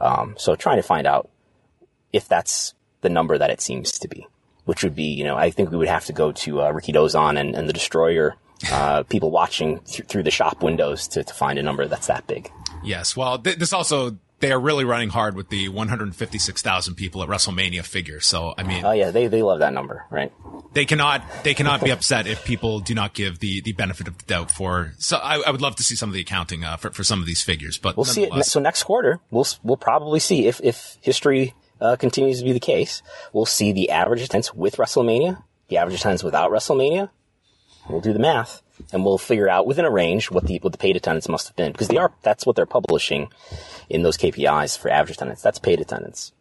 Um, 0.00 0.34
so 0.38 0.56
trying 0.56 0.76
to 0.76 0.82
find 0.82 1.06
out 1.06 1.30
if 2.12 2.28
that's 2.28 2.74
the 3.00 3.08
number 3.08 3.38
that 3.38 3.50
it 3.50 3.60
seems 3.60 3.98
to 3.98 4.08
be 4.08 4.26
which 4.66 4.82
would 4.82 4.94
be, 4.94 5.04
you 5.04 5.24
know, 5.24 5.36
I 5.36 5.50
think 5.50 5.70
we 5.70 5.78
would 5.78 5.88
have 5.88 6.04
to 6.06 6.12
go 6.12 6.32
to 6.32 6.60
uh, 6.60 6.72
Dozon 6.72 7.38
and, 7.38 7.54
and 7.54 7.68
the 7.68 7.72
Destroyer, 7.72 8.34
uh, 8.70 9.04
people 9.04 9.30
watching 9.30 9.78
th- 9.80 10.08
through 10.08 10.24
the 10.24 10.30
shop 10.30 10.62
windows 10.62 11.08
to, 11.08 11.24
to 11.24 11.34
find 11.34 11.58
a 11.58 11.62
number 11.62 11.86
that's 11.86 12.08
that 12.08 12.26
big. 12.26 12.50
Yes. 12.84 13.16
Well, 13.16 13.38
th- 13.38 13.58
this 13.58 13.72
also, 13.72 14.18
they 14.40 14.52
are 14.52 14.60
really 14.60 14.84
running 14.84 15.08
hard 15.08 15.34
with 15.34 15.48
the 15.48 15.68
156,000 15.68 16.94
people 16.94 17.22
at 17.22 17.28
WrestleMania 17.28 17.82
figure. 17.82 18.20
So, 18.20 18.54
I 18.56 18.64
mean. 18.64 18.84
Oh, 18.84 18.92
yeah. 18.92 19.10
They, 19.10 19.28
they 19.28 19.42
love 19.42 19.60
that 19.60 19.72
number, 19.72 20.04
right? 20.10 20.32
They 20.74 20.84
cannot, 20.84 21.22
they 21.42 21.54
cannot 21.54 21.82
be 21.82 21.90
upset 21.90 22.26
if 22.26 22.44
people 22.44 22.80
do 22.80 22.94
not 22.94 23.14
give 23.14 23.38
the, 23.38 23.62
the 23.62 23.72
benefit 23.72 24.08
of 24.08 24.18
the 24.18 24.24
doubt 24.24 24.50
for, 24.50 24.92
so 24.98 25.16
I, 25.16 25.40
I 25.40 25.50
would 25.50 25.62
love 25.62 25.76
to 25.76 25.82
see 25.82 25.96
some 25.96 26.10
of 26.10 26.14
the 26.14 26.20
accounting, 26.20 26.64
uh, 26.64 26.76
for, 26.76 26.90
for 26.90 27.02
some 27.02 27.20
of 27.20 27.26
these 27.26 27.40
figures, 27.40 27.78
but 27.78 27.96
we'll 27.96 28.04
see 28.04 28.24
it. 28.24 28.44
So 28.44 28.60
next 28.60 28.82
quarter, 28.82 29.20
we'll, 29.30 29.46
we'll 29.62 29.78
probably 29.78 30.20
see 30.20 30.46
if, 30.46 30.60
if 30.62 30.98
history 31.00 31.54
uh, 31.80 31.96
continues 31.96 32.40
to 32.40 32.44
be 32.44 32.52
the 32.52 32.60
case, 32.60 33.02
we'll 33.32 33.46
see 33.46 33.72
the 33.72 33.90
average 33.90 34.20
attendance 34.20 34.52
with 34.52 34.76
WrestleMania, 34.76 35.42
the 35.68 35.78
average 35.78 35.98
attendance 35.98 36.22
without 36.22 36.50
WrestleMania. 36.50 37.08
We'll 37.88 38.00
do 38.00 38.12
the 38.12 38.18
math 38.18 38.62
and 38.92 39.04
we'll 39.04 39.18
figure 39.18 39.48
out 39.48 39.66
within 39.66 39.84
a 39.84 39.90
range 39.90 40.30
what 40.30 40.46
the 40.46 40.58
what 40.58 40.72
the 40.72 40.78
paid 40.78 40.96
attendance 40.96 41.28
must 41.28 41.48
have 41.48 41.56
been 41.56 41.72
because 41.72 41.88
they 41.88 41.96
are 41.96 42.12
that's 42.22 42.46
what 42.46 42.56
they're 42.56 42.66
publishing 42.66 43.28
in 43.88 44.02
those 44.02 44.16
KPIs 44.16 44.78
for 44.78 44.90
average 44.90 45.16
attendance. 45.16 45.42
That's 45.42 45.58
paid 45.58 45.80
attendance. 45.80 46.32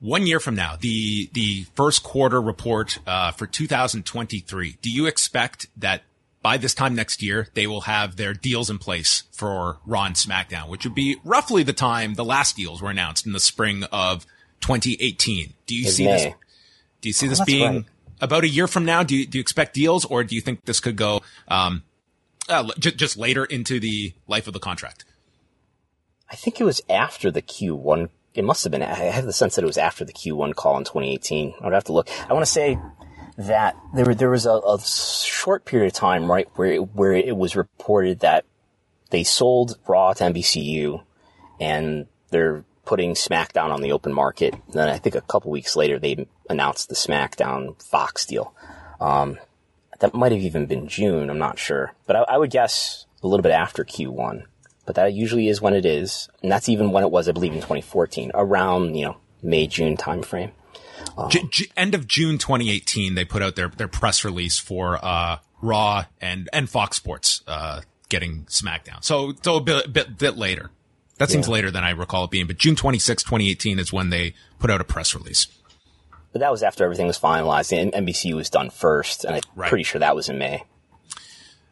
One 0.00 0.26
year 0.26 0.40
from 0.40 0.54
now, 0.54 0.76
the 0.80 1.28
the 1.34 1.66
first 1.74 2.02
quarter 2.02 2.40
report 2.40 2.98
uh, 3.06 3.32
for 3.32 3.46
2023. 3.46 4.78
Do 4.80 4.90
you 4.90 5.06
expect 5.06 5.66
that 5.76 6.02
by 6.42 6.56
this 6.56 6.74
time 6.74 6.94
next 6.94 7.22
year, 7.22 7.48
they 7.52 7.66
will 7.66 7.82
have 7.82 8.16
their 8.16 8.32
deals 8.32 8.70
in 8.70 8.78
place 8.78 9.24
for 9.30 9.78
Raw 9.84 10.04
and 10.04 10.14
SmackDown, 10.14 10.68
which 10.68 10.84
would 10.84 10.94
be 10.94 11.16
roughly 11.22 11.62
the 11.62 11.74
time 11.74 12.14
the 12.14 12.24
last 12.24 12.56
deals 12.56 12.80
were 12.80 12.90
announced 12.90 13.26
in 13.26 13.32
the 13.32 13.40
spring 13.40 13.84
of 13.92 14.24
2018. 14.60 15.52
Do 15.66 15.74
you 15.74 15.84
see 15.84 16.06
May. 16.06 16.12
this? 16.12 16.34
Do 17.02 17.08
you 17.08 17.12
see 17.12 17.26
oh, 17.26 17.30
this 17.30 17.44
being 17.44 17.74
right. 17.74 17.84
About 18.20 18.44
a 18.44 18.48
year 18.48 18.66
from 18.66 18.84
now? 18.84 19.02
Do 19.02 19.16
you, 19.16 19.26
do 19.26 19.38
you 19.38 19.40
expect 19.40 19.74
deals 19.74 20.04
or 20.04 20.24
do 20.24 20.34
you 20.34 20.40
think 20.40 20.64
this 20.64 20.80
could 20.80 20.96
go, 20.96 21.22
um, 21.48 21.82
uh, 22.48 22.70
j- 22.78 22.92
just 22.92 23.16
later 23.16 23.44
into 23.44 23.80
the 23.80 24.12
life 24.26 24.46
of 24.46 24.52
the 24.52 24.60
contract? 24.60 25.04
I 26.30 26.36
think 26.36 26.60
it 26.60 26.64
was 26.64 26.80
after 26.88 27.30
the 27.30 27.42
Q1. 27.42 28.08
It 28.34 28.44
must 28.44 28.62
have 28.62 28.70
been. 28.70 28.82
I 28.82 28.94
have 28.94 29.26
the 29.26 29.32
sense 29.32 29.56
that 29.56 29.64
it 29.64 29.66
was 29.66 29.78
after 29.78 30.04
the 30.04 30.12
Q1 30.12 30.54
call 30.54 30.78
in 30.78 30.84
2018. 30.84 31.54
I 31.60 31.64
would 31.64 31.74
have 31.74 31.84
to 31.84 31.92
look. 31.92 32.08
I 32.28 32.32
want 32.32 32.44
to 32.44 32.50
say 32.50 32.78
that 33.36 33.74
there 33.94 34.14
there 34.14 34.30
was 34.30 34.46
a, 34.46 34.52
a 34.52 34.78
short 34.80 35.64
period 35.64 35.88
of 35.88 35.92
time, 35.92 36.30
right, 36.30 36.46
where 36.54 36.72
it, 36.72 36.94
where 36.94 37.12
it 37.12 37.36
was 37.36 37.56
reported 37.56 38.20
that 38.20 38.44
they 39.10 39.24
sold 39.24 39.78
Raw 39.88 40.12
to 40.12 40.24
NBCU, 40.24 41.02
and 41.58 42.06
they're 42.30 42.64
putting 42.84 43.14
SmackDown 43.14 43.70
on 43.70 43.82
the 43.82 43.92
open 43.92 44.12
market. 44.12 44.54
And 44.54 44.74
then 44.74 44.88
I 44.88 44.98
think 44.98 45.16
a 45.16 45.20
couple 45.20 45.50
weeks 45.50 45.74
later 45.74 45.98
they 45.98 46.26
announced 46.50 46.88
the 46.88 46.94
SmackDown 46.94 47.80
Fox 47.82 48.26
deal. 48.26 48.52
Um, 49.00 49.38
that 50.00 50.14
might 50.14 50.32
have 50.32 50.40
even 50.42 50.66
been 50.66 50.88
June. 50.88 51.30
I'm 51.30 51.38
not 51.38 51.58
sure, 51.58 51.94
but 52.06 52.16
I, 52.16 52.20
I 52.22 52.38
would 52.38 52.50
guess 52.50 53.06
a 53.22 53.26
little 53.26 53.42
bit 53.42 53.52
after 53.52 53.84
Q1. 53.84 54.42
But 54.84 54.96
that 54.96 55.12
usually 55.12 55.48
is 55.48 55.60
when 55.60 55.74
it 55.74 55.86
is, 55.86 56.28
and 56.42 56.50
that's 56.50 56.68
even 56.68 56.90
when 56.90 57.04
it 57.04 57.10
was, 57.10 57.28
I 57.28 57.32
believe, 57.32 57.52
in 57.52 57.58
2014, 57.58 58.32
around 58.34 58.96
you 58.96 59.06
know 59.06 59.16
May 59.42 59.66
June 59.66 59.96
timeframe. 59.96 60.50
J- 61.28 61.44
J- 61.50 61.66
end 61.76 61.94
of 61.94 62.06
June 62.06 62.38
2018, 62.38 63.14
they 63.14 63.24
put 63.24 63.42
out 63.42 63.56
their, 63.56 63.68
their 63.68 63.88
press 63.88 64.24
release 64.24 64.58
for, 64.58 64.98
uh, 65.02 65.38
Raw 65.60 66.04
and, 66.20 66.48
and 66.52 66.68
Fox 66.68 66.96
Sports, 66.96 67.42
uh, 67.46 67.82
getting 68.08 68.44
SmackDown. 68.44 69.04
So, 69.04 69.34
so 69.42 69.56
a 69.56 69.60
bit, 69.60 69.92
bit, 69.92 70.18
bit 70.18 70.36
later. 70.36 70.70
That 71.18 71.30
seems 71.30 71.48
yeah. 71.48 71.52
later 71.52 71.70
than 71.70 71.84
I 71.84 71.90
recall 71.90 72.24
it 72.24 72.30
being, 72.30 72.46
but 72.46 72.56
June 72.56 72.76
26, 72.76 73.22
2018 73.24 73.78
is 73.78 73.92
when 73.92 74.08
they 74.08 74.34
put 74.58 74.70
out 74.70 74.80
a 74.80 74.84
press 74.84 75.14
release. 75.14 75.48
But 76.32 76.40
that 76.40 76.50
was 76.50 76.62
after 76.62 76.84
everything 76.84 77.06
was 77.06 77.18
finalized. 77.18 77.76
and 77.76 77.92
NBC 77.92 78.34
was 78.34 78.50
done 78.50 78.70
first, 78.70 79.24
and 79.24 79.36
I'm 79.36 79.42
right. 79.56 79.68
pretty 79.68 79.84
sure 79.84 79.98
that 79.98 80.14
was 80.14 80.28
in 80.28 80.38
May. 80.38 80.64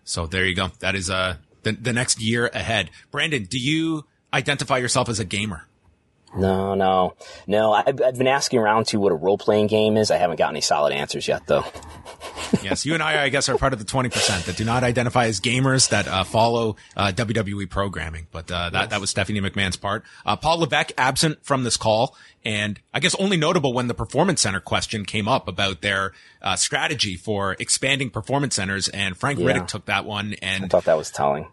So 0.05 0.27
there 0.27 0.45
you 0.45 0.55
go. 0.55 0.69
That 0.81 0.95
is, 0.95 1.11
uh, 1.11 1.37
the, 1.63 1.73
the 1.73 1.93
next 1.93 2.21
year 2.21 2.47
ahead. 2.49 2.91
Brandon, 3.11 3.45
do 3.45 3.59
you 3.59 4.05
identify 4.33 4.79
yourself 4.79 5.09
as 5.09 5.21
a 5.21 5.25
gamer? 5.25 5.67
No, 6.37 6.75
no, 6.75 7.15
no. 7.47 7.73
I've, 7.73 8.01
I've, 8.03 8.19
been 8.19 8.27
asking 8.27 8.59
around 8.59 8.87
to 8.89 9.01
what 9.01 9.13
a 9.13 9.15
role 9.15 9.39
playing 9.39 9.69
game 9.69 9.97
is. 9.97 10.11
I 10.11 10.19
haven't 10.19 10.37
got 10.37 10.51
any 10.51 10.61
solid 10.61 10.93
answers 10.93 11.27
yet, 11.27 11.47
though. 11.47 11.65
yes, 12.63 12.85
you 12.85 12.95
and 12.95 13.03
I, 13.03 13.25
I 13.25 13.29
guess, 13.31 13.49
are 13.49 13.57
part 13.57 13.73
of 13.73 13.79
the 13.79 13.85
twenty 13.85 14.11
percent 14.11 14.45
that 14.45 14.57
do 14.57 14.65
not 14.65 14.85
identify 14.85 15.27
as 15.27 15.41
gamers 15.41 15.89
that 15.89 16.07
uh, 16.07 16.25
follow 16.25 16.77
uh, 16.97 17.13
WWE 17.15 17.69
programming. 17.71 18.27
But 18.31 18.51
uh, 18.51 18.71
that 18.71 18.81
yes. 18.81 18.91
that 18.91 19.01
was 19.01 19.11
Stephanie 19.11 19.41
McMahon's 19.41 19.77
part. 19.77 20.05
Uh, 20.27 20.37
Paul 20.37 20.59
Levesque 20.59 20.93
absent 20.99 21.45
from 21.45 21.65
this 21.65 21.77
call, 21.77 22.15
and 22.45 22.79
I 22.93 23.01
guess 23.01 23.15
only 23.15 23.37
notable 23.37 23.73
when 23.73 23.87
the 23.87 23.95
Performance 23.95 24.43
Center 24.43 24.61
question 24.61 25.05
came 25.05 25.29
up 25.29 25.49
about 25.49 25.81
their 25.81 26.13
uh, 26.43 26.57
strategy 26.57 27.17
for 27.17 27.57
expanding 27.59 28.11
performance 28.11 28.55
centers, 28.55 28.89
and 28.89 29.17
Frank 29.17 29.39
yeah. 29.39 29.47
Riddick 29.47 29.67
took 29.67 29.87
that 29.87 30.05
one. 30.05 30.35
And 30.43 30.65
I 30.65 30.69
thought 30.69 30.85
that 30.85 30.97
was 30.97 31.11
telling. 31.11 31.49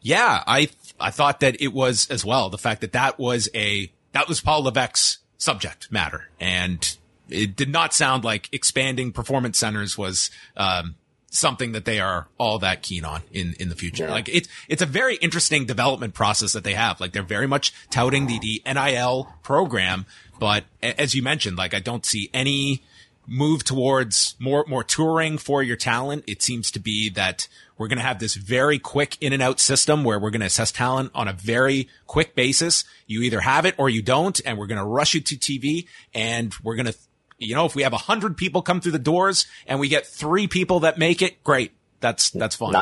Yeah, 0.00 0.42
I 0.46 0.68
I 0.98 1.10
thought 1.10 1.40
that 1.40 1.60
it 1.60 1.72
was 1.72 2.08
as 2.10 2.24
well. 2.24 2.50
The 2.50 2.58
fact 2.58 2.80
that 2.80 2.92
that 2.92 3.18
was 3.18 3.48
a 3.54 3.92
that 4.12 4.28
was 4.28 4.40
Paul 4.40 4.64
Levesque's 4.64 5.18
subject 5.38 5.90
matter, 5.90 6.28
and 6.40 6.96
it 7.28 7.56
did 7.56 7.68
not 7.68 7.92
sound 7.92 8.24
like 8.24 8.48
expanding 8.52 9.12
performance 9.12 9.58
centers 9.58 9.98
was 9.98 10.30
um, 10.56 10.94
something 11.30 11.72
that 11.72 11.84
they 11.84 11.98
are 11.98 12.28
all 12.38 12.58
that 12.60 12.82
keen 12.82 13.04
on 13.04 13.22
in 13.32 13.54
in 13.58 13.68
the 13.68 13.74
future. 13.74 14.04
Yeah. 14.04 14.12
Like 14.12 14.28
it's 14.28 14.48
it's 14.68 14.82
a 14.82 14.86
very 14.86 15.16
interesting 15.16 15.66
development 15.66 16.14
process 16.14 16.52
that 16.52 16.64
they 16.64 16.74
have. 16.74 17.00
Like 17.00 17.12
they're 17.12 17.22
very 17.22 17.48
much 17.48 17.72
touting 17.90 18.26
the, 18.26 18.38
the 18.38 18.62
NIL 18.66 19.28
program, 19.42 20.06
but 20.38 20.64
as 20.82 21.14
you 21.14 21.22
mentioned, 21.22 21.58
like 21.58 21.74
I 21.74 21.80
don't 21.80 22.06
see 22.06 22.30
any 22.32 22.82
move 23.26 23.64
towards 23.64 24.36
more 24.38 24.64
more 24.68 24.84
touring 24.84 25.38
for 25.38 25.62
your 25.62 25.76
talent. 25.76 26.24
It 26.26 26.42
seems 26.42 26.70
to 26.72 26.78
be 26.78 27.08
that 27.10 27.48
we're 27.78 27.88
going 27.88 27.98
to 27.98 28.04
have 28.04 28.18
this 28.18 28.34
very 28.34 28.78
quick 28.78 29.16
in 29.20 29.32
and 29.32 29.42
out 29.42 29.60
system 29.60 30.04
where 30.04 30.18
we're 30.18 30.30
going 30.30 30.40
to 30.40 30.46
assess 30.46 30.70
talent 30.70 31.10
on 31.14 31.28
a 31.28 31.32
very 31.32 31.88
quick 32.06 32.34
basis. 32.34 32.84
You 33.06 33.22
either 33.22 33.40
have 33.40 33.64
it 33.64 33.74
or 33.78 33.88
you 33.88 34.02
don't, 34.02 34.40
and 34.44 34.58
we're 34.58 34.66
going 34.66 34.78
to 34.78 34.84
rush 34.84 35.14
you 35.14 35.20
to 35.20 35.36
TV 35.36 35.86
and 36.14 36.54
we're 36.62 36.76
going 36.76 36.86
to 36.86 36.94
You 37.38 37.54
know, 37.54 37.66
if 37.66 37.74
we 37.74 37.82
have 37.82 37.92
a 37.92 37.98
hundred 37.98 38.36
people 38.36 38.62
come 38.62 38.80
through 38.80 38.92
the 38.92 38.98
doors 38.98 39.46
and 39.66 39.80
we 39.80 39.88
get 39.88 40.06
three 40.06 40.46
people 40.46 40.80
that 40.80 40.98
make 40.98 41.22
it, 41.22 41.42
great. 41.42 41.72
That's 42.00 42.30
that's 42.30 42.54
fine. 42.54 42.74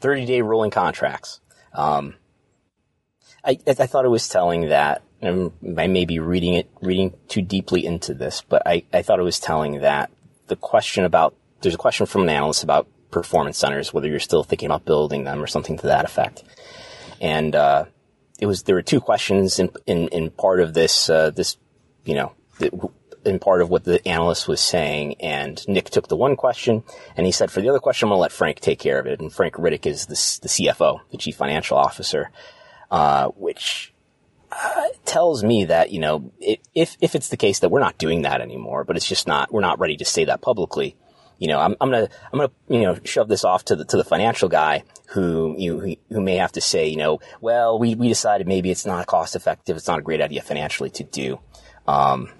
30 0.00 0.26
day 0.26 0.40
rolling 0.40 0.70
contracts. 0.70 1.40
Um, 1.74 2.14
I, 3.44 3.58
I 3.66 3.86
thought 3.86 4.04
it 4.04 4.08
was 4.08 4.28
telling 4.28 4.68
that, 4.68 5.02
and 5.20 5.52
I 5.76 5.86
may 5.86 6.04
be 6.04 6.18
reading 6.18 6.54
it, 6.54 6.68
reading 6.80 7.14
too 7.28 7.42
deeply 7.42 7.84
into 7.84 8.14
this, 8.14 8.42
but 8.48 8.62
I, 8.66 8.84
I 8.92 9.02
thought 9.02 9.20
it 9.20 9.24
was 9.24 9.40
telling 9.40 9.80
that 9.80 10.10
the 10.48 10.56
question 10.56 11.04
about, 11.04 11.34
there's 11.60 11.74
a 11.74 11.78
question 11.78 12.06
from 12.06 12.22
an 12.22 12.28
analyst 12.28 12.62
about 12.62 12.86
performance 13.10 13.58
centers, 13.58 13.92
whether 13.92 14.08
you're 14.08 14.20
still 14.20 14.44
thinking 14.44 14.66
about 14.66 14.84
building 14.84 15.24
them 15.24 15.42
or 15.42 15.46
something 15.46 15.78
to 15.78 15.86
that 15.86 16.04
effect. 16.04 16.44
And, 17.20 17.54
uh, 17.54 17.86
it 18.38 18.46
was, 18.46 18.62
there 18.62 18.76
were 18.76 18.82
two 18.82 19.00
questions 19.00 19.58
in, 19.58 19.70
in, 19.86 20.08
in 20.08 20.30
part 20.30 20.60
of 20.60 20.72
this, 20.72 21.10
uh, 21.10 21.30
this, 21.30 21.56
you 22.04 22.14
know, 22.14 22.32
in 23.24 23.38
part 23.38 23.62
of 23.62 23.68
what 23.68 23.84
the 23.84 24.06
analyst 24.06 24.48
was 24.48 24.60
saying. 24.60 25.20
And 25.20 25.66
Nick 25.68 25.90
took 25.90 26.08
the 26.08 26.16
one 26.16 26.36
question 26.36 26.84
and 27.16 27.26
he 27.26 27.32
said, 27.32 27.50
for 27.50 27.60
the 27.60 27.68
other 27.68 27.80
question, 27.80 28.06
I'm 28.06 28.10
going 28.10 28.18
to 28.18 28.22
let 28.22 28.32
Frank 28.32 28.60
take 28.60 28.78
care 28.78 28.98
of 28.98 29.06
it. 29.06 29.20
And 29.20 29.32
Frank 29.32 29.54
Riddick 29.54 29.86
is 29.86 30.06
the, 30.06 30.14
the 30.42 30.48
CFO, 30.48 31.00
the 31.10 31.18
chief 31.18 31.36
financial 31.36 31.76
officer, 31.76 32.30
uh, 32.90 33.28
which 33.28 33.92
uh, 34.50 34.84
tells 35.04 35.44
me 35.44 35.66
that, 35.66 35.90
you 35.90 36.00
know, 36.00 36.32
if, 36.40 36.96
if 37.00 37.14
it's 37.14 37.28
the 37.28 37.36
case 37.36 37.60
that 37.60 37.70
we're 37.70 37.80
not 37.80 37.98
doing 37.98 38.22
that 38.22 38.40
anymore, 38.40 38.84
but 38.84 38.96
it's 38.96 39.08
just 39.08 39.26
not, 39.26 39.52
we're 39.52 39.60
not 39.60 39.78
ready 39.78 39.96
to 39.96 40.04
say 40.04 40.24
that 40.24 40.40
publicly. 40.40 40.96
You 41.38 41.48
know, 41.48 41.60
I'm, 41.60 41.76
I'm 41.80 41.90
gonna, 41.90 42.08
I'm 42.32 42.38
gonna, 42.40 42.52
you 42.68 42.82
know, 42.82 42.98
shove 43.04 43.28
this 43.28 43.44
off 43.44 43.64
to 43.66 43.76
the, 43.76 43.84
to 43.84 43.96
the 43.96 44.04
financial 44.04 44.48
guy 44.48 44.82
who, 45.10 45.54
you, 45.56 45.78
who, 45.78 45.96
who 46.08 46.20
may 46.20 46.36
have 46.36 46.52
to 46.52 46.60
say, 46.60 46.88
you 46.88 46.96
know, 46.96 47.20
well, 47.40 47.78
we, 47.78 47.94
we 47.94 48.08
decided 48.08 48.48
maybe 48.48 48.70
it's 48.70 48.84
not 48.84 49.06
cost 49.06 49.36
effective. 49.36 49.76
It's 49.76 49.86
not 49.86 50.00
a 50.00 50.02
great 50.02 50.20
idea 50.20 50.42
financially 50.42 50.90
to 50.90 51.04
do. 51.04 51.38
Um, 51.86 52.30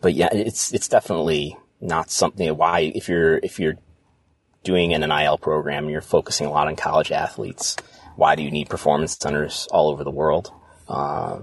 but 0.00 0.14
yeah, 0.14 0.28
it's 0.32 0.72
it's 0.72 0.88
definitely 0.88 1.56
not 1.80 2.10
something. 2.10 2.48
Why 2.56 2.92
if 2.94 3.08
you're 3.08 3.38
if 3.38 3.58
you're 3.58 3.76
doing 4.62 4.92
an 4.94 5.00
NIL 5.00 5.38
program, 5.38 5.84
and 5.84 5.92
you're 5.92 6.00
focusing 6.00 6.46
a 6.46 6.50
lot 6.50 6.66
on 6.66 6.76
college 6.76 7.12
athletes. 7.12 7.76
Why 8.16 8.34
do 8.34 8.42
you 8.42 8.50
need 8.50 8.68
performance 8.68 9.16
centers 9.18 9.68
all 9.70 9.88
over 9.88 10.04
the 10.04 10.10
world? 10.10 10.52
Uh, 10.88 11.40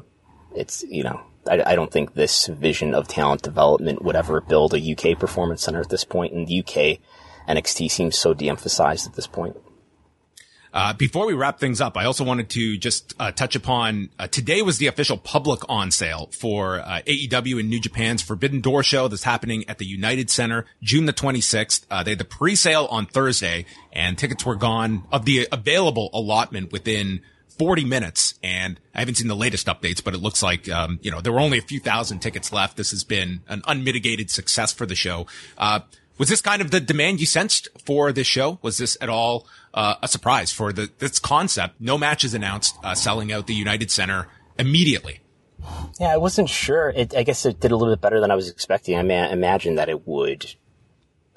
it's 0.56 0.84
you 0.84 1.04
know 1.04 1.22
I, 1.48 1.72
I, 1.72 1.76
don't 1.76 1.92
think 1.92 2.14
this 2.14 2.48
vision 2.48 2.94
of 2.94 3.08
talent 3.08 3.42
development 3.42 4.02
would 4.04 4.16
ever 4.16 4.42
build 4.42 4.74
a 4.74 4.92
UK 4.92 5.20
performance 5.20 5.64
center 5.64 5.82
at 5.82 5.90
this 5.90 6.06
point. 6.06 6.34
In 6.34 6.46
the 6.46 6.60
UK, 6.60 7.00
NXT 7.48 7.92
seems 7.92 8.18
so 8.18 8.34
de-emphasized 8.34 9.08
at 9.08 9.16
this 9.16 9.28
point. 9.28 9.58
Uh, 10.74 10.92
before 10.92 11.28
we 11.28 11.34
wrap 11.34 11.60
things 11.60 11.80
up, 11.80 11.96
I 11.96 12.06
also 12.06 12.24
wanted 12.24 12.50
to 12.52 12.78
just 12.78 13.14
uh, 13.20 13.32
touch 13.32 13.56
upon 13.56 14.10
uh, 14.18 14.28
today 14.28 14.64
was 14.64 14.80
the 14.80 14.88
official 14.88 15.18
public 15.18 15.62
on 15.70 15.92
sale 15.92 16.30
for 16.32 16.80
uh, 16.80 17.02
AEW 17.06 17.60
and 17.60 17.70
New 17.70 17.80
Japan's 17.80 18.24
Forbidden 18.24 18.60
Door 18.60 18.82
show 18.84 19.08
that's 19.08 19.24
happening 19.24 19.66
at 19.70 19.78
the 19.78 19.86
United 19.86 20.32
Center 20.32 20.66
June 20.82 21.06
the 21.06 21.14
26th. 21.14 21.86
Uh, 21.92 22.02
they 22.02 22.12
had 22.12 22.18
the 22.18 22.26
pre-sale 22.26 22.88
on 22.90 23.06
Thursday 23.06 23.66
and 23.92 24.18
tickets 24.18 24.44
were 24.46 24.56
gone 24.56 25.04
of 25.12 25.26
the 25.26 25.48
available 25.52 26.10
allotment 26.12 26.72
within 26.72 27.22
40 27.60 27.86
minutes. 27.86 28.34
And 28.42 28.80
I 28.96 29.00
haven't 29.00 29.16
seen 29.16 29.28
the 29.28 29.36
latest 29.36 29.68
updates, 29.68 30.04
but 30.04 30.16
it 30.16 30.22
looks 30.22 30.42
like, 30.42 30.68
um, 30.70 31.00
you 31.04 31.12
know, 31.12 31.22
there 31.22 31.32
were 31.32 31.40
only 31.40 31.60
a 31.60 31.62
few 31.62 31.80
thousand 31.80 32.20
tickets 32.20 32.52
left. 32.52 32.78
This 32.78 32.90
has 32.90 33.04
been 33.04 33.42
an 33.48 33.62
unmitigated 33.68 34.32
success 34.32 34.74
for 34.74 34.88
the 34.88 34.96
show. 34.96 35.28
Was 36.18 36.30
this 36.30 36.42
kind 36.42 36.62
of 36.62 36.72
the 36.72 36.80
demand 36.80 37.20
you 37.20 37.26
sensed 37.26 37.70
for 37.86 38.12
this 38.12 38.28
show? 38.28 38.60
Was 38.62 38.78
this 38.78 38.98
at 39.02 39.10
all 39.10 39.48
uh, 39.74 39.96
a 40.02 40.08
surprise 40.08 40.52
for 40.52 40.72
the 40.72 40.90
this 41.00 41.20
concept? 41.20 41.76
No 41.80 41.98
matches 41.98 42.34
announced, 42.34 42.76
uh, 42.84 42.96
selling 42.96 43.32
out 43.32 43.48
the 43.48 43.56
United 43.56 43.90
Center 43.90 44.28
immediately. 44.60 45.22
Yeah, 46.00 46.08
I 46.14 46.18
wasn't 46.18 46.50
sure. 46.50 46.90
It, 46.90 47.16
I 47.16 47.24
guess 47.24 47.46
it 47.46 47.60
did 47.60 47.72
a 47.72 47.76
little 47.76 47.94
bit 47.94 48.02
better 48.02 48.20
than 48.20 48.32
I 48.32 48.36
was 48.36 48.50
expecting. 48.50 48.98
I 48.98 49.02
ma- 49.02 49.30
imagined 49.30 49.78
that 49.78 49.90
it 49.90 50.06
would, 50.08 50.54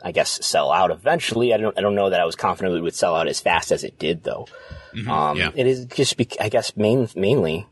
I 0.03 0.13
guess, 0.13 0.45
sell 0.45 0.73
out 0.73 0.91
eventually. 0.91 1.55
I 1.55 1.57
don't. 1.57 1.77
I 1.79 1.81
don't 1.81 1.95
know 1.95 2.11
that 2.11 2.21
I 2.21 2.25
was 2.25 2.37
confident 2.37 2.77
it 2.77 2.83
would 2.83 2.95
sell 2.95 3.15
out 3.15 3.29
as 3.29 3.41
fast 3.41 3.73
as 3.73 3.85
it 3.85 3.99
did, 3.99 4.25
though. 4.25 4.47
Mm-hmm, 4.95 5.11
um, 5.11 5.37
yeah. 5.39 5.51
It 5.55 5.67
is 5.67 5.87
just, 5.87 6.17
be- 6.17 6.29
I 6.41 6.49
guess, 6.49 6.77
main, 6.77 7.09
mainly 7.15 7.67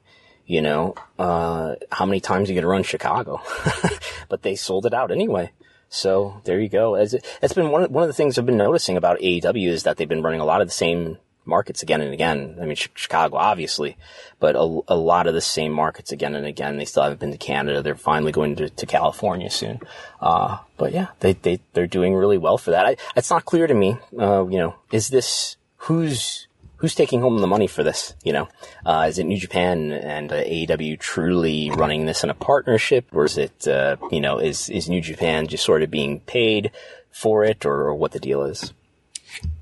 you 0.47 0.61
know, 0.61 0.95
uh, 1.19 1.75
how 1.91 2.05
many 2.05 2.21
times 2.21 2.49
are 2.49 2.53
you 2.53 2.57
going 2.57 2.65
to 2.65 2.69
run 2.69 2.83
Chicago? 2.83 3.41
but 4.29 4.43
they 4.43 4.55
sold 4.55 4.87
it 4.87 4.95
out 4.95 5.11
anyway. 5.11 5.51
So 5.95 6.41
there 6.45 6.61
you 6.61 6.69
go. 6.69 6.95
As 6.95 7.15
it, 7.15 7.25
has 7.41 7.53
been 7.53 7.71
one 7.71 7.85
of, 7.85 7.91
one 7.91 8.03
of 8.03 8.09
the 8.09 8.15
things 8.15 8.37
I've 8.37 8.47
been 8.47 8.57
noticing 8.57 8.97
about 8.97 9.21
AEW 9.21 9.69
is 9.69 9.85
that 9.85 9.97
they've 9.97 10.09
been 10.09 10.23
running 10.23 10.41
a 10.41 10.45
lot 10.45 10.61
of 10.61 10.67
the 10.67 10.73
same 10.73 11.19
markets 11.45 11.83
again 11.83 12.01
and 12.01 12.13
again. 12.13 12.59
I 12.61 12.65
mean, 12.65 12.75
Chicago, 12.75 13.37
obviously, 13.37 13.97
but 14.41 14.57
a, 14.57 14.81
a, 14.89 14.97
lot 14.97 15.27
of 15.27 15.35
the 15.35 15.41
same 15.41 15.73
markets 15.73 16.11
again 16.11 16.35
and 16.35 16.47
again. 16.47 16.79
They 16.79 16.85
still 16.85 17.03
haven't 17.03 17.21
been 17.21 17.31
to 17.31 17.39
Canada. 17.39 17.83
They're 17.83 17.95
finally 17.95 18.33
going 18.33 18.57
to, 18.57 18.71
to 18.71 18.87
California 18.87 19.51
soon. 19.51 19.81
Uh, 20.21 20.59
but 20.77 20.93
yeah, 20.93 21.09
they, 21.21 21.35
they, 21.35 21.61
they're 21.75 21.87
doing 21.87 22.15
really 22.15 22.39
well 22.39 22.59
for 22.59 22.73
that. 22.73 22.87
I, 22.87 22.97
it's 23.15 23.31
not 23.31 23.45
clear 23.45 23.67
to 23.67 23.75
me, 23.75 23.97
uh, 24.19 24.47
you 24.47 24.59
know, 24.59 24.75
is 24.91 25.09
this, 25.09 25.57
who's, 25.77 26.49
who's 26.85 26.95
taking 26.95 27.23
home 27.23 27.39
the 27.39 27.47
money 27.47 27.67
for 27.67 27.83
this? 27.83 28.15
You 28.25 28.35
know, 28.35 28.49
uh, 28.85 29.07
is 29.09 29.19
it 29.19 29.25
New 29.25 29.39
Japan 29.39 29.91
and 29.91 30.31
uh, 30.31 30.45
AEW 30.45 31.01
truly 31.01 31.71
running 31.71 32.05
this 32.05 32.23
in 32.23 32.29
a 32.29 32.35
partnership, 32.35 33.07
or 33.13 33.25
is 33.25 33.39
it, 33.39 33.67
uh, 33.67 33.97
you 34.11 34.21
know, 34.21 34.39
is 34.39 34.69
is 34.69 34.87
New 34.87 35.01
Japan 35.01 35.47
just 35.47 35.65
sort 35.65 35.83
of 35.83 35.91
being 35.91 36.21
paid 36.21 36.73
for 37.11 37.43
it, 37.43 37.65
or, 37.65 37.87
or 37.87 37.95
what 37.95 38.13
the 38.13 38.21
deal 38.21 38.43
is? 38.43 38.75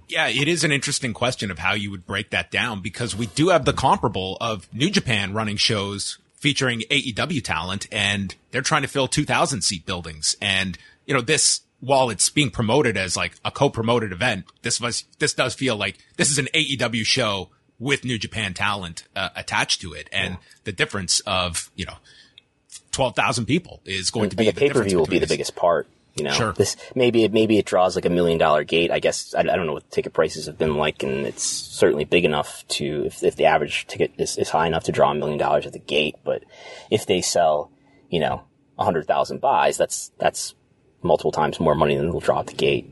Yeah, 0.08 0.26
it 0.26 0.48
is 0.48 0.64
an 0.64 0.72
interesting 0.72 1.14
question 1.14 1.52
of 1.52 1.60
how 1.60 1.74
you 1.74 1.92
would 1.92 2.06
break 2.06 2.30
that 2.30 2.50
down 2.50 2.82
because 2.82 3.14
we 3.14 3.26
do 3.26 3.50
have 3.50 3.66
the 3.66 3.72
comparable 3.72 4.36
of 4.40 4.68
New 4.74 4.90
Japan 4.90 5.32
running 5.32 5.56
shows 5.56 6.18
featuring 6.34 6.80
AEW 6.90 7.44
talent 7.44 7.86
and 7.92 8.34
they're 8.50 8.62
trying 8.62 8.82
to 8.82 8.88
fill 8.88 9.06
2000 9.06 9.62
seat 9.62 9.86
buildings. 9.86 10.34
And, 10.42 10.76
you 11.06 11.14
know, 11.14 11.20
this 11.20 11.60
while 11.82 12.10
it's 12.10 12.30
being 12.30 12.48
promoted 12.48 12.96
as 12.96 13.16
like 13.16 13.32
a 13.44 13.50
co-promoted 13.50 14.12
event, 14.12 14.46
this 14.62 14.80
was, 14.80 15.04
this 15.18 15.34
does 15.34 15.52
feel 15.52 15.76
like 15.76 15.98
this 16.16 16.30
is 16.30 16.38
an 16.38 16.46
AEW 16.54 17.04
show 17.04 17.50
with 17.80 18.04
New 18.04 18.18
Japan 18.18 18.54
talent 18.54 19.08
uh, 19.16 19.30
attached 19.34 19.80
to 19.80 19.92
it. 19.92 20.08
And 20.12 20.34
yeah. 20.34 20.40
the 20.62 20.72
difference 20.72 21.18
of, 21.26 21.72
you 21.74 21.84
know, 21.84 21.96
12,000 22.92 23.46
people 23.46 23.80
is 23.84 24.10
going 24.10 24.30
to 24.30 24.36
be 24.36 24.44
the, 24.44 24.52
the 24.52 24.60
pay-per-view 24.60 24.96
will 24.96 25.06
be 25.06 25.18
the 25.18 25.26
biggest 25.26 25.56
part. 25.56 25.88
You 26.14 26.24
know, 26.24 26.32
sure. 26.32 26.52
this 26.52 26.76
maybe 26.94 27.24
it 27.24 27.32
maybe 27.32 27.56
it 27.56 27.64
draws 27.64 27.96
like 27.96 28.04
a 28.04 28.10
million 28.10 28.36
dollar 28.36 28.64
gate. 28.64 28.90
I 28.90 28.98
guess 28.98 29.34
I, 29.34 29.40
I, 29.40 29.42
don't 29.44 29.64
know 29.64 29.72
what 29.72 29.90
ticket 29.90 30.12
prices 30.12 30.44
have 30.44 30.58
been 30.58 30.76
like, 30.76 31.02
and 31.02 31.26
it's 31.26 31.42
certainly 31.42 32.04
big 32.04 32.26
enough 32.26 32.68
to 32.68 33.06
if, 33.06 33.24
if 33.24 33.36
the 33.36 33.46
average 33.46 33.86
ticket 33.86 34.12
is, 34.18 34.36
is 34.36 34.50
high 34.50 34.66
enough 34.66 34.84
to 34.84 34.92
draw 34.92 35.10
a 35.10 35.14
million 35.14 35.38
dollars 35.38 35.64
at 35.64 35.72
the 35.72 35.78
gate. 35.78 36.16
But 36.22 36.44
if 36.90 37.06
they 37.06 37.22
sell, 37.22 37.70
you 38.10 38.20
know, 38.20 38.42
a 38.78 38.84
hundred 38.84 39.06
thousand 39.06 39.40
buys, 39.40 39.78
that's 39.78 40.12
that's 40.18 40.54
multiple 41.02 41.32
times 41.32 41.60
more 41.60 41.74
money 41.74 41.96
than 41.96 42.10
they'll 42.10 42.20
draw 42.20 42.40
at 42.40 42.46
the 42.46 42.54
gate. 42.54 42.88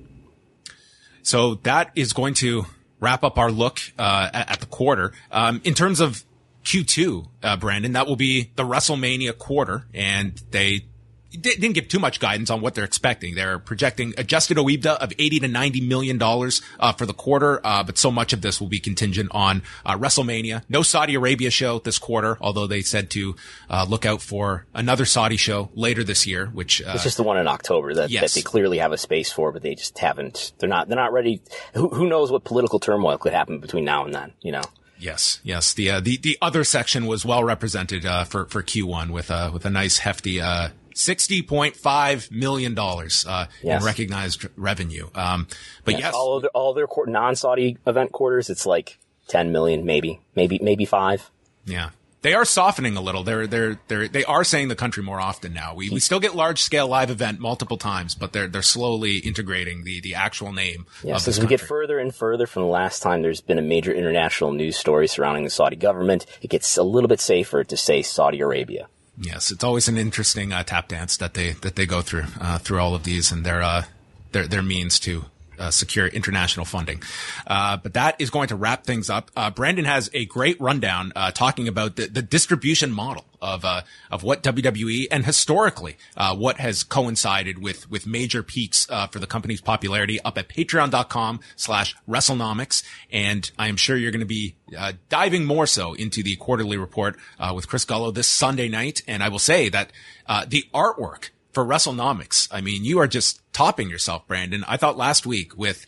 So 1.23 1.57
that 1.63 1.91
is 1.95 2.13
going 2.13 2.35
to 2.35 2.67
wrap 2.99 3.25
up 3.25 3.39
our 3.39 3.51
look 3.51 3.81
uh, 3.99 4.31
at, 4.33 4.61
the 4.61 4.67
quarter. 4.67 5.13
Um, 5.31 5.61
in 5.65 5.75
terms 5.75 6.01
of 6.01 6.25
Q2, 6.65 7.27
uh, 7.43 7.57
Brandon, 7.57 7.93
that 7.93 8.07
will 8.07 8.17
be 8.17 8.51
the 8.57 8.65
WrestleMania 8.65 9.37
quarter, 9.37 9.87
and 9.95 10.41
they 10.51 10.87
didn't 11.31 11.73
give 11.73 11.89
too 11.89 11.99
much 11.99 12.21
guidance 12.21 12.51
on 12.51 12.61
what 12.61 12.75
they're 12.75 12.85
expecting. 12.85 13.35
They're 13.35 13.59
projecting 13.59 14.15
adjusted 14.19 14.57
OIBDA 14.57 14.97
of 14.97 15.13
80 15.19 15.41
to 15.41 15.49
90 15.49 15.81
million 15.83 16.19
dollars 16.19 16.63
uh, 16.79 16.93
for 16.93 17.07
the 17.07 17.15
quarter, 17.15 17.65
uh, 17.65 17.83
but 17.83 17.99
so 17.99 18.11
much 18.11 18.33
of 18.33 18.43
this 18.43 18.61
will 18.61 18.69
be 18.69 18.81
contingent 18.81 19.31
on 19.33 19.63
uh, 19.85 19.97
WrestleMania. 19.97 20.63
No 20.69 20.83
Saudi 20.83 21.15
Arabia 21.15 21.51
show 21.51 21.79
this 21.79 21.99
quarter, 21.99 22.37
although 22.41 22.67
they 22.67 22.83
said 22.83 23.11
to 23.11 23.37
uh, 23.69 23.87
look 23.89 24.05
out 24.05 24.23
for 24.23 24.67
another 24.75 25.05
Saudi 25.05 25.37
show 25.37 25.71
later 25.75 26.05
this 26.05 26.27
year, 26.27 26.47
which 26.47 26.83
uh, 26.83 26.93
it's 26.95 27.05
just 27.05 27.17
the 27.17 27.23
one 27.23 27.39
in 27.39 27.49
October 27.49 27.95
that, 27.95 28.11
yes. 28.11 28.23
that, 28.23 28.39
they 28.39 28.43
clearly 28.43 28.79
have 28.79 28.93
a 28.93 28.99
space 28.99 29.31
for, 29.31 29.53
but 29.53 29.63
they 29.63 29.75
just 29.75 29.99
haven't. 29.99 30.53
They're 30.59 30.69
not. 30.69 30.89
They're 30.89 30.97
not 30.97 31.13
ready. 31.13 31.43
Who, 31.75 31.89
who 31.89 32.09
knows 32.09 32.31
what 32.31 32.45
political 32.45 32.81
turmoil 32.81 33.19
could 33.19 33.33
happen 33.33 33.61
between 33.61 33.85
now 33.85 34.05
and 34.05 34.15
then? 34.15 34.33
You 34.41 34.53
know. 34.53 34.63
Yes, 35.01 35.41
yes. 35.43 35.73
The 35.73 35.91
uh, 35.91 36.01
the 36.01 36.19
the 36.19 36.37
other 36.43 36.63
section 36.63 37.07
was 37.07 37.25
well 37.25 37.43
represented 37.43 38.05
uh, 38.05 38.25
for 38.25 38.45
for 38.47 38.63
Q1 38.63 39.11
with 39.11 39.31
uh, 39.31 39.51
with 39.53 39.65
a 39.65 39.71
nice 39.71 39.99
hefty 39.99 40.41
uh, 40.41 40.69
$60.5 40.95 42.31
million, 42.31 42.79
uh, 42.79 43.47
yes. 43.63 43.81
in 43.81 43.85
recognized 43.85 44.47
revenue. 44.57 45.09
Um, 45.15 45.47
but 45.85 45.95
yes. 45.95 46.01
yes. 46.03 46.15
All, 46.15 46.41
their, 46.41 46.51
all 46.51 46.75
their 46.75 46.87
non-Saudi 47.07 47.79
event 47.87 48.13
quarters, 48.13 48.51
it's 48.51 48.67
like 48.67 48.99
10 49.29 49.53
million, 49.53 49.85
maybe, 49.85 50.21
maybe, 50.35 50.59
maybe 50.63 50.85
five. 50.85 51.31
Yeah. 51.65 51.91
They 52.23 52.35
are 52.35 52.45
softening 52.45 52.97
a 52.97 53.01
little. 53.01 53.23
They're, 53.23 53.47
they're, 53.47 53.79
they're, 53.89 54.07
they 54.07 54.25
are 54.25 54.45
saying 54.45 54.69
the 54.69 54.77
country 54.77 55.03
more 55.03 55.19
often 55.19 55.55
now. 55.55 55.75
We, 55.75 55.89
we 55.89 56.01
still 56.01 56.21
get 56.21 56.35
large 56.35 56.61
scale 56.61 56.87
live 56.87 57.11
event 57.11 57.41
multiple 57.41 57.79
times, 57.79 58.15
but 58.15 58.35
they're, 58.35 58.47
they're 58.47 58.61
slowly 58.61 59.19
integrating 59.19 59.85
the, 59.85 60.01
the 60.01 60.15
actual 60.15 60.53
name. 60.53 60.85
Yes. 61.03 61.27
as 61.29 61.41
we 61.41 61.47
get 61.47 61.61
further 61.61 61.99
and 61.99 62.15
further 62.15 62.47
from 62.47 62.65
the 62.65 62.69
last 62.69 63.03
time 63.03 63.23
there's 63.23 63.41
been 63.41 63.59
a 63.59 63.63
major 63.63 63.93
international 63.93 64.53
news 64.53 64.77
story 64.77 65.09
surrounding 65.09 65.45
the 65.45 65.51
Saudi 65.51 65.77
government, 65.77 66.27
it 66.43 66.51
gets 66.51 66.77
a 66.77 66.83
little 66.83 67.09
bit 67.09 67.21
safer 67.21 67.65
to 67.65 67.77
say 67.77 68.03
Saudi 68.03 68.41
Arabia. 68.41 68.89
Yes, 69.23 69.51
it's 69.51 69.63
always 69.63 69.87
an 69.87 69.99
interesting 69.99 70.51
uh, 70.51 70.63
tap 70.63 70.89
dance 70.89 71.19
that 71.19 71.35
they 71.35 71.53
that 71.53 71.77
they 71.77 71.85
go 71.85 72.01
through 72.01 72.25
uh, 72.41 72.59
through 72.59 72.81
all 72.81 72.95
of 72.95 73.05
these 73.05 73.31
and 73.31 73.45
their 73.45 73.63
uh, 73.63 73.85
their 74.33 74.49
their 74.49 74.63
means 74.63 74.99
to 75.01 75.27
uh, 75.61 75.71
secure 75.71 76.07
international 76.07 76.67
funding. 76.67 77.03
Uh, 77.47 77.77
but 77.77 77.95
that 77.95 78.21
is 78.21 78.31
going 78.31 78.49
to 78.49 78.57
wrap 78.57 78.85
things 78.85 79.09
up. 79.09 79.31
Uh, 79.37 79.51
Brandon 79.51 79.85
has 79.85 80.11
a 80.13 80.25
great 80.27 80.61
rundown 80.61 81.13
talking 81.35 81.69
about 81.69 81.97
the, 81.97 82.07
the 82.07 82.23
distribution 82.23 82.91
model 82.91 83.25
of 83.41 83.65
uh, 83.65 83.83
of 84.11 84.23
what 84.23 84.43
WWE 84.43 85.07
and 85.11 85.25
historically 85.25 85.97
uh, 86.17 86.35
what 86.35 86.59
has 86.59 86.83
coincided 86.83 87.63
with 87.63 87.91
with 87.91 88.07
major 88.07 88.43
peaks 88.43 88.87
uh, 88.91 89.07
for 89.07 89.19
the 89.19 89.27
company's 89.27 89.61
popularity 89.61 90.21
up 90.23 90.37
at 90.39 90.49
patreon.com 90.49 91.41
slash 91.57 91.97
WrestleNomics. 92.09 92.83
And 93.11 93.51
I 93.59 93.69
am 93.69 93.77
sure 93.77 93.97
you're 93.97 94.13
going 94.13 94.21
to 94.21 94.27
be 94.27 94.57
uh, 94.77 94.93
diving 95.09 95.45
more 95.45 95.67
so 95.67 95.95
into 95.95 96.23
the 96.23 96.37
quarterly 96.37 96.77
report 96.77 97.17
uh, 97.39 97.53
with 97.55 97.69
Chris 97.69 97.85
Gullo 97.85 98.13
this 98.13 98.29
Sunday 98.29 98.69
night. 98.69 99.03
And 99.07 99.23
I 99.23 99.29
will 99.29 99.39
say 99.39 99.69
that 99.69 99.93
uh, 100.27 100.45
the 100.47 100.65
artwork 100.75 101.31
for 101.53 101.65
WrestleNomics, 101.65 102.49
I 102.51 102.61
mean, 102.61 102.85
you 102.85 102.99
are 102.99 103.07
just 103.07 103.41
topping 103.53 103.91
yourself, 103.91 104.27
Brandon. 104.27 104.65
I 104.69 104.77
thought 104.77 104.97
last 104.97 105.27
week 105.27 105.57
with 105.57 105.87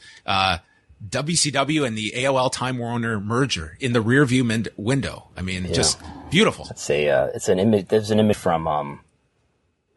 WCW 1.08 1.86
and 1.86 1.96
the 1.96 2.12
AOL 2.16 2.50
Time 2.52 2.78
Warner 2.78 3.18
merger 3.20 3.76
in 3.80 3.92
the 3.92 4.00
rear 4.00 4.24
view 4.24 4.44
min- 4.44 4.68
window. 4.76 5.28
I 5.36 5.42
mean, 5.42 5.64
yeah. 5.64 5.72
just 5.72 6.00
beautiful. 6.30 6.68
It's 6.70 6.88
a, 6.90 7.08
uh, 7.08 7.26
it's 7.34 7.48
an 7.48 7.58
image, 7.58 7.88
there's 7.88 8.10
an 8.10 8.20
image 8.20 8.36
from, 8.36 8.68
um, 8.68 9.00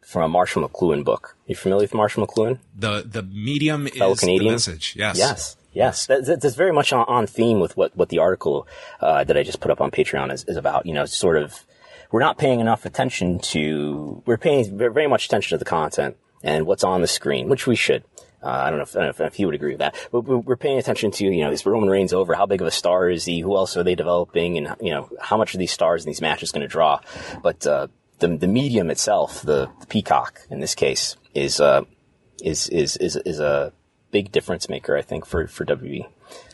from 0.04 0.22
a 0.22 0.28
Marshall 0.28 0.68
McLuhan 0.68 1.04
book. 1.04 1.36
Are 1.36 1.50
you 1.50 1.56
familiar 1.56 1.84
with 1.84 1.94
Marshall 1.94 2.26
McLuhan? 2.26 2.58
The, 2.76 3.04
the 3.06 3.22
medium 3.22 3.86
Fellow 3.88 4.12
is 4.12 4.20
Canadian? 4.20 4.50
the 4.50 4.54
message. 4.54 4.94
Yes. 4.96 5.18
Yes. 5.18 5.56
Yes. 5.72 6.06
That, 6.06 6.40
that's 6.40 6.54
very 6.54 6.72
much 6.72 6.92
on, 6.92 7.04
on, 7.08 7.26
theme 7.26 7.60
with 7.60 7.76
what, 7.76 7.96
what 7.96 8.08
the 8.08 8.18
article, 8.18 8.66
uh, 9.00 9.24
that 9.24 9.36
I 9.36 9.42
just 9.42 9.60
put 9.60 9.70
up 9.70 9.80
on 9.80 9.90
Patreon 9.90 10.32
is, 10.32 10.44
is 10.44 10.56
about, 10.56 10.86
you 10.86 10.94
know, 10.94 11.04
sort 11.06 11.36
of, 11.36 11.64
we're 12.16 12.20
not 12.20 12.38
paying 12.38 12.60
enough 12.60 12.86
attention 12.86 13.38
to, 13.38 14.22
we're 14.24 14.38
paying 14.38 14.78
very 14.78 15.06
much 15.06 15.26
attention 15.26 15.54
to 15.54 15.58
the 15.58 15.66
content 15.66 16.16
and 16.42 16.66
what's 16.66 16.82
on 16.82 17.02
the 17.02 17.06
screen, 17.06 17.46
which 17.46 17.66
we 17.66 17.76
should. 17.76 18.02
Uh, 18.42 18.48
I 18.48 18.70
don't 18.70 18.78
know 18.78 18.84
if, 18.84 18.96
I 18.96 19.02
don't 19.02 19.18
know 19.18 19.26
if, 19.26 19.38
you 19.38 19.44
would 19.44 19.54
agree 19.54 19.72
with 19.72 19.80
that, 19.80 19.94
but 20.10 20.22
we're 20.22 20.56
paying 20.56 20.78
attention 20.78 21.10
to, 21.10 21.26
you 21.26 21.44
know, 21.44 21.50
is 21.50 21.66
Roman 21.66 21.90
Reigns 21.90 22.14
over? 22.14 22.32
How 22.32 22.46
big 22.46 22.62
of 22.62 22.66
a 22.66 22.70
star 22.70 23.10
is 23.10 23.26
he? 23.26 23.40
Who 23.40 23.54
else 23.54 23.76
are 23.76 23.82
they 23.82 23.94
developing? 23.94 24.56
And, 24.56 24.74
you 24.80 24.92
know, 24.92 25.10
how 25.20 25.36
much 25.36 25.54
are 25.54 25.58
these 25.58 25.72
stars 25.72 26.06
in 26.06 26.08
these 26.08 26.22
matches 26.22 26.52
going 26.52 26.62
to 26.62 26.68
draw? 26.68 27.00
But, 27.42 27.66
uh, 27.66 27.88
the, 28.20 28.28
the 28.28 28.48
medium 28.48 28.88
itself, 28.88 29.42
the, 29.42 29.68
the 29.80 29.86
peacock 29.86 30.40
in 30.48 30.60
this 30.60 30.74
case, 30.74 31.18
is, 31.34 31.60
uh, 31.60 31.82
is, 32.42 32.70
is, 32.70 32.96
is, 32.96 33.16
is 33.26 33.40
a 33.40 33.74
big 34.10 34.32
difference 34.32 34.70
maker, 34.70 34.96
I 34.96 35.02
think, 35.02 35.26
for, 35.26 35.48
for 35.48 35.66
WWE. 35.66 36.06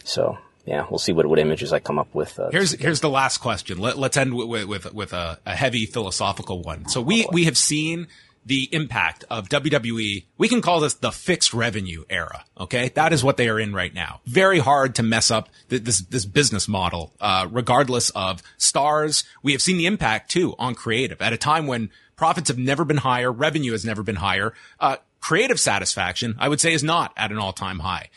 So, 0.02 0.38
yeah, 0.64 0.86
we'll 0.88 0.98
see 0.98 1.12
what, 1.12 1.26
what 1.26 1.38
images 1.38 1.72
I 1.72 1.80
come 1.80 1.98
up 1.98 2.14
with. 2.14 2.38
Uh, 2.38 2.50
here's 2.50 2.72
here's 2.72 3.00
the 3.00 3.10
last 3.10 3.38
question. 3.38 3.78
Let, 3.78 3.96
us 3.96 4.16
end 4.16 4.34
with 4.34 4.66
with, 4.66 4.94
with 4.94 5.12
a, 5.12 5.38
a, 5.44 5.56
heavy 5.56 5.86
philosophical 5.86 6.62
one. 6.62 6.88
So 6.88 7.00
we 7.00 7.26
we 7.32 7.44
have 7.44 7.56
seen 7.56 8.06
the 8.44 8.68
impact 8.72 9.24
of 9.30 9.48
WWE. 9.48 10.24
We 10.38 10.48
can 10.48 10.62
call 10.62 10.80
this 10.80 10.94
the 10.94 11.12
fixed 11.12 11.54
revenue 11.54 12.04
era. 12.10 12.44
Okay. 12.58 12.88
That 12.90 13.12
is 13.12 13.22
what 13.22 13.36
they 13.36 13.48
are 13.48 13.58
in 13.58 13.72
right 13.72 13.94
now. 13.94 14.20
Very 14.26 14.58
hard 14.58 14.96
to 14.96 15.02
mess 15.02 15.30
up 15.30 15.48
th- 15.70 15.82
this, 15.82 16.00
this 16.00 16.24
business 16.24 16.66
model, 16.68 17.12
uh, 17.20 17.46
regardless 17.50 18.10
of 18.10 18.42
stars. 18.56 19.24
We 19.42 19.52
have 19.52 19.62
seen 19.62 19.78
the 19.78 19.86
impact 19.86 20.30
too 20.30 20.54
on 20.58 20.74
creative 20.74 21.22
at 21.22 21.32
a 21.32 21.36
time 21.36 21.66
when 21.66 21.90
profits 22.16 22.48
have 22.48 22.58
never 22.58 22.84
been 22.84 22.98
higher. 22.98 23.30
Revenue 23.30 23.72
has 23.72 23.84
never 23.84 24.02
been 24.02 24.16
higher. 24.16 24.54
Uh, 24.80 24.96
creative 25.20 25.60
satisfaction, 25.60 26.36
I 26.38 26.48
would 26.48 26.60
say 26.60 26.72
is 26.72 26.82
not 26.82 27.12
at 27.16 27.30
an 27.30 27.38
all 27.38 27.52
time 27.52 27.78
high. 27.78 28.10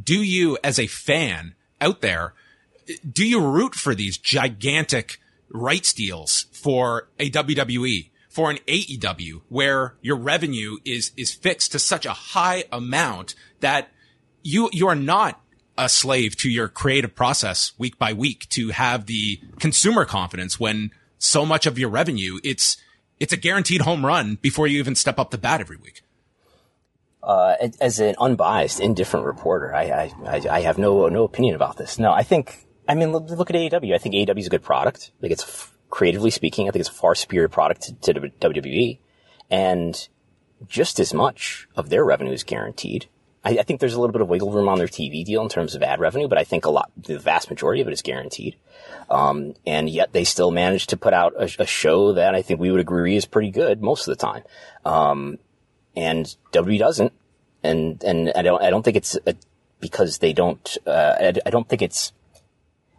Do 0.00 0.22
you 0.22 0.58
as 0.62 0.78
a 0.78 0.86
fan 0.86 1.54
out 1.80 2.00
there, 2.00 2.34
do 3.10 3.26
you 3.26 3.40
root 3.40 3.74
for 3.74 3.94
these 3.94 4.18
gigantic 4.18 5.20
rights 5.50 5.92
deals 5.92 6.46
for 6.52 7.08
a 7.18 7.30
WWE? 7.30 8.10
for 8.36 8.50
an 8.50 8.58
AEW 8.68 9.40
where 9.48 9.94
your 10.02 10.16
revenue 10.16 10.76
is, 10.84 11.10
is 11.16 11.32
fixed 11.32 11.72
to 11.72 11.78
such 11.78 12.04
a 12.04 12.12
high 12.12 12.64
amount 12.70 13.34
that 13.60 13.88
you, 14.42 14.68
you 14.74 14.86
are 14.88 14.94
not 14.94 15.40
a 15.78 15.88
slave 15.88 16.36
to 16.36 16.50
your 16.50 16.68
creative 16.68 17.14
process 17.14 17.72
week 17.78 17.98
by 17.98 18.12
week 18.12 18.46
to 18.50 18.68
have 18.68 19.06
the 19.06 19.40
consumer 19.58 20.04
confidence 20.04 20.60
when 20.60 20.90
so 21.16 21.46
much 21.46 21.64
of 21.64 21.78
your 21.78 21.88
revenue, 21.88 22.38
it's, 22.44 22.76
it's 23.18 23.32
a 23.32 23.38
guaranteed 23.38 23.80
home 23.80 24.04
run 24.04 24.36
before 24.42 24.66
you 24.66 24.78
even 24.80 24.94
step 24.94 25.18
up 25.18 25.30
the 25.30 25.38
bat 25.38 25.62
every 25.62 25.78
week. 25.78 26.02
Uh, 27.26 27.56
as 27.80 27.98
an 27.98 28.14
unbiased, 28.20 28.78
indifferent 28.78 29.26
reporter, 29.26 29.74
I, 29.74 30.12
I, 30.24 30.42
I 30.48 30.60
have 30.60 30.78
no, 30.78 31.08
no 31.08 31.24
opinion 31.24 31.56
about 31.56 31.76
this. 31.76 31.98
No, 31.98 32.12
I 32.12 32.22
think, 32.22 32.64
I 32.88 32.94
mean, 32.94 33.10
look, 33.10 33.50
at 33.50 33.56
AEW. 33.56 33.92
I 33.92 33.98
think 33.98 34.14
AEW 34.14 34.38
is 34.38 34.46
a 34.46 34.50
good 34.50 34.62
product. 34.62 35.10
Think 35.20 35.32
it's 35.32 35.72
creatively 35.90 36.30
speaking, 36.30 36.68
I 36.68 36.70
think 36.70 36.80
it's 36.82 36.88
a 36.88 36.92
far 36.92 37.16
superior 37.16 37.48
product 37.48 37.82
to, 38.02 38.14
to 38.14 38.20
WWE. 38.20 39.00
And 39.50 40.08
just 40.68 41.00
as 41.00 41.12
much 41.12 41.68
of 41.74 41.88
their 41.88 42.04
revenue 42.04 42.32
is 42.32 42.44
guaranteed. 42.44 43.06
I, 43.44 43.58
I, 43.58 43.62
think 43.62 43.80
there's 43.80 43.94
a 43.94 44.00
little 44.00 44.12
bit 44.12 44.22
of 44.22 44.28
wiggle 44.28 44.52
room 44.52 44.68
on 44.68 44.78
their 44.78 44.86
TV 44.86 45.24
deal 45.24 45.42
in 45.42 45.48
terms 45.48 45.74
of 45.74 45.82
ad 45.82 45.98
revenue, 45.98 46.28
but 46.28 46.38
I 46.38 46.44
think 46.44 46.64
a 46.64 46.70
lot, 46.70 46.90
the 46.96 47.18
vast 47.18 47.50
majority 47.50 47.80
of 47.80 47.88
it 47.88 47.92
is 47.92 48.02
guaranteed. 48.02 48.56
Um, 49.10 49.54
and 49.66 49.88
yet 49.88 50.12
they 50.12 50.24
still 50.24 50.50
manage 50.50 50.88
to 50.88 50.96
put 50.96 51.12
out 51.12 51.34
a, 51.36 51.62
a, 51.62 51.66
show 51.66 52.12
that 52.14 52.34
I 52.34 52.42
think 52.42 52.60
we 52.60 52.70
would 52.70 52.80
agree 52.80 53.16
is 53.16 53.24
pretty 53.24 53.50
good 53.50 53.80
most 53.82 54.08
of 54.08 54.16
the 54.16 54.24
time. 54.24 54.42
Um, 54.84 55.38
and 55.96 56.26
WWE 56.52 56.78
doesn't. 56.78 57.12
And, 57.62 58.02
and 58.04 58.32
I 58.36 58.42
don't, 58.42 58.62
I 58.62 58.70
don't 58.70 58.82
think 58.82 58.96
it's 58.96 59.16
a, 59.26 59.34
because 59.80 60.18
they 60.18 60.32
don't, 60.32 60.76
uh, 60.86 61.14
I, 61.18 61.32
I 61.46 61.50
don't 61.50 61.68
think 61.68 61.82
it's 61.82 62.12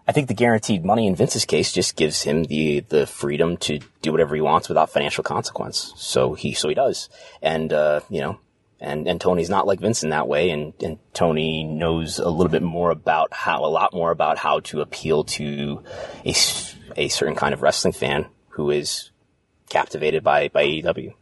I 0.07 0.13
think 0.13 0.29
the 0.29 0.33
guaranteed 0.33 0.85
money 0.85 1.05
in 1.05 1.15
Vince's 1.15 1.43
case 1.43 1.73
just 1.73 1.97
gives 1.97 2.23
him 2.23 2.45
the 2.45 2.79
the 2.79 3.05
freedom 3.05 3.57
to 3.57 3.79
do 4.01 4.11
whatever 4.11 4.35
he 4.35 4.41
wants 4.41 4.69
without 4.69 4.89
financial 4.89 5.23
consequence. 5.23 5.93
So 5.97 6.33
he 6.33 6.53
so 6.53 6.69
he 6.69 6.75
does, 6.75 7.09
and 7.41 7.73
uh, 7.73 7.99
you 8.09 8.21
know, 8.21 8.39
and 8.79 9.05
and 9.05 9.19
Tony's 9.19 9.49
not 9.49 9.67
like 9.67 9.81
Vince 9.81 10.03
in 10.03 10.11
that 10.11 10.29
way, 10.29 10.49
and 10.49 10.73
and 10.81 10.97
Tony 11.13 11.65
knows 11.65 12.19
a 12.19 12.29
little 12.29 12.51
bit 12.51 12.63
more 12.63 12.89
about 12.89 13.33
how 13.33 13.65
a 13.65 13.67
lot 13.67 13.93
more 13.93 14.11
about 14.11 14.37
how 14.37 14.61
to 14.61 14.79
appeal 14.79 15.25
to 15.25 15.83
a 16.25 16.33
a 16.95 17.09
certain 17.09 17.35
kind 17.35 17.53
of 17.53 17.61
wrestling 17.61 17.93
fan 17.93 18.27
who 18.51 18.71
is 18.71 19.11
captivated 19.69 20.23
by 20.23 20.47
by 20.47 20.65
AEW. 20.65 21.15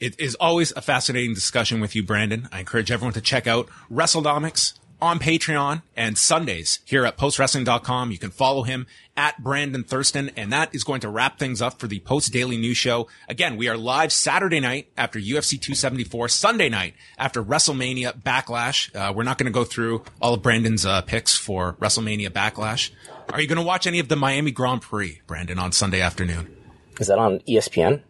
It 0.00 0.18
is 0.18 0.34
always 0.36 0.72
a 0.72 0.82
fascinating 0.82 1.34
discussion 1.34 1.80
with 1.80 1.94
you, 1.94 2.02
Brandon. 2.02 2.48
I 2.50 2.60
encourage 2.60 2.90
everyone 2.90 3.14
to 3.14 3.20
check 3.20 3.46
out 3.46 3.68
WrestleNomics 3.90 4.74
on 5.00 5.18
Patreon 5.18 5.82
and 5.96 6.16
Sundays 6.16 6.80
here 6.84 7.04
at 7.04 7.16
postwrestling.com. 7.16 8.10
You 8.10 8.18
can 8.18 8.30
follow 8.30 8.62
him 8.62 8.86
at 9.16 9.42
Brandon 9.42 9.84
Thurston, 9.84 10.30
and 10.36 10.52
that 10.52 10.74
is 10.74 10.82
going 10.82 11.00
to 11.02 11.08
wrap 11.08 11.38
things 11.38 11.60
up 11.62 11.78
for 11.78 11.86
the 11.86 12.00
Post 12.00 12.32
Daily 12.32 12.56
News 12.56 12.76
Show. 12.76 13.06
Again, 13.28 13.56
we 13.56 13.68
are 13.68 13.76
live 13.76 14.12
Saturday 14.12 14.60
night 14.60 14.90
after 14.96 15.18
UFC 15.18 15.60
274, 15.60 16.28
Sunday 16.28 16.68
night 16.68 16.94
after 17.18 17.42
WrestleMania 17.42 18.20
Backlash. 18.20 18.94
Uh, 18.96 19.12
we're 19.12 19.24
not 19.24 19.38
going 19.38 19.46
to 19.46 19.52
go 19.52 19.64
through 19.64 20.04
all 20.20 20.34
of 20.34 20.42
Brandon's 20.42 20.84
uh, 20.86 21.02
picks 21.02 21.36
for 21.36 21.74
WrestleMania 21.74 22.30
Backlash. 22.30 22.90
Are 23.32 23.40
you 23.40 23.46
going 23.46 23.58
to 23.58 23.64
watch 23.64 23.86
any 23.86 24.00
of 24.00 24.08
the 24.08 24.16
Miami 24.16 24.50
Grand 24.50 24.82
Prix, 24.82 25.20
Brandon, 25.26 25.58
on 25.58 25.72
Sunday 25.72 26.00
afternoon? 26.00 26.56
Is 26.98 27.08
that 27.08 27.18
on 27.18 27.40
ESPN? 27.40 28.02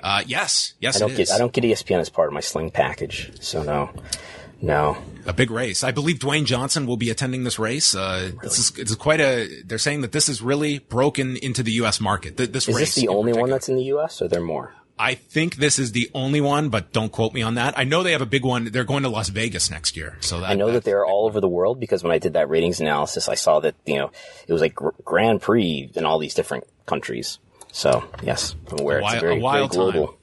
Uh, 0.00 0.22
yes, 0.26 0.74
yes, 0.80 0.96
I 0.96 1.00
don't 1.00 1.16
get 1.16 1.30
I 1.30 1.38
don't 1.38 1.52
get 1.52 1.64
ESPN 1.64 2.00
as 2.00 2.08
part 2.08 2.28
of 2.28 2.34
my 2.34 2.40
Sling 2.40 2.70
package, 2.70 3.32
so 3.40 3.62
no. 3.62 3.90
No. 4.60 4.98
A 5.24 5.32
big 5.32 5.52
race. 5.52 5.84
I 5.84 5.92
believe 5.92 6.18
Dwayne 6.18 6.44
Johnson 6.44 6.86
will 6.86 6.96
be 6.96 7.10
attending 7.10 7.44
this 7.44 7.60
race. 7.60 7.94
Uh, 7.94 8.30
really? 8.32 8.38
this 8.42 8.58
is, 8.58 8.76
it's 8.76 8.94
quite 8.96 9.20
a, 9.20 9.62
they're 9.62 9.78
saying 9.78 10.00
that 10.00 10.10
this 10.10 10.28
is 10.28 10.42
really 10.42 10.80
broken 10.80 11.36
into 11.36 11.62
the 11.62 11.70
U.S. 11.72 12.00
market. 12.00 12.36
This 12.36 12.68
is 12.68 12.74
race. 12.74 12.94
this 12.94 12.94
the 12.96 13.06
only 13.08 13.32
one 13.32 13.50
that's 13.50 13.68
in 13.68 13.76
the 13.76 13.84
U.S. 13.84 14.20
or 14.20 14.26
there 14.26 14.40
more? 14.40 14.74
I 14.98 15.14
think 15.14 15.56
this 15.56 15.78
is 15.78 15.92
the 15.92 16.10
only 16.12 16.40
one, 16.40 16.70
but 16.70 16.92
don't 16.92 17.12
quote 17.12 17.32
me 17.32 17.42
on 17.42 17.54
that. 17.54 17.78
I 17.78 17.84
know 17.84 18.02
they 18.02 18.12
have 18.12 18.20
a 18.20 18.26
big 18.26 18.44
one. 18.44 18.64
They're 18.64 18.82
going 18.82 19.04
to 19.04 19.08
Las 19.08 19.28
Vegas 19.28 19.70
next 19.70 19.96
year. 19.96 20.16
So 20.20 20.40
that, 20.40 20.50
I 20.50 20.54
know 20.54 20.72
that 20.72 20.82
they're 20.82 21.06
all 21.06 21.26
over 21.26 21.40
the 21.40 21.48
world 21.48 21.78
because 21.78 22.02
when 22.02 22.10
I 22.10 22.18
did 22.18 22.32
that 22.32 22.48
ratings 22.48 22.80
analysis, 22.80 23.28
I 23.28 23.36
saw 23.36 23.60
that, 23.60 23.76
you 23.86 23.96
know, 23.96 24.10
it 24.46 24.52
was 24.52 24.60
like 24.60 24.74
Grand 24.74 25.40
Prix 25.40 25.92
in 25.94 26.04
all 26.04 26.18
these 26.18 26.34
different 26.34 26.64
countries. 26.86 27.38
So 27.72 28.04
yes, 28.22 28.54
I'm 28.70 28.80
aware. 28.80 28.98
A 28.98 29.02
while, 29.02 29.12
it's 29.12 29.22
very, 29.22 29.36
a 29.38 29.40
while 29.40 29.68
very 29.68 29.68
global. 29.68 30.06
Time. 30.08 30.14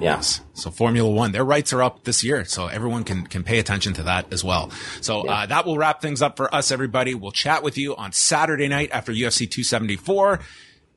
Yes. 0.00 0.40
So 0.54 0.70
Formula 0.70 1.10
One, 1.10 1.32
their 1.32 1.44
rights 1.44 1.72
are 1.72 1.82
up 1.82 2.04
this 2.04 2.24
year. 2.24 2.44
So 2.44 2.66
everyone 2.66 3.04
can, 3.04 3.26
can 3.26 3.44
pay 3.44 3.58
attention 3.58 3.92
to 3.94 4.04
that 4.04 4.32
as 4.32 4.42
well. 4.42 4.70
So, 5.00 5.28
uh, 5.28 5.46
that 5.46 5.66
will 5.66 5.76
wrap 5.76 6.00
things 6.00 6.22
up 6.22 6.36
for 6.36 6.52
us, 6.54 6.70
everybody. 6.70 7.14
We'll 7.14 7.32
chat 7.32 7.62
with 7.62 7.76
you 7.76 7.94
on 7.96 8.12
Saturday 8.12 8.68
night 8.68 8.90
after 8.92 9.12
UFC 9.12 9.50
274. 9.50 10.40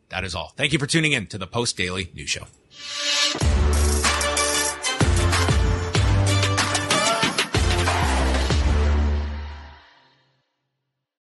That 0.09 0.23
is 0.23 0.35
all. 0.35 0.53
Thank 0.55 0.73
you 0.73 0.79
for 0.79 0.87
tuning 0.87 1.11
in 1.11 1.27
to 1.27 1.37
the 1.37 1.47
Post 1.47 1.77
Daily 1.77 2.11
News 2.13 2.29
Show. 2.29 2.45